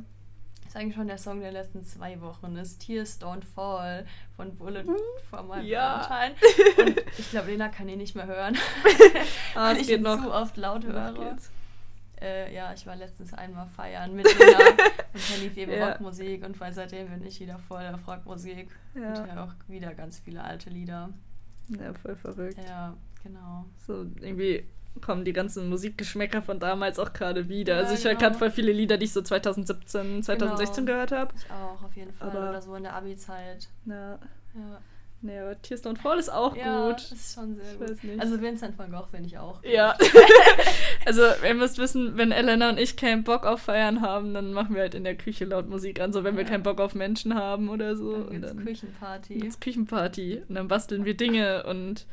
ist 0.68 0.76
eigentlich 0.78 0.96
schon 0.96 1.08
der 1.08 1.18
Song 1.18 1.42
der 1.42 1.52
letzten 1.52 1.84
zwei 1.84 2.20
Wochen. 2.22 2.56
Ist 2.56 2.80
Tears 2.80 3.20
Don't 3.22 3.44
Fall 3.44 4.06
von 4.38 4.56
Bullet 4.56 4.86
for 5.30 5.44
My 5.44 5.60
Uh, 5.60 5.64
ja. 5.64 6.08
Valentine. 6.10 6.96
Und 7.02 7.04
ich 7.20 7.30
glaube, 7.32 7.52
Lena 7.52 7.68
kann 7.70 7.90
ihn 7.90 7.98
nicht 7.98 8.16
mehr 8.16 8.26
hören. 8.28 8.58
Ah, 9.56 9.74
ich 9.74 9.90
ihn 9.90 10.02
noch. 10.02 10.22
zu 10.22 10.32
oft 10.32 10.56
laut 10.58 10.86
höre. 10.86 11.36
Äh, 12.22 12.54
ja, 12.54 12.72
ich 12.74 12.86
war 12.86 12.96
letztens 12.96 13.34
einmal 13.34 13.66
feiern 13.68 14.16
mit 14.16 14.26
Lena 14.38 14.60
und 15.14 15.32
da 15.32 15.36
lief 15.42 15.58
eben 15.58 15.72
Ja. 15.74 15.90
Rockmusik 15.90 16.46
und 16.46 16.58
weil 16.60 16.72
seitdem 16.72 17.10
bin 17.10 17.26
ich 17.26 17.40
wieder 17.40 17.58
voll 17.58 17.84
auf 17.88 18.08
Rockmusik 18.08 18.70
Ja. 18.94 19.10
und 19.10 19.26
höre 19.34 19.44
auch 19.44 19.54
wieder 19.68 19.94
ganz 19.96 20.20
viele 20.20 20.44
alte 20.44 20.70
Lieder. 20.70 21.10
Ja, 21.70 21.94
voll 21.96 22.16
verrückt. 22.16 22.60
Ja, 22.66 22.96
genau. 23.24 23.66
So, 23.88 24.06
irgendwie 24.22 24.64
kommen 25.00 25.24
die 25.26 25.34
ganzen 25.34 25.70
Musikgeschmäcker 25.70 26.42
von 26.42 26.60
damals 26.60 27.00
auch 27.00 27.14
gerade 27.14 27.48
wieder. 27.50 27.76
Ja, 27.76 27.80
also 27.82 27.94
ich 27.96 28.04
höre 28.04 28.12
genau. 28.12 28.22
gerade 28.22 28.38
voll 28.38 28.52
viele 28.52 28.72
Lieder, 28.72 28.98
die 28.98 29.06
ich 29.06 29.14
so 29.14 29.22
2017, 29.22 30.24
2016 30.24 30.86
Genau. 30.86 30.94
gehört 30.96 31.12
habe. 31.12 31.34
Ich 31.38 31.50
auch, 31.52 31.82
auf 31.84 31.96
jeden 31.96 32.14
Fall. 32.14 32.30
Aber- 32.30 32.50
Oder 32.50 32.62
so 32.62 32.76
in 32.76 32.84
der 32.84 32.94
Abi-Zeit. 32.96 33.68
Ja. 33.86 34.20
Ja. 34.54 34.80
Nee, 35.24 35.38
aber 35.40 35.62
Tears 35.62 35.84
Don't 35.84 36.00
Fall 36.00 36.18
ist 36.18 36.30
auch 36.34 36.56
ja, 36.56 36.88
gut. 36.90 37.12
ist 37.12 37.36
schon 37.36 37.56
sehr 37.56 37.74
Ich 37.94 38.02
gut. 38.02 38.20
Also 38.20 38.42
Vincent 38.42 38.78
van 38.80 38.92
Gogh 38.92 39.06
finde 39.12 39.28
ich 39.28 39.38
auch. 39.38 39.62
gut. 39.62 39.72
Ja. 39.72 39.96
also, 41.06 41.22
ihr 41.46 41.54
müsst 41.54 41.78
wissen, 41.78 42.18
wenn 42.18 42.32
Elena 42.32 42.70
und 42.70 42.80
ich 42.80 42.98
keinen 42.98 43.24
Bock 43.24 43.46
auf 43.46 43.62
Feiern 43.62 44.02
haben, 44.02 44.34
dann 44.34 44.52
machen 44.52 44.74
wir 44.74 44.82
halt 44.82 44.96
in 44.96 45.04
der 45.04 45.16
Küche 45.16 45.46
laut 45.46 45.70
Musik 45.70 46.00
an, 46.02 46.12
so 46.12 46.24
wenn 46.24 46.38
wir 46.38 46.44
Ja. 46.44 46.50
keinen 46.50 46.64
Bock 46.64 46.82
auf 46.82 46.96
Menschen 46.96 47.36
haben 47.36 47.70
oder 47.70 47.96
so. 47.96 48.14
Dann 48.14 48.24
und 48.24 48.32
gibt's 48.32 48.48
dann 48.56 48.66
Küchenparty. 48.66 49.34
gibt's 49.36 49.60
Küchenparty 49.60 50.42
und 50.50 50.56
dann 50.56 50.68
basteln 50.68 51.06
wir 51.06 51.16
Dinge 51.16 51.66
und 51.68 52.08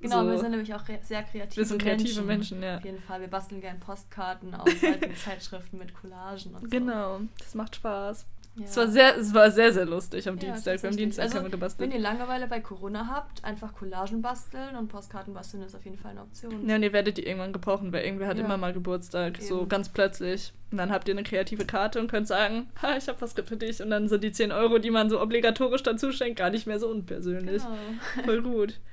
Genau, 0.00 0.24
so. 0.24 0.30
wir 0.30 0.38
sind 0.38 0.50
nämlich 0.50 0.74
auch 0.74 0.82
sehr 1.02 1.22
kreative 1.22 1.56
Wir 1.56 1.64
sind 1.66 1.82
kreative 1.82 2.22
Menschen, 2.22 2.62
ja. 2.62 2.78
Auf 2.78 2.84
jeden 2.84 3.02
Fall. 3.02 3.20
Wir 3.20 3.28
basteln 3.28 3.60
gern 3.60 3.78
Postkarten 3.80 4.54
aus 4.54 4.68
alten 4.82 5.14
Zeitschriften 5.24 5.78
mit 5.78 5.94
Collagen 5.94 6.54
und 6.54 6.62
so. 6.62 6.68
Genau, 6.68 7.20
das 7.38 7.54
macht 7.54 7.76
Spaß. 7.76 8.26
Es 8.62 8.76
war 8.76 8.88
sehr, 8.88 9.16
es 9.16 9.32
war 9.32 9.50
sehr, 9.50 9.72
sehr 9.72 9.86
lustig 9.86 10.28
am 10.28 10.36
Ja, 10.36 10.52
Dienstag. 10.52 10.82
Wir 10.82 10.90
haben. 10.90 10.96
Dienstag 10.96 11.22
also, 11.24 11.36
haben 11.36 11.44
wir 11.44 11.50
gebastelt. 11.50 11.88
Wenn 11.88 11.96
ihr 11.96 12.02
Langeweile 12.02 12.46
bei 12.46 12.60
Corona 12.60 13.06
habt, 13.06 13.44
einfach 13.44 13.74
Collagen 13.74 14.22
basteln 14.22 14.76
und 14.76 14.88
Postkarten 14.88 15.32
basteln 15.32 15.62
ist 15.62 15.74
auf 15.74 15.84
jeden 15.84 15.96
Fall 15.96 16.10
eine 16.12 16.22
Option. 16.22 16.68
Ja, 16.68 16.74
und 16.74 16.82
ihr 16.82 16.92
werdet 16.92 17.16
die 17.16 17.24
irgendwann 17.26 17.52
gebrauchen, 17.52 17.92
weil 17.92 18.04
irgendwer 18.04 18.26
hat 18.26 18.38
Ja. 18.38 18.44
immer 18.44 18.56
mal 18.56 18.72
Geburtstag, 18.72 19.38
so 19.40 19.60
Eben. 19.60 19.68
ganz 19.68 19.88
plötzlich. 19.88 20.52
Und 20.72 20.78
dann 20.78 20.90
habt 20.90 21.08
ihr 21.08 21.14
eine 21.14 21.22
kreative 21.22 21.64
Karte 21.64 22.00
und 22.00 22.10
könnt 22.10 22.26
sagen, 22.26 22.68
ha, 22.82 22.96
ich 22.96 23.08
habe 23.08 23.20
was 23.20 23.32
für 23.34 23.56
dich. 23.56 23.82
Und 23.82 23.90
dann 23.90 24.08
sind 24.08 24.24
die 24.24 24.32
10 24.32 24.52
Euro, 24.52 24.78
die 24.78 24.90
man 24.90 25.08
so 25.08 25.20
obligatorisch 25.20 25.82
dazu 25.82 26.12
schenkt, 26.12 26.38
gar 26.38 26.50
nicht 26.50 26.66
mehr 26.66 26.78
so 26.78 26.88
unpersönlich. 26.88 27.62
Genau. 27.62 28.24
Voll 28.24 28.42
gut. 28.42 28.80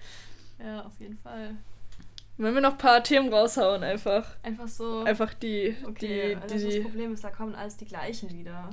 Ja, 0.63 0.85
auf 0.85 0.99
jeden 0.99 1.17
Fall. 1.17 1.55
Wenn 2.37 2.53
wir 2.53 2.61
noch 2.61 2.73
ein 2.73 2.77
paar 2.77 3.03
Themen 3.03 3.33
raushauen, 3.33 3.83
einfach. 3.83 4.35
Einfach 4.43 4.67
so. 4.67 5.03
Einfach 5.03 5.33
die, 5.33 5.75
Okay, 5.87 6.35
die, 6.35 6.47
das, 6.53 6.61
die, 6.61 6.75
das 6.77 6.83
Problem 6.83 7.13
ist, 7.13 7.23
da 7.23 7.29
kommen 7.31 7.55
alles 7.55 7.77
die 7.77 7.85
gleichen 7.85 8.29
wieder. 8.31 8.69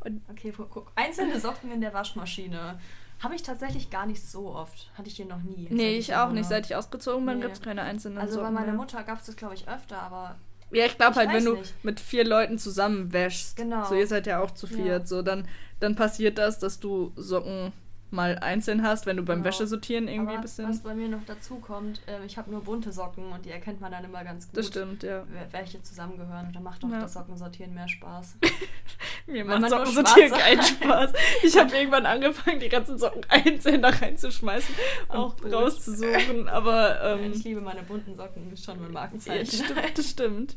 Und- 0.00 0.22
Okay, 0.28 0.50
gu- 0.56 0.66
guck. 0.68 0.90
Einzelne 0.96 1.38
Socken 1.38 1.70
in 1.70 1.80
der 1.80 1.94
Waschmaschine. 1.94 2.80
Habe 3.22 3.34
ich 3.34 3.42
tatsächlich 3.42 3.90
gar 3.90 4.06
nicht 4.06 4.22
so 4.24 4.54
oft. 4.54 4.90
Hatte 4.96 5.08
ich 5.08 5.16
hier 5.16 5.26
noch 5.26 5.42
nie. 5.42 5.68
Nee, 5.70 5.98
ich 5.98 6.06
hier 6.06 6.24
auch 6.24 6.30
nicht. 6.32 6.48
Seit 6.48 6.64
ich 6.66 6.74
ausgezogen 6.74 7.24
bin, 7.26 7.36
Nee. 7.36 7.42
gibt 7.42 7.54
es 7.56 7.62
keine 7.62 7.82
einzelnen 7.82 8.16
Also 8.18 8.36
bei 8.36 8.40
Socken 8.42 8.54
meiner 8.54 8.66
mehr. 8.68 8.76
Mutter 8.76 9.02
gab 9.04 9.18
es 9.20 9.26
das, 9.26 9.36
glaube 9.36 9.54
ich, 9.54 9.68
öfter, 9.68 10.00
aber 10.00 10.36
Ja, 10.72 10.86
ich 10.86 10.96
glaube 10.96 11.12
Ich 11.12 11.18
halt, 11.18 11.32
wenn 11.32 11.44
du 11.44 11.56
nicht. 11.56 11.84
mit 11.84 12.00
vier 12.00 12.24
Leuten 12.24 12.56
zusammen 12.58 13.12
wäschst, 13.12 13.56
Genau. 13.56 13.84
so 13.84 13.94
ihr 13.94 14.06
seid 14.06 14.26
ja 14.26 14.40
auch 14.40 14.52
zu 14.52 14.66
Ja. 14.68 14.76
viert, 14.76 15.08
so 15.08 15.20
dann, 15.22 15.46
dann 15.80 15.96
passiert 15.96 16.38
das, 16.38 16.58
dass 16.58 16.80
du 16.80 17.12
Socken 17.16 17.72
mal 18.12 18.38
einzeln 18.38 18.82
hast, 18.82 19.06
wenn 19.06 19.16
du 19.16 19.22
beim 19.22 19.38
Genau. 19.38 19.48
Wäschesortieren 19.48 20.08
irgendwie 20.08 20.34
ein 20.34 20.40
bisschen. 20.40 20.68
was 20.68 20.80
bei 20.80 20.94
mir 20.94 21.08
noch 21.08 21.24
dazu 21.26 21.56
kommt, 21.56 22.00
äh, 22.08 22.24
ich 22.26 22.36
habe 22.38 22.50
nur 22.50 22.62
bunte 22.62 22.92
Socken 22.92 23.30
und 23.32 23.44
die 23.44 23.50
erkennt 23.50 23.80
man 23.80 23.92
dann 23.92 24.04
immer 24.04 24.24
ganz 24.24 24.46
gut. 24.48 24.56
Das 24.56 24.66
stimmt, 24.66 25.02
ja. 25.02 25.24
Welche 25.52 25.80
zusammengehören. 25.82 26.46
Und 26.48 26.56
da 26.56 26.60
macht 26.60 26.82
doch 26.82 26.88
Ja. 26.90 27.00
das 27.00 27.12
Sockensortieren 27.12 27.72
mehr 27.74 27.88
Spaß. 27.88 28.36
Mir 29.26 29.46
Weil 29.46 29.60
macht 29.60 29.70
Sockensortieren 29.70 30.32
keinen. 30.32 30.62
Spaß. 30.62 31.12
Ich 31.42 31.56
habe 31.56 31.76
irgendwann 31.76 32.06
angefangen, 32.06 32.60
die 32.60 32.68
ganzen 32.68 32.98
Socken 32.98 33.22
einzeln 33.28 33.82
da 33.82 33.90
reinzuschmeißen 33.90 34.74
Auch 35.08 35.34
und 35.34 35.42
gut. 35.42 35.52
rauszusuchen, 35.52 36.48
aber 36.48 37.00
ähm, 37.02 37.32
ich 37.32 37.44
liebe 37.44 37.60
meine 37.60 37.82
bunten 37.82 38.14
Socken, 38.16 38.56
schon 38.56 38.76
mein 38.78 38.86
ja, 38.88 38.92
Markenzeichen. 38.92 39.44
das 39.46 39.54
stimmt, 39.54 39.98
das 39.98 40.10
stimmt. 40.10 40.56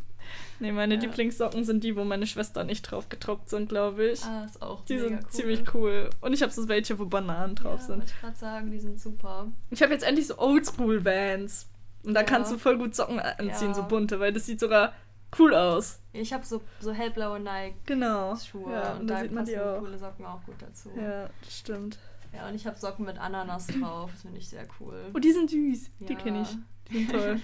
Nee, 0.60 0.72
meine 0.72 0.96
Ja. 0.96 1.02
Lieblingssocken 1.02 1.64
sind 1.64 1.84
die, 1.84 1.96
wo 1.96 2.04
meine 2.04 2.26
Schwester 2.28 2.64
nicht 2.64 2.84
drauf 2.84 3.10
gedruckt 3.10 3.50
sind, 3.50 3.70
glaube 3.70 4.06
ich. 4.06 4.24
Ah, 4.24 4.46
ist 4.46 4.62
auch 4.62 4.86
die 4.86 4.98
sind 5.00 5.14
cool. 5.24 5.28
ziemlich 5.30 5.74
cool. 5.74 6.10
Und 6.22 6.34
ich 6.34 6.42
habe 6.42 6.52
so 6.52 6.68
welche, 6.68 6.98
wo 7.00 7.06
Bananen 7.06 7.56
drauf 7.56 7.80
ja, 7.82 7.86
sind. 7.88 7.98
wollte 8.00 8.14
ich 8.16 8.22
gerade 8.22 8.36
sagen, 8.38 8.72
die 8.72 8.80
sind 8.80 9.00
super. 9.00 9.48
Ich 9.72 9.82
habe 9.82 9.92
jetzt 9.94 10.04
endlich 10.06 10.28
so 10.28 10.38
Oldschool-Vans. 10.38 11.68
Und 12.06 12.14
da 12.14 12.20
Ja. 12.22 12.26
kannst 12.26 12.52
du 12.52 12.58
voll 12.58 12.78
gut 12.78 12.94
Socken 12.96 13.20
anziehen, 13.20 13.70
Ja. 13.70 13.74
so 13.74 13.84
bunte, 13.84 14.20
weil 14.20 14.34
das 14.34 14.46
sieht 14.46 14.60
sogar 14.60 14.94
cool 15.40 15.56
aus. 15.56 16.00
Ich 16.12 16.32
habe 16.34 16.46
so, 16.46 16.62
so 16.80 16.92
hellblaue 16.92 17.42
Genau. 17.86 18.32
Nike-Schuhe 18.34 18.72
Ja, 18.74 18.92
und, 18.94 19.02
und 19.02 19.08
da 19.08 19.16
da 19.16 19.22
sieht 19.22 19.32
man 19.32 19.46
die 19.46 19.58
auch. 19.58 19.80
coole 19.80 19.98
Socken 19.98 20.26
auch 20.26 20.44
gut 20.46 20.56
dazu. 20.60 20.90
Ja, 20.96 21.30
das 21.44 21.58
stimmt. 21.60 21.98
Ja, 22.34 22.48
und 22.50 22.56
ich 22.56 22.66
habe 22.68 22.78
Socken 22.78 23.06
mit 23.06 23.18
Ananas 23.20 23.68
drauf, 23.68 24.10
das 24.12 24.22
finde 24.24 24.40
ich 24.40 24.50
sehr 24.50 24.66
cool. 24.80 24.96
Oh, 25.14 25.20
die 25.20 25.32
sind 25.32 25.50
süß. 25.50 25.90
Die 26.00 26.16
kenne 26.16 26.42
ich. 26.42 26.58
Toll. 27.12 27.40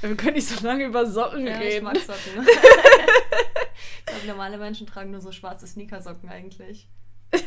Wir 0.00 0.16
können 0.16 0.34
nicht 0.34 0.48
so 0.48 0.64
lange 0.66 0.84
über 0.86 1.06
Socken 1.06 1.46
Ja, 1.46 1.54
ich 1.60 1.74
reden. 1.74 1.84
mag 1.84 1.96
Socken. 1.98 2.46
ich 2.46 4.04
glaube, 4.06 4.26
normale 4.26 4.58
Menschen 4.58 4.86
tragen 4.86 5.10
nur 5.10 5.20
so 5.20 5.32
schwarze 5.32 5.66
Sneakersocken 5.66 6.28
eigentlich. 6.28 6.88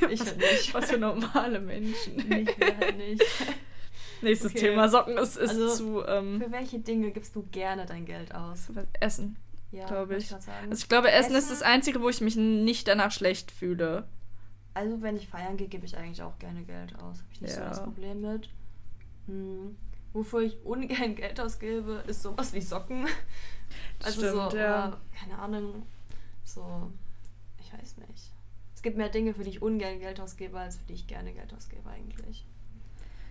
Ich 0.10 0.20
halt 0.22 0.38
nicht. 0.38 0.74
Was 0.74 0.90
für 0.90 0.98
normale 0.98 1.60
Menschen. 1.60 2.18
Ich 2.20 2.60
will 2.60 2.76
halt 2.80 2.98
nicht. 2.98 3.24
Nächstes 4.22 4.52
Okay. 4.52 4.62
Thema 4.70 4.90
Socken 4.90 5.18
ist, 5.18 5.36
ist 5.38 5.50
Also, 5.50 5.76
zu 5.76 6.06
ähm, 6.08 6.42
Für 6.42 6.52
welche 6.52 6.80
Dinge 6.80 7.12
gibst 7.12 7.36
du 7.36 7.44
gerne 7.52 7.86
dein 7.86 8.06
Geld 8.06 8.34
aus? 8.34 8.68
Essen, 9.00 9.36
Ja, 9.72 9.86
glaube 9.86 10.16
ich. 10.16 10.28
sagen. 10.30 10.70
Also 10.70 10.82
ich 10.82 10.90
glaube, 10.90 11.12
Essen, 11.12 11.34
ist 11.34 11.40
Essen? 11.46 11.50
das 11.50 11.62
Einzige, 11.62 12.02
wo 12.02 12.10
ich 12.10 12.22
mich 12.22 12.36
nicht 12.38 12.88
danach 12.88 13.12
schlecht 13.12 13.52
fühle. 13.52 14.08
Also 14.74 15.02
wenn 15.02 15.18
ich 15.18 15.28
feiern 15.28 15.58
gehe, 15.58 15.68
gebe 15.68 15.86
ich 15.86 15.98
eigentlich 15.98 16.22
auch 16.24 16.40
gerne 16.40 16.64
Geld 16.64 16.96
aus. 16.96 17.20
Habe 17.20 17.30
ich 17.34 17.42
nicht 17.42 17.54
so 17.54 17.60
Ja. 17.60 17.70
das 17.70 17.84
Problem 17.84 18.22
mit. 18.22 18.50
Hm. 19.28 19.76
Wofür 20.16 20.44
ich 20.44 20.64
ungern 20.64 21.16
Geld 21.16 21.42
ausgebe, 21.42 22.02
ist 22.08 22.24
sowas 22.24 22.54
wie 22.54 22.62
Socken. 22.62 23.06
Also 24.02 24.22
stimmt, 24.22 24.52
so, 24.52 24.58
ja. 24.58 25.02
keine 25.20 25.40
Ahnung, 25.40 25.88
so, 26.44 26.92
ich 27.60 27.74
weiß 27.74 27.98
nicht. 27.98 28.32
Es 28.76 28.82
gibt 28.84 28.96
mehr 28.96 29.10
Dinge, 29.10 29.34
für 29.34 29.44
die 29.44 29.50
ich 29.50 29.62
ungern 29.62 30.00
Geld 30.00 30.22
ausgebe, 30.22 30.60
als 30.60 30.78
für 30.78 30.86
die 30.86 30.94
ich 30.94 31.08
gerne 31.08 31.34
Geld 31.34 31.52
ausgebe 31.54 31.90
eigentlich. 31.90 32.46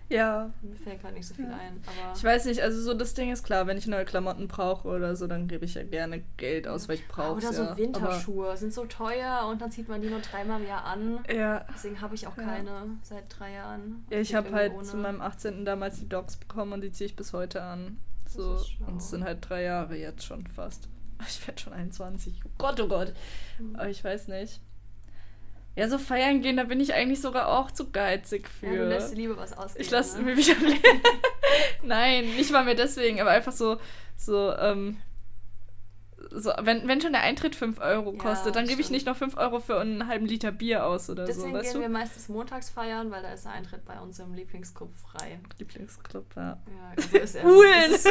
Ja. 0.09 0.51
Mir 0.61 0.75
fällt 0.75 1.01
gerade 1.01 1.15
nicht 1.15 1.27
so 1.27 1.33
viel 1.33 1.45
Ja. 1.45 1.55
ein, 1.57 1.81
aber... 1.85 2.15
Ich 2.15 2.23
weiß 2.23 2.45
nicht, 2.45 2.61
also 2.61 2.81
so 2.81 2.93
das 2.93 3.13
Ding 3.15 3.31
ist 3.31 3.43
klar, 3.43 3.65
wenn 3.67 3.77
ich 3.77 3.87
neue 3.87 4.05
Klamotten 4.05 4.47
brauche 4.47 4.87
oder 4.87 5.15
so, 5.15 5.25
dann 5.27 5.47
gebe 5.47 5.65
ich 5.65 5.73
ja 5.73 5.83
gerne 5.83 6.23
Geld 6.37 6.67
aus, 6.67 6.87
weil 6.87 6.95
ich 6.95 7.07
brauche 7.07 7.37
Oder 7.37 7.51
ja. 7.51 7.53
so 7.53 7.77
Winterschuhe 7.77 8.55
sind 8.57 8.73
so 8.73 8.85
teuer 8.85 9.47
und 9.49 9.61
dann 9.61 9.71
zieht 9.71 9.89
man 9.89 10.01
die 10.01 10.09
nur 10.09 10.19
dreimal 10.19 10.61
im 10.61 10.67
Jahr 10.67 10.85
an. 10.85 11.23
Ja. 11.33 11.65
Deswegen 11.73 11.99
habe 12.01 12.13
ich 12.15 12.27
auch 12.27 12.37
Ja. 12.37 12.43
keine 12.43 12.71
seit 13.01 13.23
drei 13.29 13.53
Jahren. 13.53 14.05
Ja, 14.11 14.19
ich 14.19 14.35
habe 14.35 14.51
halt 14.51 14.73
ohne. 14.73 14.83
zu 14.83 14.97
meinem 14.97 15.21
18. 15.21 15.65
damals 15.65 15.99
die 15.99 16.07
Dogs 16.09 16.37
bekommen 16.37 16.73
und 16.73 16.81
die 16.81 16.91
ziehe 16.91 17.07
ich 17.07 17.15
bis 17.15 17.33
heute 17.33 17.63
an. 17.63 17.97
So, 18.27 18.59
und 18.85 18.97
es 18.97 19.09
sind 19.09 19.23
halt 19.23 19.47
drei 19.49 19.63
Jahre 19.63 19.95
jetzt 19.95 20.23
schon 20.25 20.45
fast. 20.47 20.87
Ich 21.27 21.47
werde 21.47 21.61
schon 21.61 21.71
21. 21.73 22.41
Oh 22.45 22.49
Gott, 22.57 22.79
oh 22.81 22.87
Gott. 22.89 23.13
Mhm. 23.57 23.75
Aber 23.77 23.87
ich 23.89 24.03
weiß 24.03 24.27
nicht. 24.27 24.59
Ja, 25.75 25.89
so 25.89 25.97
feiern 25.97 26.41
gehen, 26.41 26.55
da 26.55 26.63
bin 26.63 26.79
ich 26.79 26.93
eigentlich 26.93 27.19
sogar 27.19 27.49
auch 27.49 27.69
zu 27.69 27.91
geizig 27.91 28.47
für. 28.47 28.67
Ja, 28.67 28.73
du 28.75 28.89
lässt 28.89 29.11
dir 29.11 29.17
lieber 29.17 29.37
was 29.37 29.57
ausgeben. 29.57 29.83
ich 29.83 29.91
lasse 29.91 30.17
ne? 30.17 30.23
mir 30.23 30.37
wieder. 30.37 30.55
Nein, 31.83 32.25
nicht 32.35 32.51
mal 32.51 32.63
mir 32.63 32.75
deswegen, 32.75 33.19
aber 33.19 33.31
einfach 33.31 33.51
so, 33.51 33.77
so, 34.15 34.55
ähm, 34.55 34.97
so, 36.31 36.51
wenn, 36.61 36.87
wenn 36.87 37.01
schon 37.01 37.11
der 37.13 37.21
Eintritt 37.21 37.55
5 37.55 37.79
Euro 37.79 38.11
Ja, 38.13 38.17
kostet, 38.17 38.55
dann 38.55 38.67
gebe 38.67 38.81
ich 38.81 38.89
nicht 38.89 39.05
noch 39.05 39.15
5 39.15 39.37
Euro 39.37 39.59
für 39.59 39.79
einen 39.79 40.07
halben 40.07 40.25
Liter 40.25 40.51
Bier 40.51 40.85
aus 40.85 41.09
oder 41.09 41.25
Deswegen 41.25 41.49
so, 41.51 41.53
weißt 41.53 41.63
gehen 41.71 41.73
du? 41.75 41.79
wir 41.81 41.89
meistens 41.89 42.29
montags 42.29 42.69
feiern, 42.69 43.11
weil 43.11 43.21
da 43.21 43.31
ist 43.33 43.45
der 43.45 43.53
Eintritt 43.53 43.85
bei 43.85 43.99
uns 43.99 44.19
im 44.19 44.33
Lieblingsclub 44.33 44.93
frei. 44.95 45.39
Lieblingsclub, 45.59 46.25
ja. 46.35 46.43
Ja, 46.43 46.93
also 46.95 47.17
ist 47.17 47.35
er. 47.35 47.85
Ist 47.89 48.09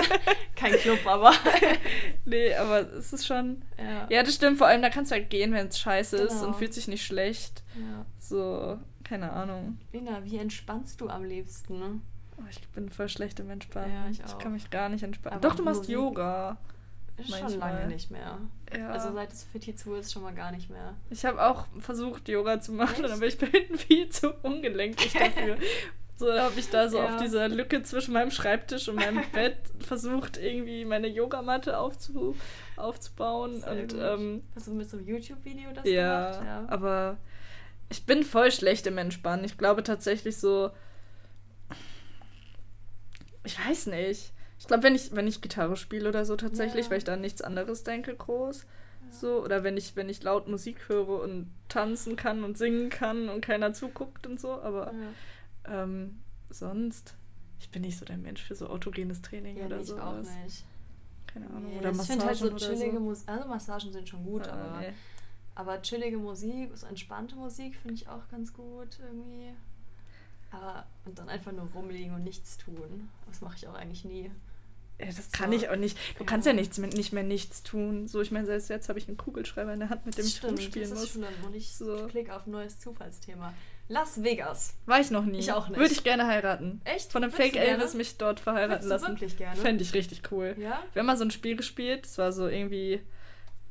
kein 0.56 0.72
Club, 0.74 1.00
aber. 1.06 1.32
Nee, 2.24 2.54
aber 2.54 2.80
es 2.92 3.12
ist 3.12 3.26
schon. 3.26 3.62
ja. 3.78 4.06
Ja, 4.10 4.22
das 4.22 4.34
stimmt. 4.34 4.58
Vor 4.58 4.66
allem, 4.66 4.82
da 4.82 4.88
kannst 4.90 5.10
du 5.10 5.16
halt 5.16 5.28
gehen, 5.30 5.52
wenn 5.52 5.66
es 5.68 5.78
scheiße 5.78 6.16
ist 6.16 6.34
Genau. 6.36 6.46
und 6.48 6.54
fühlt 6.56 6.72
sich 6.74 6.88
nicht 6.88 7.04
schlecht. 7.04 7.62
ja. 7.76 8.04
So, 8.18 8.78
keine 9.04 9.32
Ahnung. 9.32 9.78
Lina, 9.92 10.24
wie 10.24 10.38
entspannst 10.38 11.00
du 11.00 11.08
am 11.08 11.24
liebsten? 11.24 11.78
Ne? 11.78 12.00
Oh, 12.38 12.42
ich 12.50 12.66
bin 12.68 12.88
voll 12.88 13.08
schlecht 13.10 13.38
im 13.40 13.50
Entspannen. 13.50 13.92
Ja, 13.92 14.08
ich 14.10 14.20
ich 14.20 14.24
auch. 14.26 14.38
kann 14.38 14.52
mich 14.52 14.70
gar 14.70 14.88
nicht 14.88 15.02
entspannen. 15.02 15.38
Aber 15.38 15.46
Doch, 15.48 15.54
du 15.56 15.62
machst 15.62 15.88
Yoga. 15.88 16.56
Ist 17.16 17.30
schon 17.30 17.40
Manchmal. 17.42 17.74
lange 17.74 17.86
nicht 17.94 18.10
mehr. 18.10 18.38
Ja. 18.76 18.90
Also 18.90 19.12
seit 19.12 19.32
es 19.32 19.44
Fitti 19.44 19.76
zu 19.76 19.94
ist, 19.94 20.12
schon 20.12 20.22
mal 20.22 20.34
gar 20.34 20.50
nicht 20.50 20.68
mehr. 20.68 20.94
ich 21.10 21.24
habe 21.24 21.44
auch 21.46 21.66
versucht, 21.78 22.28
Yoga 22.28 22.60
zu 22.60 22.72
machen, 22.72 23.04
Echt? 23.04 23.12
aber 23.14 23.26
ich 23.26 23.38
bin 23.38 23.50
viel 23.78 24.08
zu 24.08 24.32
ungelenkig 24.42 25.12
dafür. 25.18 25.56
So 26.16 26.32
habe 26.32 26.58
ich 26.58 26.70
da 26.70 26.88
so 26.88 26.98
Ja. 26.98 27.06
auf 27.06 27.16
dieser 27.16 27.48
Lücke 27.48 27.82
zwischen 27.82 28.12
meinem 28.14 28.30
Schreibtisch 28.30 28.88
und 28.88 28.96
meinem 28.96 29.22
Bett 29.32 29.58
versucht, 29.80 30.36
irgendwie 30.38 30.84
meine 30.84 31.06
Yogamatte 31.08 31.78
aufzu 31.78 32.36
aufzubauen. 32.76 33.60
Sehr 33.60 33.70
und 33.72 33.94
ähm, 33.98 34.42
Hast 34.56 34.66
du 34.66 34.72
mit 34.74 34.88
so 34.90 34.96
einem 34.96 35.06
YouTube-Video 35.06 35.70
das 35.72 35.84
Ja, 35.86 36.30
gemacht? 36.32 36.44
Ja. 36.46 36.64
aber 36.68 37.16
ich 37.90 38.06
bin 38.06 38.22
voll 38.24 38.50
schlecht 38.50 38.86
im 38.88 38.98
Entspannen. 38.98 39.44
Ich 39.44 39.56
glaube 39.58 39.82
tatsächlich 39.84 40.36
so. 40.36 40.70
Ich 43.44 43.58
weiß 43.64 43.86
nicht. 43.86 44.32
Ich 44.64 44.68
glaube, 44.68 44.82
wenn 44.82 44.94
ich, 44.94 45.14
wenn 45.14 45.26
ich 45.26 45.42
Gitarre 45.42 45.76
spiele 45.76 46.08
oder 46.08 46.24
so 46.24 46.36
tatsächlich, 46.36 46.86
Ja. 46.86 46.90
weil 46.90 46.96
ich 46.96 47.04
da 47.04 47.16
nichts 47.16 47.42
anderes 47.42 47.84
denke, 47.84 48.14
groß. 48.16 48.64
So, 49.10 49.44
oder 49.44 49.62
wenn 49.62 49.76
ich, 49.76 49.94
wenn 49.94 50.08
ich 50.08 50.22
laut 50.22 50.48
Musik 50.48 50.88
höre 50.88 51.20
und 51.22 51.50
tanzen 51.68 52.16
kann 52.16 52.42
und 52.44 52.56
singen 52.56 52.88
kann 52.88 53.28
und 53.28 53.42
keiner 53.42 53.74
zuguckt 53.74 54.26
und 54.26 54.40
so, 54.40 54.52
aber 54.62 54.90
Ja. 55.66 55.82
ähm, 55.82 56.18
sonst, 56.48 57.14
ich 57.60 57.68
bin 57.68 57.82
nicht 57.82 57.98
so 57.98 58.06
der 58.06 58.16
Mensch 58.16 58.42
für 58.42 58.54
so 58.54 58.68
autogenes 58.68 59.20
Training 59.20 59.58
Ja, 59.58 59.66
oder 59.66 59.76
nee, 59.76 59.82
ich 59.82 59.88
so. 59.88 59.98
auch 60.00 60.16
nicht. 60.16 60.64
Keine 61.26 61.46
Ahnung. 61.50 61.66
Nee, 61.70 61.78
oder 61.80 61.90
ich 61.90 61.96
Massagen 61.98 62.20
finde 62.22 62.26
halt 62.26 62.38
so 62.38 62.56
chillige 62.56 62.94
so. 62.96 63.00
Musik. 63.00 63.28
Also 63.28 63.48
Massagen 63.50 63.92
sind 63.92 64.08
schon 64.08 64.24
gut, 64.24 64.48
Ah, 64.48 64.52
aber, 64.54 64.80
nee. 64.80 64.92
aber 65.56 65.82
chillige 65.82 66.16
Musik, 66.16 66.70
so 66.74 66.86
entspannte 66.86 67.36
Musik 67.36 67.76
finde 67.76 67.96
ich 67.96 68.08
auch 68.08 68.26
ganz 68.30 68.54
gut 68.54 68.98
irgendwie. 69.02 69.50
Aber 70.50 70.86
und 71.04 71.18
dann 71.18 71.28
einfach 71.28 71.52
nur 71.52 71.68
rumliegen 71.74 72.14
und 72.14 72.24
nichts 72.24 72.56
tun. 72.56 73.10
Das 73.26 73.42
mache 73.42 73.56
ich 73.56 73.68
auch 73.68 73.74
eigentlich 73.74 74.06
nie. 74.06 74.30
Ja, 75.00 75.06
das 75.06 75.32
kann 75.32 75.50
So. 75.50 75.56
ich 75.56 75.68
auch 75.68 75.76
nicht. 75.76 75.98
Du 76.18 76.24
Ja. 76.24 76.26
kannst 76.26 76.46
ja 76.46 76.52
nichts 76.52 76.78
mit, 76.78 76.94
nicht 76.96 77.12
mehr 77.12 77.24
nichts 77.24 77.62
tun. 77.64 78.06
So, 78.06 78.20
ich 78.20 78.30
meine, 78.30 78.46
selbst 78.46 78.68
jetzt 78.70 78.88
habe 78.88 78.98
ich 78.98 79.08
einen 79.08 79.16
Kugelschreiber 79.16 79.72
in 79.72 79.80
der 79.80 79.90
Hand, 79.90 80.06
mit 80.06 80.16
dem 80.16 80.24
ich 80.24 80.42
rumspielen 80.44 80.88
das 80.88 80.98
muss. 80.98 81.08
ist 81.08 81.12
schlimm. 81.14 81.26
Und 81.44 81.54
ich 81.56 81.72
So. 81.74 82.06
klick 82.08 82.30
auf 82.30 82.46
ein 82.46 82.52
neues 82.52 82.78
Zufallsthema. 82.78 83.52
Las 83.88 84.22
Vegas. 84.22 84.74
War 84.86 85.00
ich 85.00 85.10
noch 85.10 85.24
nie. 85.24 85.38
Ich 85.40 85.52
auch 85.52 85.68
nicht. 85.68 85.78
Würde 85.78 85.92
ich 85.92 86.04
gerne 86.04 86.26
heiraten. 86.26 86.80
Echt? 86.84 87.12
Von 87.12 87.22
einem 87.22 87.32
Fake? 87.32 87.56
Elvis 87.56 87.94
mich 87.94 88.16
dort 88.16 88.40
verheiraten 88.40 88.88
lassen. 88.88 89.08
wirklich 89.08 89.36
gerne? 89.36 89.56
Fände 89.60 89.82
ich 89.82 89.92
richtig 89.94 90.22
cool. 90.30 90.54
Ja? 90.58 90.82
Wir 90.94 91.00
haben 91.00 91.06
mal 91.06 91.16
so 91.18 91.24
ein 91.24 91.30
Spiel 91.30 91.56
gespielt. 91.56 92.04
Das 92.04 92.16
war 92.18 92.32
so 92.32 92.46
irgendwie. 92.48 93.02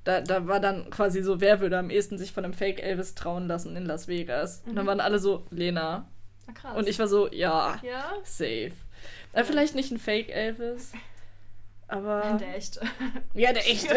Da, 0.03 0.19
da 0.19 0.45
war 0.47 0.59
dann 0.59 0.89
quasi 0.89 1.23
so, 1.23 1.39
wer 1.39 1.61
würde 1.61 1.77
am 1.79 1.89
ehesten 1.89 2.17
sich 2.17 2.33
von 2.33 2.43
einem 2.43 2.53
Fake 2.53 2.83
Elvis 2.83 3.15
trauen 3.15 3.47
lassen 3.47 3.75
in 3.77 3.85
Las 3.85 4.09
Vegas. 4.09 4.61
Und 4.65 4.75
dann 4.75 4.83
Mhm. 4.83 4.89
waren 4.89 4.99
alle 4.99 5.17
so, 5.17 5.45
Lena. 5.49 6.09
Ah, 6.45 6.51
krass. 6.51 6.77
Und 6.77 6.89
ich 6.89 6.99
war 6.99 7.07
so, 7.07 7.31
ja, 7.31 7.79
Ja? 7.81 8.11
safe. 8.25 8.73
Äh, 9.31 9.43
vielleicht 9.45 9.73
nicht 9.75 9.91
ein 9.91 9.97
Fake 9.99 10.29
Elvis. 10.29 10.91
Aber. 11.93 12.37
Der 12.39 12.55
echte. 12.55 12.81
Ja, 13.33 13.53
der 13.53 13.67
echte. 13.69 13.95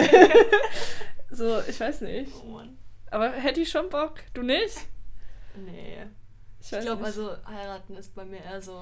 so, 1.31 1.61
ich 1.69 1.79
weiß 1.79 2.03
nicht. 2.03 2.33
Oh 2.45 2.49
Mann. 2.53 2.77
Aber 3.11 3.31
hätte 3.31 3.61
ich 3.61 3.71
schon 3.71 3.89
Bock. 3.89 4.15
Du 4.35 4.43
nicht? 4.43 4.77
Nee. 5.57 5.99
Ich 6.61 6.73
Ich, 6.73 6.81
glaube, 6.81 7.05
also 7.05 7.31
heiraten 7.47 7.97
ist 7.97 8.15
bei 8.15 8.25
mir 8.25 8.39
eher 8.43 8.61
so 8.61 8.77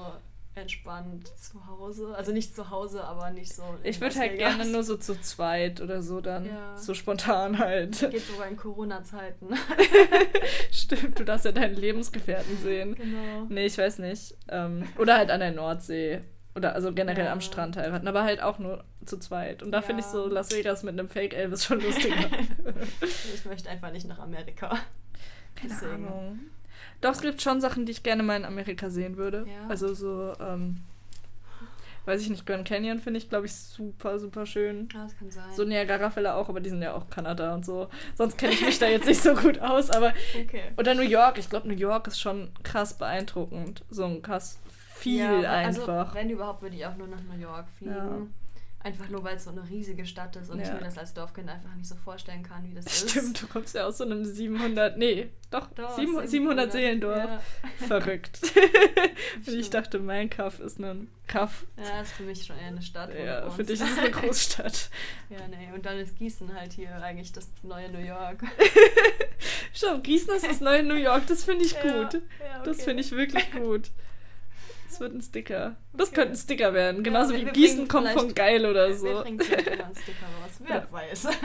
entspannt 0.55 1.27
zu 1.37 1.67
Hause. 1.67 2.13
Also 2.15 2.31
nicht 2.31 2.55
zu 2.55 2.69
Hause, 2.69 3.03
aber 3.03 3.29
nicht 3.29 3.53
so. 3.53 3.63
Ich 3.83 3.99
würde 3.99 4.15
halt 4.17 4.33
Vegas. 4.33 4.55
gerne 4.57 4.71
nur 4.71 4.83
so 4.83 4.95
zu 4.97 5.19
zweit 5.19 5.81
oder 5.81 6.01
so 6.01 6.21
dann. 6.21 6.45
Ja. 6.45 6.77
So 6.77 6.93
spontan 6.93 7.59
halt. 7.59 7.99
Geht 8.09 8.25
sogar 8.25 8.47
in 8.47 8.55
Corona-Zeiten. 8.57 9.49
Stimmt, 10.71 11.19
du 11.19 11.25
darfst 11.25 11.45
ja 11.45 11.51
deinen 11.51 11.75
Lebensgefährten 11.75 12.57
sehen. 12.57 12.95
genau. 12.95 13.45
Nee, 13.49 13.65
ich 13.65 13.77
weiß 13.77 13.99
nicht. 13.99 14.35
Ähm, 14.49 14.87
oder 14.97 15.17
halt 15.17 15.29
an 15.29 15.41
der 15.41 15.51
Nordsee. 15.51 16.21
Oder 16.55 16.73
also 16.73 16.93
generell 16.93 17.25
Ja. 17.25 17.31
am 17.33 17.41
Strand 17.41 17.75
heiraten, 17.75 18.07
aber 18.07 18.23
halt 18.23 18.41
auch 18.41 18.59
nur 18.59 18.83
zu 19.05 19.17
zweit. 19.17 19.61
Und 19.61 19.71
da 19.71 19.81
finde 19.81 19.99
ich 20.01 20.05
Ja. 20.07 20.11
so 20.13 20.27
Las 20.27 20.51
Vegas 20.51 20.83
mit 20.83 20.97
einem 20.97 21.09
Fake 21.09 21.33
Elvis 21.33 21.65
schon 21.65 21.81
lustiger. 21.81 22.15
ich 23.01 23.45
möchte 23.45 23.69
einfach 23.69 23.91
nicht 23.91 24.07
nach 24.07 24.19
Amerika. 24.19 24.69
Keine 25.55 25.73
Deswegen. 25.73 26.07
Ahnung. 26.07 26.39
Doch, 27.01 27.11
es 27.11 27.21
gibt 27.21 27.41
schon 27.41 27.59
Sachen, 27.61 27.85
die 27.85 27.91
ich 27.91 28.03
gerne 28.03 28.23
mal 28.23 28.37
in 28.37 28.45
Amerika 28.45 28.89
sehen 28.89 29.17
würde. 29.17 29.45
Ja. 29.47 29.67
Also 29.67 29.93
so, 29.93 30.33
ähm, 30.39 30.77
weiß 32.05 32.21
ich 32.21 32.29
nicht, 32.29 32.45
Grand 32.45 32.65
Canyon 32.67 32.99
finde 32.99 33.17
ich, 33.17 33.29
glaube 33.29 33.47
ich, 33.47 33.53
super, 33.53 34.17
super 34.19 34.45
schön. 34.45 34.87
Ja, 34.93 35.03
das 35.03 35.17
kann 35.17 35.29
sein. 35.31 35.43
So 35.53 35.63
Niagara-Fälle 35.65 36.35
auch, 36.35 36.47
aber 36.49 36.61
die 36.61 36.69
sind 36.69 36.81
ja 36.81 36.93
auch 36.93 37.09
Kanada 37.09 37.53
und 37.53 37.65
so. 37.65 37.89
Sonst 38.15 38.37
kenne 38.37 38.53
ich 38.53 38.61
mich 38.65 38.79
da 38.79 38.87
jetzt 38.87 39.07
nicht 39.07 39.21
so 39.21 39.33
gut 39.33 39.59
aus, 39.59 39.89
aber. 39.89 40.13
okay. 40.41 40.63
Oder 40.77 40.93
New 40.93 41.01
York, 41.01 41.37
ich 41.37 41.49
glaube, 41.49 41.67
New 41.67 41.73
York 41.75 42.07
ist 42.07 42.19
schon 42.21 42.49
krass 42.63 42.97
beeindruckend. 42.97 43.83
So 43.89 44.05
ein 44.05 44.21
krass 44.21 44.59
viel 44.95 45.19
Ja, 45.19 45.51
einfach. 45.51 45.87
Also, 45.87 46.13
wenn 46.15 46.29
überhaupt, 46.29 46.61
würde 46.61 46.75
ich 46.75 46.85
auch 46.85 46.95
nur 46.95 47.07
nach 47.07 47.21
New 47.21 47.39
York 47.39 47.67
fliegen. 47.77 47.93
Ja. 47.95 48.17
Einfach 48.83 49.09
nur, 49.09 49.23
weil 49.23 49.35
es 49.37 49.45
so 49.45 49.49
eine 49.49 49.67
riesige 49.67 50.05
Stadt 50.05 50.35
ist 50.35 50.51
und 50.51 50.59
ich 50.59 50.67
Ja. 50.67 50.75
mir 50.75 50.81
das 50.81 50.95
als 50.99 51.11
Dorfkind 51.15 51.49
einfach 51.49 51.73
nicht 51.73 51.87
so 51.87 51.95
vorstellen 51.95 52.43
kann, 52.43 52.69
wie 52.69 52.75
das 52.75 52.85
ist. 53.03 53.09
Stimmt, 53.09 53.41
du 53.41 53.47
kommst 53.47 53.73
ja 53.73 53.85
aus 53.87 53.97
so 53.97 54.03
einem 54.03 54.23
700, 54.23 54.95
nee, 54.99 55.29
doch, 55.49 55.67
Doch, 55.73 55.95
700, 55.95 56.29
700 56.29 56.71
Seelendorf. 56.71 57.17
Ja. 57.17 57.41
Verrückt. 57.87 58.39
und 59.47 59.53
ich 59.55 59.71
dachte, 59.71 59.97
mein 59.97 60.29
Kaff 60.29 60.59
ist 60.59 60.79
ein 60.79 61.07
Kaff. 61.25 61.65
ja, 61.77 62.01
ist 62.01 62.11
für 62.11 62.23
mich 62.23 62.45
schon 62.45 62.59
eher 62.59 62.67
eine 62.67 62.81
Stadt. 62.83 63.09
Ja, 63.15 63.49
für 63.49 63.63
dich 63.63 63.81
ist 63.81 63.91
es 63.91 63.97
eine 63.97 64.11
Großstadt. 64.11 64.91
ja, 65.31 65.47
nee. 65.47 65.69
Und 65.73 65.83
dann 65.83 65.97
ist 65.97 66.15
Gießen 66.15 66.53
halt 66.53 66.73
hier 66.73 66.93
eigentlich 67.01 67.31
das 67.31 67.49
neue 67.63 67.89
New 67.91 67.97
York. 68.05 68.43
Schau, 69.73 69.97
Gießen 69.97 70.35
ist 70.35 70.47
das 70.47 70.61
neue 70.61 70.83
New 70.83 70.93
York, 70.95 71.25
das 71.27 71.43
finde 71.43 71.65
ich 71.65 71.73
gut. 71.79 72.13
ja, 72.13 72.59
Das 72.63 72.75
okay. 72.77 72.85
finde 72.85 73.01
ich 73.01 73.11
wirklich 73.11 73.51
gut. 73.51 73.89
Das 74.87 74.99
wird 74.99 75.13
ein 75.13 75.21
Sticker. 75.21 75.75
Das 75.93 76.09
Okay. 76.09 76.15
könnte 76.15 76.33
ein 76.33 76.37
Sticker 76.37 76.73
werden. 76.73 77.03
Genauso 77.03 77.33
wir- 77.33 77.41
wie 77.41 77.45
wir 77.45 77.51
Gießen 77.53 77.87
kommt 77.87 78.09
von 78.09 78.33
geil 78.35 78.65
oder 78.65 78.87
Wir 78.89 78.95
so. 78.95 79.21
bringen 79.21 79.39
vielleicht 79.39 79.65
mal 79.77 79.85
einen 79.85 79.95
Sticker 80.03 80.25
raus. 80.41 80.51
Wer 80.59 80.75
Ja. 80.77 80.87
weiß. 80.91 81.27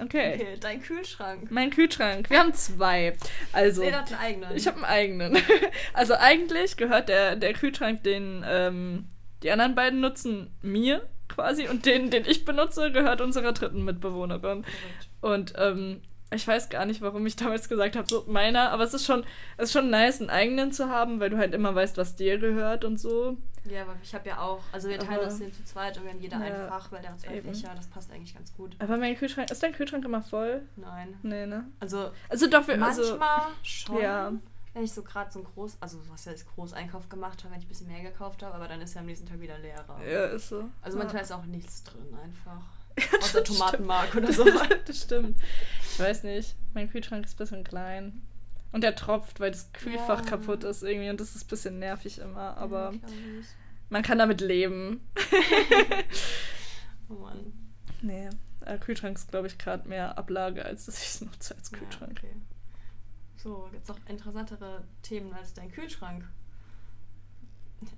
Okay. 0.00 0.34
Okay, 0.36 0.56
dein 0.60 0.80
Kühlschrank. 0.80 1.50
Mein 1.50 1.70
Kühlschrank. 1.70 2.30
Wir 2.30 2.38
haben 2.38 2.54
zwei. 2.54 3.16
Also, 3.52 3.82
Jeder 3.82 3.98
hat 4.02 4.12
einen 4.12 4.20
eigenen. 4.20 4.56
ich 4.56 4.66
habe 4.68 4.76
einen 4.76 4.84
eigenen. 4.84 5.36
Also 5.92 6.14
eigentlich 6.14 6.76
gehört 6.76 7.08
der, 7.08 7.34
der 7.34 7.52
Kühlschrank, 7.52 8.04
den 8.04 8.44
ähm, 8.48 9.06
die 9.42 9.50
anderen 9.50 9.74
beiden 9.74 10.00
nutzen, 10.00 10.54
mir 10.62 11.04
quasi. 11.26 11.66
Und 11.66 11.84
den, 11.84 12.10
den 12.10 12.24
ich 12.26 12.44
benutze, 12.44 12.92
gehört 12.92 13.20
unserer 13.20 13.52
dritten 13.52 13.84
Mitbewohnerin. 13.84 14.64
Und 15.20 15.54
ähm, 15.56 16.00
ich 16.30 16.46
weiß 16.46 16.68
gar 16.68 16.84
nicht, 16.84 17.00
warum 17.00 17.24
ich 17.26 17.36
damals 17.36 17.68
gesagt 17.68 17.96
habe, 17.96 18.06
so 18.06 18.24
meiner, 18.26 18.70
aber 18.70 18.84
es 18.84 18.94
ist 18.94 19.06
schon, 19.06 19.24
es 19.56 19.66
ist 19.66 19.72
schon 19.72 19.90
nice, 19.90 20.20
einen 20.20 20.30
eigenen 20.30 20.72
zu 20.72 20.88
haben, 20.88 21.20
weil 21.20 21.30
du 21.30 21.38
halt 21.38 21.54
immer 21.54 21.74
weißt, 21.74 21.96
was 21.96 22.16
dir 22.16 22.38
gehört 22.38 22.84
und 22.84 22.98
so. 22.98 23.36
Ja, 23.64 23.82
aber 23.82 23.96
ich 24.02 24.14
habe 24.14 24.28
ja 24.28 24.40
auch, 24.40 24.62
also 24.72 24.88
wir 24.88 24.98
teilen 24.98 25.20
das 25.22 25.38
hier 25.38 25.52
zu 25.52 25.64
zweit 25.64 25.96
und 25.98 26.04
wir 26.04 26.12
haben 26.12 26.20
jeder 26.20 26.38
Ja, 26.38 26.44
ein 26.44 26.68
Fach, 26.68 26.90
weil 26.92 27.02
der 27.02 27.10
hat 27.12 27.20
zwei 27.20 27.36
eben. 27.36 27.52
Fächer, 27.52 27.72
das 27.74 27.86
passt 27.86 28.10
eigentlich 28.10 28.34
ganz 28.34 28.54
gut. 28.54 28.76
Aber 28.78 28.96
mein 28.96 29.16
Kühlschrank, 29.16 29.50
ist 29.50 29.62
dein 29.62 29.72
Kühlschrank 29.72 30.04
immer 30.04 30.22
voll? 30.22 30.62
Nein. 30.76 31.18
Nee, 31.22 31.46
ne? 31.46 31.66
Also 31.80 32.10
Also 32.28 32.46
doch, 32.48 32.66
wir, 32.66 32.76
manchmal 32.76 33.06
also, 33.06 33.54
schon, 33.62 34.00
ja. 34.00 34.32
wenn 34.74 34.84
ich 34.84 34.92
so 34.92 35.02
gerade 35.02 35.30
so 35.30 35.40
ein 35.40 35.44
Groß, 35.44 35.78
also 35.80 35.98
was 36.10 36.24
ja 36.24 36.32
ist 36.32 36.46
Großeinkauf 36.54 37.08
gemacht 37.08 37.42
habe, 37.44 37.52
wenn 37.52 37.60
ich 37.60 37.66
ein 37.66 37.68
bisschen 37.68 37.88
mehr 37.88 38.02
gekauft 38.02 38.42
habe, 38.42 38.54
aber 38.54 38.68
dann 38.68 38.80
ist 38.80 38.94
ja 38.94 39.00
am 39.00 39.06
nächsten 39.06 39.26
Tag 39.26 39.40
wieder 39.40 39.58
leerer. 39.58 39.98
ja, 40.06 40.26
ist 40.26 40.48
so. 40.48 40.68
Also 40.82 40.96
ja. 40.98 41.04
manchmal 41.04 41.22
ist 41.22 41.32
auch 41.32 41.44
nichts 41.44 41.84
drin 41.84 42.16
einfach. 42.22 42.62
Ja, 43.12 43.18
Außer 43.18 43.44
Tomatenmark 43.44 44.14
oder 44.14 44.32
so. 44.32 44.44
das 44.86 45.02
stimmt. 45.02 45.40
Ich 45.92 45.98
weiß 46.00 46.22
nicht. 46.24 46.54
Mein 46.74 46.90
Kühlschrank 46.90 47.24
ist 47.24 47.34
ein 47.34 47.38
bisschen 47.38 47.64
klein. 47.64 48.22
Und 48.72 48.82
der 48.82 48.94
tropft, 48.94 49.40
weil 49.40 49.50
das 49.50 49.72
Kühlfach 49.72 50.20
Ja. 50.24 50.30
kaputt 50.30 50.64
ist 50.64 50.82
irgendwie 50.82 51.08
und 51.10 51.20
das 51.20 51.34
ist 51.34 51.44
ein 51.44 51.48
bisschen 51.48 51.78
nervig 51.78 52.18
immer. 52.18 52.56
Aber 52.58 52.92
Ja, 52.92 53.08
man 53.88 54.02
kann 54.02 54.18
damit 54.18 54.40
leben. 54.40 55.00
Oh 57.10 57.14
Mann. 57.14 57.52
Nee, 58.02 58.28
äh, 58.66 58.76
Kühlschrank 58.78 59.16
ist, 59.16 59.30
glaube 59.30 59.46
ich, 59.46 59.56
gerade 59.56 59.88
mehr 59.88 60.18
Ablage, 60.18 60.64
als 60.64 60.84
dass 60.86 61.00
ich 61.02 61.08
es 61.08 61.20
nutze 61.22 61.54
als 61.56 61.72
Kühlschrank. 61.72 62.20
Ja, 62.22 62.28
okay. 62.28 62.36
So, 63.36 63.68
gibt's 63.72 63.88
noch 63.88 63.98
interessantere 64.06 64.84
Themen 65.02 65.32
als 65.32 65.54
dein 65.54 65.72
Kühlschrank? 65.72 66.24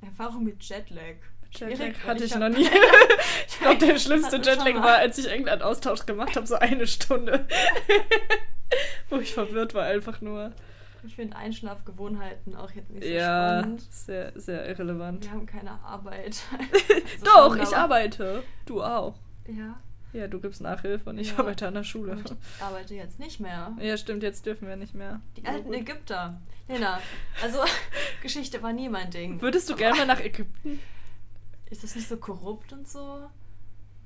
Erfahrung 0.02 0.44
mit 0.44 0.62
Jetlag. 0.62 1.16
Jetlag 1.52 1.92
hatte 2.06 2.24
ich 2.24 2.32
hab- 2.32 2.40
noch 2.40 2.48
nie. 2.50 2.68
ich 3.48 3.58
glaube, 3.58 3.78
der 3.84 3.98
schlimmste 3.98 4.36
Jetlag 4.36 4.74
war, 4.76 4.96
als 4.98 5.18
ich 5.18 5.26
irgendeinen 5.26 5.62
Austausch 5.62 6.06
gemacht 6.06 6.36
habe, 6.36 6.46
so 6.46 6.54
eine 6.56 6.86
Stunde. 6.86 7.46
Wo 9.10 9.16
ich 9.18 9.34
verwirrt 9.34 9.74
war 9.74 9.84
einfach 9.84 10.20
nur. 10.20 10.52
Ich 11.02 11.16
finde 11.16 11.36
Einschlafgewohnheiten 11.36 12.54
auch 12.54 12.70
jetzt 12.72 12.90
nicht 12.90 13.02
so 13.04 13.08
ja, 13.10 13.60
spannend. 13.60 13.82
sehr, 13.90 14.32
sehr 14.38 14.68
irrelevant. 14.68 15.24
Wir 15.24 15.30
haben 15.32 15.46
keine 15.46 15.72
Arbeit. 15.82 16.42
Also 17.22 17.24
Doch, 17.24 17.56
ich 17.56 17.76
arbeite. 17.76 18.42
Du 18.66 18.82
auch. 18.82 19.14
Ja, 19.48 19.78
Ja, 20.12 20.28
du 20.28 20.40
gibst 20.40 20.60
Nachhilfe 20.60 21.08
und 21.10 21.18
ich 21.18 21.32
Ja. 21.32 21.38
arbeite 21.38 21.66
an 21.66 21.74
der 21.74 21.84
Schule. 21.84 22.12
und 22.12 22.30
ich 22.30 22.62
arbeite 22.62 22.94
jetzt 22.94 23.18
nicht 23.18 23.40
mehr. 23.40 23.74
Ja, 23.80 23.96
stimmt, 23.96 24.22
jetzt 24.22 24.44
dürfen 24.46 24.68
wir 24.68 24.76
nicht 24.76 24.94
mehr. 24.94 25.20
Die 25.36 25.44
alten. 25.46 25.72
Ägypter. 25.72 26.40
Lena, 26.68 27.00
also 27.42 27.58
Geschichte 28.22 28.62
war 28.62 28.72
nie 28.72 28.88
mein 28.88 29.10
Ding. 29.10 29.40
Würdest 29.42 29.68
du 29.70 29.76
gerne 29.76 30.06
nach 30.06 30.20
Ägypten? 30.20 30.78
Ist 31.70 31.84
das 31.84 31.94
nicht 31.94 32.08
so 32.08 32.16
korrupt 32.16 32.72
und 32.72 32.88
so? 32.88 33.28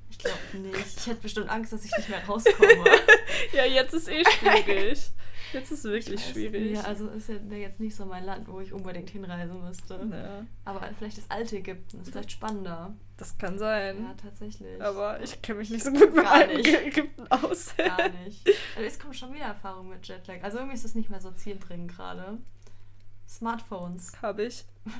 Ich 0.09 0.19
glaube 0.19 0.37
nicht. 0.53 0.97
Ich 0.99 1.07
hätte 1.07 1.21
bestimmt 1.21 1.49
Angst, 1.49 1.73
dass 1.73 1.83
ich 1.83 1.91
nicht 1.97 2.09
mehr 2.09 2.23
rauskomme. 2.25 2.85
Ja, 3.53 3.65
jetzt 3.65 3.93
ist 3.93 4.07
eh 4.07 4.23
schwierig. 4.23 5.11
Jetzt 5.53 5.71
ist 5.71 5.83
wirklich 5.83 6.23
schwierig. 6.25 6.71
nicht. 6.71 6.85
Also 6.85 7.07
ist 7.09 7.29
ja 7.29 7.35
jetzt 7.57 7.79
nicht 7.79 7.95
so 7.95 8.05
mein 8.05 8.23
Land, 8.25 8.47
wo 8.47 8.59
ich 8.59 8.73
unbedingt 8.73 9.09
hinreisen 9.09 9.61
müsste. 9.63 9.95
ja, 10.11 10.45
Aber 10.65 10.81
vielleicht 10.97 11.17
das 11.17 11.29
alte 11.29 11.57
Ägypten 11.57 12.01
ist 12.01 12.11
vielleicht 12.11 12.31
spannender. 12.31 12.93
das 13.17 13.37
kann 13.37 13.57
sein. 13.57 14.03
Ja, 14.03 14.13
tatsächlich. 14.21 14.81
Aber 14.81 15.21
ich 15.21 15.41
kenne 15.41 15.59
mich 15.59 15.69
nicht 15.69 15.83
so 15.83 15.91
gut 15.91 16.13
mit 16.15 16.25
alten. 16.25 16.59
Ägypten 16.59 17.27
aus. 17.31 17.75
Gar 17.77 18.09
nicht. 18.25 18.45
Also 18.75 18.87
es 18.87 18.99
kommt 18.99 19.15
schon 19.15 19.33
wieder 19.33 19.45
Erfahrung 19.45 19.89
mit 19.89 20.05
Jetlag. 20.07 20.41
Also 20.43 20.57
irgendwie 20.57 20.75
ist 20.75 20.85
das 20.85 20.95
nicht 20.95 21.09
mehr 21.09 21.21
so 21.21 21.31
zielbringend 21.31 21.95
gerade. 21.95 22.37
Smartphones. 23.27 24.11
Habe 24.21 24.43
ich. 24.43 24.63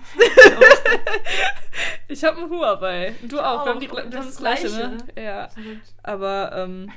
ich 2.08 2.24
habe 2.24 2.42
ein 2.42 2.50
Huawei. 2.50 3.16
Du 3.28 3.40
auch. 3.40 3.66
Wir 3.66 3.72
haben, 3.72 3.80
die, 3.80 3.90
auch. 3.90 3.96
wir 3.96 4.04
haben 4.04 4.12
Das 4.12 4.26
das 4.28 4.38
gleiche, 4.38 4.70
ne? 4.70 4.98
Gleiche. 5.14 5.22
Ja. 5.22 5.50
Aber 6.04 6.52
ähm, 6.56 6.92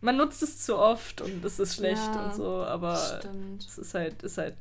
man 0.00 0.16
nutzt 0.16 0.42
es 0.42 0.62
zu 0.64 0.78
oft 0.78 1.20
und 1.20 1.44
es 1.44 1.58
ist 1.58 1.76
schlecht 1.76 2.02
Ja, 2.14 2.26
und 2.26 2.34
so. 2.34 2.64
Aber 2.64 2.96
Stimmt. 2.96 3.64
es 3.64 3.78
ist 3.78 3.94
halt, 3.94 4.22
ist 4.22 4.38
halt 4.38 4.56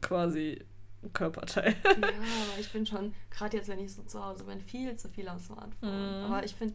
quasi 0.00 0.64
ein 1.02 1.12
Körperteil. 1.12 1.74
Ja, 1.84 1.90
aber 1.92 2.12
ich 2.60 2.70
bin 2.72 2.86
schon, 2.86 3.14
gerade 3.30 3.56
jetzt, 3.56 3.68
wenn 3.68 3.78
ich 3.78 3.94
so 3.94 4.02
zu 4.02 4.24
Hause 4.24 4.44
bin, 4.44 4.60
viel 4.60 4.96
zu 4.96 5.08
viel 5.08 5.28
am 5.28 5.38
Smartphone. 5.38 6.24
Mhm. 6.26 6.32
Aber 6.32 6.44
ich 6.44 6.54
finde, 6.54 6.74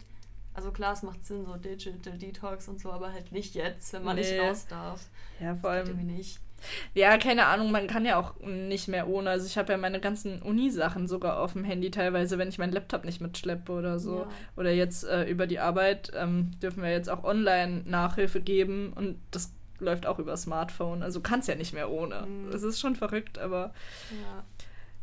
also 0.54 0.72
klar, 0.72 0.94
es 0.94 1.04
macht 1.04 1.26
Sinn, 1.26 1.46
so 1.46 1.56
Digital 1.56 2.18
Detox 2.18 2.68
und 2.68 2.80
so, 2.80 2.92
aber 2.92 3.12
halt 3.14 3.32
nicht 3.32 3.56
jetzt, 3.56 3.94
wenn 3.94 4.04
man 4.04 4.16
nicht 4.18 4.32
Nee. 4.32 4.40
raus 4.40 4.66
darf. 4.68 5.02
Ja, 5.40 5.56
vor 5.56 5.76
Das 5.76 5.88
allem. 5.90 6.06
nicht. 6.08 6.40
Ja, 6.94 7.18
keine 7.18 7.46
Ahnung, 7.48 7.72
man 7.72 7.88
kann 7.88 8.06
ja 8.06 8.20
auch 8.20 8.34
nicht 8.42 8.88
mehr 8.88 9.08
ohne. 9.08 9.30
Also 9.30 9.46
ich 9.46 9.58
habe 9.58 9.72
ja 9.72 9.78
meine 9.78 10.00
ganzen 10.00 10.42
Uni-Sachen 10.42 11.08
sogar 11.08 11.40
auf 11.40 11.54
dem 11.54 11.64
Handy 11.64 11.92
teilweise, 11.92 12.38
wenn 12.38 12.50
ich 12.50 12.58
meinen 12.58 12.74
Laptop 12.74 13.06
nicht 13.06 13.22
mitschleppe 13.22 13.72
oder 13.72 14.00
so. 14.00 14.20
Ja. 14.20 14.28
Oder 14.58 14.72
jetzt 14.72 15.04
äh, 15.04 15.24
über 15.26 15.48
die 15.48 15.60
Arbeit 15.60 16.12
ähm, 16.16 16.52
dürfen 16.62 16.84
wir 16.84 16.92
jetzt 16.92 17.10
auch 17.10 17.24
online 17.24 17.84
Nachhilfe 17.86 18.42
geben 18.42 18.94
und 18.96 19.18
das 19.32 19.54
läuft 19.80 20.06
auch 20.06 20.20
über 20.20 20.38
Smartphone. 20.38 21.04
Also 21.04 21.22
kannst 21.22 21.48
ja 21.48 21.56
nicht 21.56 21.74
mehr 21.74 21.90
ohne. 21.90 22.26
Mhm. 22.28 22.50
Es 22.54 22.64
ist 22.64 22.80
schon 22.80 22.96
verrückt, 22.96 23.40
aber 23.40 23.74
Ja. 24.12 24.44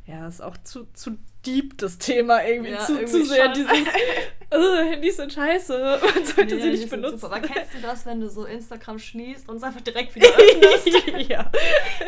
Ja, 0.09 0.27
ist 0.27 0.41
auch 0.41 0.57
zu, 0.65 0.87
zu 0.95 1.19
deep 1.47 1.79
das 1.79 1.99
Thema 1.99 2.43
irgendwie. 2.45 2.73
Ja, 2.73 2.79
zu, 2.81 2.95
irgendwie 2.95 3.13
zu 3.13 3.25
sehr 3.27 3.45
schon. 3.45 3.55
dieses 3.55 3.71
oh, 4.51 4.77
Handys 4.83 5.17
sind 5.17 5.33
scheiße, 5.33 6.01
man 6.03 6.25
sollte 6.25 6.57
Nee, 6.57 6.63
sie 6.63 6.71
nicht 6.71 6.91
benutzen. 6.91 7.19
Super. 7.19 7.37
Aber 7.37 7.47
kennst 7.47 7.75
du 7.75 7.79
das, 7.81 8.07
wenn 8.07 8.21
du 8.21 8.29
so 8.29 8.45
Instagram 8.45 8.99
schließt 8.99 9.49
und 9.49 9.57
es 9.59 9.63
einfach 9.63 9.83
direkt 9.83 10.15
wieder 10.17 10.27
öffnest? 10.37 11.29
ja. 11.31 11.51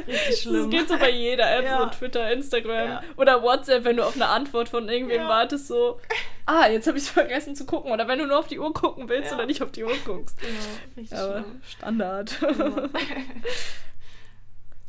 Richtig 0.06 0.28
Das 0.28 0.40
schlimm. 0.40 0.70
geht 0.70 0.88
so 0.88 0.98
bei 0.98 1.10
jeder 1.10 1.54
App, 1.58 1.64
Ja. 1.64 1.78
so 1.92 1.98
Twitter, 1.98 2.32
Instagram 2.32 2.88
Ja. 2.88 3.02
oder 3.16 3.42
WhatsApp, 3.42 3.84
wenn 3.84 3.96
du 3.98 4.04
auf 4.04 4.14
eine 4.16 4.26
Antwort 4.28 4.68
von 4.70 4.88
irgendwem 4.88 5.28
wartest, 5.28 5.68
so, 5.68 6.00
ah, 6.46 6.66
jetzt 6.68 6.86
habe 6.88 6.98
ich 6.98 7.04
es 7.04 7.10
vergessen 7.10 7.54
zu 7.54 7.66
gucken. 7.66 7.92
Oder 7.92 8.08
wenn 8.08 8.18
du 8.18 8.26
nur 8.26 8.38
auf 8.38 8.48
die 8.48 8.58
Uhr 8.58 8.72
gucken 8.74 9.08
willst 9.08 9.32
oder 9.32 9.46
nicht 9.46 9.62
auf 9.62 9.70
die 9.72 9.84
Uhr 9.84 9.92
guckst. 10.04 10.38
Genau, 10.40 10.50
richtig 10.96 11.16
Aber 11.18 11.40
schlimm. 11.42 11.60
Standard. 11.68 12.38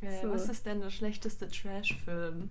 Ja, 0.02 0.10
So. 0.22 0.32
Was 0.32 0.50
ist 0.50 0.66
denn 0.66 0.82
der 0.82 0.90
schlechteste 0.90 1.48
Trash-Film? 1.48 2.50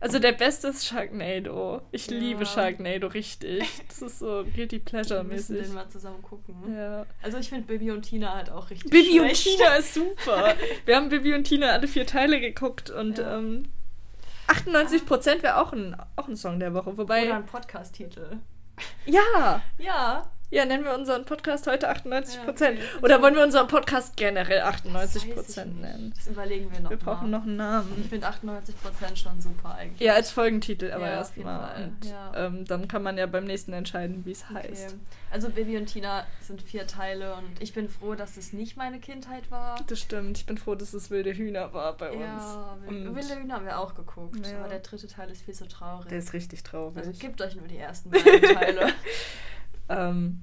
Also 0.00 0.18
der 0.18 0.32
beste 0.32 0.68
ist 0.68 0.86
Sharknado. 0.86 1.82
Ich 1.92 2.06
Ja. 2.08 2.16
liebe 2.16 2.46
Sharknado 2.46 3.06
richtig. 3.08 3.62
Das 3.88 4.00
ist 4.00 4.18
so 4.18 4.44
guilty 4.54 4.78
pleasure 4.78 5.20
Wir 5.20 5.24
müssen 5.24 5.52
mäßig. 5.56 5.68
den 5.68 5.74
mal 5.74 5.88
zusammen 5.88 6.22
gucken. 6.22 6.54
Ja. 6.74 7.04
Also 7.22 7.36
ich 7.38 7.50
finde 7.50 7.66
Bibi 7.66 7.90
und 7.90 8.02
Tina 8.02 8.34
halt 8.34 8.48
auch 8.50 8.70
richtig 8.70 8.90
Bibi 8.90 9.20
und 9.20 9.26
schlecht. 9.36 9.58
Tina 9.58 9.74
ist 9.76 9.92
super. 9.94 10.54
Wir 10.86 10.96
haben 10.96 11.10
Bibi 11.10 11.34
und 11.34 11.44
Tina 11.44 11.70
alle 11.72 11.86
vier 11.86 12.06
Teile 12.06 12.40
geguckt 12.40 12.88
und 12.90 13.18
Ja. 13.18 13.36
ähm, 13.38 13.64
98% 14.48 15.42
wäre 15.42 15.58
auch 15.60 15.72
ein, 15.72 15.94
auch 16.16 16.26
ein 16.28 16.36
Song 16.36 16.58
der 16.58 16.72
Woche. 16.74 16.96
Wobei. 16.96 17.24
Oder 17.26 17.36
ein 17.36 17.46
Podcast-Titel. 17.46 18.38
Ja! 19.06 19.62
Ja. 19.78 20.22
Ja, 20.52 20.64
nennen 20.64 20.82
wir 20.84 20.92
unseren 20.94 21.24
Podcast 21.24 21.68
heute 21.68 21.88
98%. 21.88 22.34
Ja, 22.34 22.48
okay. 22.48 22.78
Oder 23.02 23.22
wollen 23.22 23.36
wir 23.36 23.44
unseren 23.44 23.68
Podcast 23.68 24.16
generell 24.16 24.58
Das 24.58 24.92
weiß 24.92 25.14
ich 25.16 25.22
98% 25.26 25.64
nicht. 25.66 25.80
nennen? 25.80 26.12
Das 26.16 26.26
überlegen 26.26 26.72
wir 26.72 26.80
noch 26.80 26.90
Wir 26.90 26.96
mal. 26.96 27.04
brauchen 27.04 27.30
noch 27.30 27.42
einen 27.42 27.52
Ich 27.52 27.56
Namen. 27.56 28.06
finde 28.10 28.26
98% 28.26 29.16
schon 29.16 29.40
super 29.40 29.76
eigentlich. 29.76 30.00
Ja, 30.00 30.14
als 30.14 30.32
Folgentitel 30.32 30.90
aber 30.90 31.06
Ja, 31.06 31.12
erstmal. 31.18 31.92
Ja. 32.04 32.46
ähm, 32.46 32.64
dann 32.64 32.88
kann 32.88 33.04
man 33.04 33.16
ja 33.16 33.26
beim 33.26 33.44
nächsten 33.44 33.72
entscheiden, 33.72 34.24
wie 34.26 34.32
es 34.32 34.50
heißt. 34.50 34.88
Okay. 34.88 34.98
Also 35.30 35.50
Bibi 35.50 35.76
und 35.76 35.86
Tina 35.86 36.26
sind 36.40 36.62
vier 36.62 36.84
Teile 36.88 37.34
und 37.34 37.62
ich 37.62 37.72
bin 37.72 37.88
froh, 37.88 38.16
dass 38.16 38.36
es 38.36 38.52
nicht 38.52 38.76
meine 38.76 38.98
Kindheit 38.98 39.48
war. 39.52 39.76
Das 39.86 40.00
stimmt. 40.00 40.38
Ich 40.38 40.46
bin 40.46 40.58
froh, 40.58 40.74
dass 40.74 40.92
es 40.94 41.10
wilde 41.10 41.32
Hühner 41.32 41.72
war 41.72 41.96
bei 41.96 42.10
uns. 42.10 42.20
Ja, 42.22 42.76
Und 42.88 43.14
Wilde 43.14 43.36
Hühner 43.36 43.54
haben 43.54 43.66
wir 43.66 43.78
auch 43.78 43.94
geguckt, 43.94 44.44
Ja. 44.44 44.58
aber 44.58 44.68
der 44.68 44.80
dritte 44.80 45.06
Teil 45.06 45.30
ist 45.30 45.42
viel 45.42 45.54
zu 45.54 45.68
traurig. 45.68 46.08
der 46.08 46.18
ist 46.18 46.32
richtig 46.32 46.64
traurig. 46.64 46.96
also 46.96 47.12
gebt 47.12 47.40
euch 47.40 47.54
nur 47.54 47.68
die 47.68 47.78
ersten 47.78 48.10
beiden 48.10 48.42
Teile. 48.56 48.88
Ähm, 49.90 50.42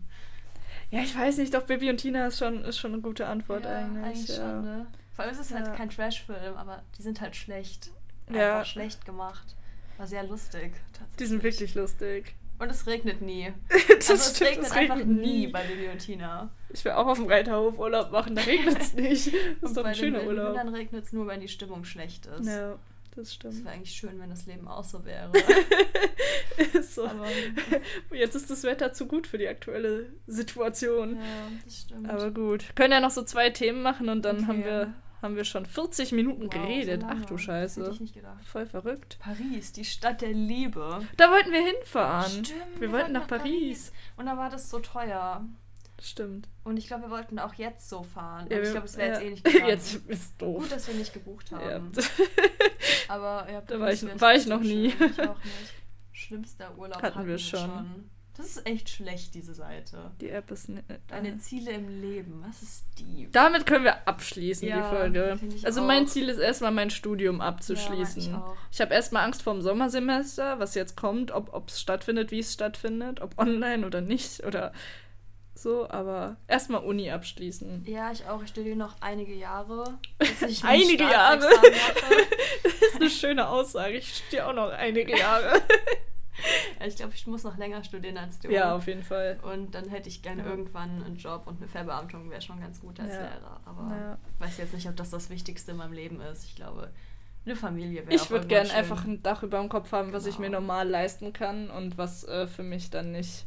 ja, 0.91 0.99
ich 1.01 1.17
weiß 1.17 1.37
nicht, 1.37 1.53
doch 1.53 1.63
Bibi 1.63 1.89
und 1.89 1.97
Tina 1.97 2.27
ist 2.27 2.37
schon, 2.39 2.63
ist 2.63 2.77
schon 2.77 2.93
eine 2.93 3.01
gute 3.01 3.27
Antwort 3.27 3.65
ja, 3.65 3.77
eigentlich. 3.77 4.03
eigentlich 4.05 4.27
ja. 4.29 4.35
schon, 4.35 4.63
ne? 4.63 4.87
Vor 5.13 5.25
allem 5.25 5.33
ist 5.33 5.39
es 5.41 5.49
Ja. 5.49 5.57
halt 5.57 5.75
kein 5.75 5.89
Trash-Film, 5.89 6.55
aber 6.55 6.83
die 6.97 7.01
sind 7.01 7.19
halt 7.21 7.35
schlecht. 7.35 7.89
Ja. 8.31 8.59
Einfach 8.59 8.71
schlecht 8.71 9.05
gemacht. 9.05 9.55
War 9.97 10.05
sehr 10.07 10.23
lustig, 10.23 10.73
tatsächlich. 10.93 11.17
Die 11.17 11.25
sind 11.25 11.43
wirklich 11.43 11.75
lustig. 11.75 12.35
Und 12.59 12.69
es 12.71 12.87
regnet 12.87 13.21
nie. 13.21 13.53
das 13.69 14.09
also 14.09 14.13
es 14.13 14.35
stimmt, 14.35 14.49
regnet 14.49 14.65
es 14.67 14.71
einfach 14.71 14.97
regnet 14.97 15.17
nie 15.21 15.45
nie. 15.45 15.47
bei 15.47 15.63
Bibi 15.63 15.89
und 15.89 15.99
Tina. 15.99 16.49
Ich 16.69 16.83
will 16.85 16.91
auch 16.93 17.05
auf 17.07 17.17
dem 17.17 17.27
Reiterhof 17.27 17.77
Urlaub 17.77 18.11
machen, 18.11 18.35
da 18.35 18.41
regnet 18.43 18.79
es 18.79 18.93
nicht. 18.95 19.27
Das 19.27 19.33
Und 19.33 19.63
ist 19.63 19.77
doch 19.77 19.83
bei 19.83 19.89
ein 19.89 19.95
schöner 19.95 20.19
den 20.19 20.27
Urlaub. 20.27 20.51
Hühnern 20.53 20.69
regnet 20.69 21.05
es 21.05 21.13
nur, 21.13 21.27
wenn 21.27 21.39
die 21.39 21.47
Stimmung 21.47 21.83
schlecht 21.83 22.25
ist. 22.27 22.47
Ja, 22.47 22.77
das 23.17 23.27
Es 23.29 23.33
stimmt. 23.33 23.65
wäre 23.65 23.75
eigentlich 23.75 23.91
schön, 23.93 24.19
wenn 24.19 24.29
das 24.29 24.45
Leben 24.45 24.67
auch 24.67 24.83
so 24.83 25.03
wäre. 25.05 25.31
So. 26.81 27.05
Aber 27.05 27.27
Jetzt 28.11 28.35
ist 28.35 28.49
das 28.49 28.63
Wetter 28.63 28.91
zu 28.93 29.05
gut 29.07 29.27
für 29.27 29.37
die 29.37 29.47
aktuelle 29.47 30.07
Situation. 30.25 31.15
ja, 31.17 31.21
das 31.63 31.81
stimmt. 31.81 32.09
Aber 32.09 32.31
gut. 32.31 32.65
Können 32.75 32.93
ja 32.93 32.99
noch 32.99 33.11
so 33.11 33.23
zwei 33.23 33.49
Themen 33.51 33.81
machen 33.83 34.09
und 34.09 34.23
dann 34.25 34.37
Okay. 34.37 34.45
haben, 34.47 34.63
wir, 34.65 34.93
haben 35.21 35.35
wir 35.35 35.43
schon 35.43 35.65
40 35.67 36.11
Minuten 36.13 36.43
Wow, 36.45 36.49
geredet. 36.49 37.01
so 37.01 37.07
Ach 37.09 37.25
du 37.25 37.33
Das 37.35 37.41
Scheiße. 37.43 37.81
hätte 37.81 37.93
ich 37.93 37.99
nicht 37.99 38.15
gedacht. 38.15 38.43
Voll 38.43 38.65
verrückt. 38.65 39.17
Paris, 39.19 39.71
die 39.71 39.85
Stadt 39.85 40.21
der 40.21 40.31
Liebe. 40.33 41.01
Da 41.17 41.29
wollten 41.29 41.51
wir 41.51 41.61
hinfahren. 41.63 42.45
Stimmt, 42.45 42.79
wir 42.79 42.91
wollten 42.91 43.11
nach 43.11 43.27
Paris. 43.27 43.91
Und 44.15 44.25
da 44.25 44.35
war 44.37 44.49
das 44.49 44.69
so 44.69 44.79
teuer. 44.79 45.45
Stimmt. 46.01 46.47
Und 46.63 46.77
ich 46.77 46.87
glaube, 46.87 47.03
wir 47.03 47.09
wollten 47.09 47.39
auch 47.39 47.53
jetzt 47.55 47.89
so 47.89 48.03
fahren. 48.03 48.47
Ja, 48.51 48.59
ich 48.61 48.71
glaube, 48.71 48.85
es 48.85 48.97
wäre 48.97 49.13
ja. 49.13 49.13
jetzt 49.19 49.25
eh 49.25 49.29
nicht 49.31 49.43
gegangen. 49.53 49.69
Jetzt 49.69 49.95
ist 50.07 50.41
doof. 50.41 50.61
Gut, 50.63 50.71
dass 50.71 50.87
wir 50.87 50.95
nicht 50.95 51.13
gebucht 51.13 51.49
Ja. 51.51 51.59
haben. 51.59 51.91
Aber 53.07 53.47
ja, 53.51 53.61
Da 53.61 53.79
war 53.79 53.91
ich- 53.91 54.19
war 54.21 54.35
ich 54.35 54.45
noch 54.45 54.61
nie. 54.61 54.91
schön. 54.91 55.11
Ich 55.11 55.19
auch 55.21 55.43
nicht. 55.43 55.73
Schlimmster 56.11 56.77
Urlaub 56.77 57.01
Hatten 57.01 57.25
wir 57.27 57.37
schon. 57.37 58.09
Das 58.35 58.45
ist 58.45 58.67
echt 58.67 58.87
schlecht, 58.89 59.33
diese 59.33 59.55
Seite. 59.55 60.11
Die 60.21 60.29
App 60.29 60.51
ist. 60.51 60.69
Ne, 60.69 60.83
Deine 61.07 61.29
äh, 61.29 61.37
Ziele 61.39 61.71
im 61.71 61.89
Leben, 62.01 62.43
was 62.47 62.61
ist 62.61 62.85
die? 62.99 63.27
damit 63.31 63.65
können 63.65 63.83
wir 63.83 64.07
abschließen, 64.07 64.67
Ja, 64.67 64.77
die 64.91 64.95
Folge. 64.95 65.39
ich 65.55 65.65
Also 65.65 65.81
auch. 65.81 65.87
mein 65.87 66.05
Ziel 66.05 66.29
ist 66.29 66.37
erstmal 66.37 66.71
mein 66.71 66.91
Studium 66.91 67.37
Ja, 67.39 67.45
abzuschließen. 67.45 68.21
ich 68.21 68.33
auch. 68.33 68.55
ich 68.71 68.79
habe 68.79 68.93
erstmal 68.93 69.23
Angst 69.25 69.41
vor 69.41 69.53
dem 69.53 69.63
Sommersemester, 69.63 70.59
was 70.59 70.75
jetzt 70.75 70.95
kommt, 70.95 71.31
ob 71.31 71.67
es 71.69 71.81
stattfindet, 71.81 72.29
wie 72.29 72.37
es 72.39 72.53
stattfindet, 72.53 73.21
ob 73.21 73.39
online 73.39 73.83
oder 73.87 74.01
nicht 74.01 74.43
oder 74.45 74.71
so, 75.57 75.89
aber 75.89 76.37
erstmal 76.47 76.83
Uni 76.83 77.09
abschließen. 77.11 77.83
Ja, 77.85 78.11
ich 78.11 78.25
auch. 78.27 78.41
Ich 78.43 78.49
studiere 78.49 78.75
noch 78.75 78.95
einige 79.01 79.33
Jahre. 79.33 79.97
Einige 80.63 81.03
Jahre. 81.03 81.45
Das 82.63 82.73
ist 82.93 82.95
eine 83.01 83.09
schöne 83.09 83.47
Aussage. 83.47 83.97
Ich 83.97 84.15
studiere 84.17 84.47
auch 84.47 84.53
noch 84.53 84.69
einige 84.71 85.17
Jahre. 85.17 85.61
Ja, 86.79 86.85
ich 86.85 86.95
glaube, 86.95 87.13
ich 87.15 87.25
muss 87.27 87.43
noch 87.43 87.57
länger 87.57 87.83
studieren 87.83 88.17
als 88.17 88.39
du. 88.39 88.49
ja, 88.51 88.75
auf 88.75 88.87
jeden 88.87 89.03
Fall. 89.03 89.39
Und 89.41 89.73
dann 89.75 89.89
hätte 89.89 90.09
ich 90.09 90.21
gerne 90.21 90.43
Ja. 90.43 90.49
irgendwann 90.49 91.03
einen 91.03 91.17
Job 91.17 91.43
und 91.47 91.57
eine 91.57 91.67
Verbeamtung 91.67 92.29
wäre 92.29 92.41
schon 92.41 92.59
ganz 92.59 92.79
gut 92.79 92.99
als 92.99 93.13
Ja. 93.13 93.21
Lehrer. 93.21 93.59
Aber 93.65 93.95
Ja. 93.95 94.17
ich 94.35 94.45
weiß 94.45 94.57
jetzt 94.57 94.73
nicht, 94.73 94.87
ob 94.87 94.95
das 94.95 95.09
das 95.09 95.29
Wichtigste 95.29 95.71
in 95.71 95.77
meinem 95.77 95.93
Leben 95.93 96.21
ist. 96.21 96.45
Ich 96.45 96.55
glaube, 96.55 96.91
eine 97.45 97.55
Familie 97.55 98.03
wäre 98.05 98.13
Ich 98.15 98.29
würde 98.29 98.47
gerne 98.47 98.71
einfach 98.73 99.05
ein 99.05 99.21
Dach 99.23 99.43
über 99.43 99.59
dem 99.59 99.69
Kopf 99.69 99.91
haben, 99.91 100.13
was 100.13 100.25
ich 100.25 100.37
mir 100.39 100.47
Genau. 100.47 100.59
normal 100.59 100.87
leisten 100.87 101.33
kann 101.33 101.69
und 101.69 101.97
was 101.97 102.23
äh, 102.25 102.47
für 102.47 102.63
mich 102.63 102.89
dann 102.89 103.11
nicht 103.11 103.45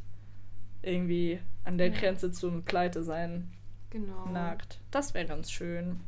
irgendwie 0.82 1.40
an 1.64 1.78
der 1.78 1.88
Ja. 1.88 1.98
Grenze 1.98 2.32
zum 2.32 2.62
Pleite 2.64 3.02
sein 3.02 3.50
Genau. 3.90 4.26
nagt. 4.26 4.78
Das 4.90 5.14
wäre 5.14 5.26
ganz 5.26 5.50
schön. 5.50 6.00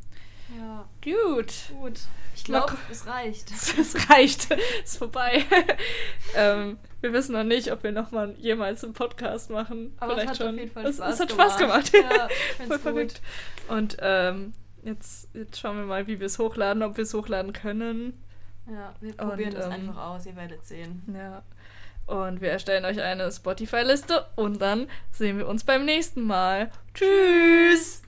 Ja, 0.59 0.87
Gut. 1.03 1.53
gut. 1.79 2.01
Ich 2.35 2.47
Mal 2.49 2.59
glaube, 2.67 2.77
es 2.91 3.07
reicht. 3.07 3.51
Es 3.51 4.09
reicht. 4.11 4.49
Ist 4.85 4.99
vorbei. 4.99 5.45
ähm, 6.37 6.79
wir 7.01 7.13
wissen 7.13 7.33
noch 7.33 7.45
nicht, 7.45 7.73
ob 7.73 7.83
wir 7.83 7.93
nochmal 7.93 8.35
jemals 8.39 8.85
einen 8.85 8.93
Podcast 8.93 9.51
machen. 9.51 9.95
Aber 9.99 10.13
Vielleicht 10.15 10.33
es 10.35 10.41
hat 10.41 10.47
schon. 10.47 10.55
auf 10.55 10.61
jeden 10.61 10.71
Fall 10.73 10.87
es, 10.87 10.97
Spaß 10.97 11.15
es 11.15 11.21
hat 11.21 11.31
Spaß 11.33 11.57
gemacht. 11.59 11.93
gemacht. 11.93 12.11
Ja, 12.19 12.29
Voll 12.59 12.69
gut. 12.69 12.81
verrückt. 12.81 13.23
Und 13.69 13.97
ähm, 14.01 14.53
jetzt, 14.85 15.29
jetzt 15.35 15.59
schauen 15.59 15.77
wir 15.79 15.85
mal, 15.87 16.07
wie 16.07 16.21
wir 16.21 16.27
es 16.27 16.39
hochladen, 16.39 16.83
ob 16.83 16.97
wir 16.97 17.03
es 17.05 17.15
hochladen 17.15 17.53
können. 17.53 18.23
Ja, 18.71 18.95
wir 19.01 19.11
Und, 19.11 19.17
probieren 19.19 19.57
es 19.57 19.65
ähm, 19.67 19.73
einfach 19.73 19.97
aus. 19.97 20.27
Ihr 20.27 20.37
werdet 20.37 20.65
sehen. 20.67 21.03
Ja. 21.15 21.43
Und 22.07 22.41
wir 22.41 22.51
erstellen 22.51 22.85
euch 22.85 23.01
eine 23.01 23.31
Spotify-Liste 23.31 24.27
und 24.37 24.61
dann 24.61 24.89
sehen 25.11 25.39
wir 25.39 25.49
uns 25.49 25.65
beim 25.65 25.85
nächsten 25.85 26.23
Mal. 26.23 26.71
Tschüss. 26.95 28.02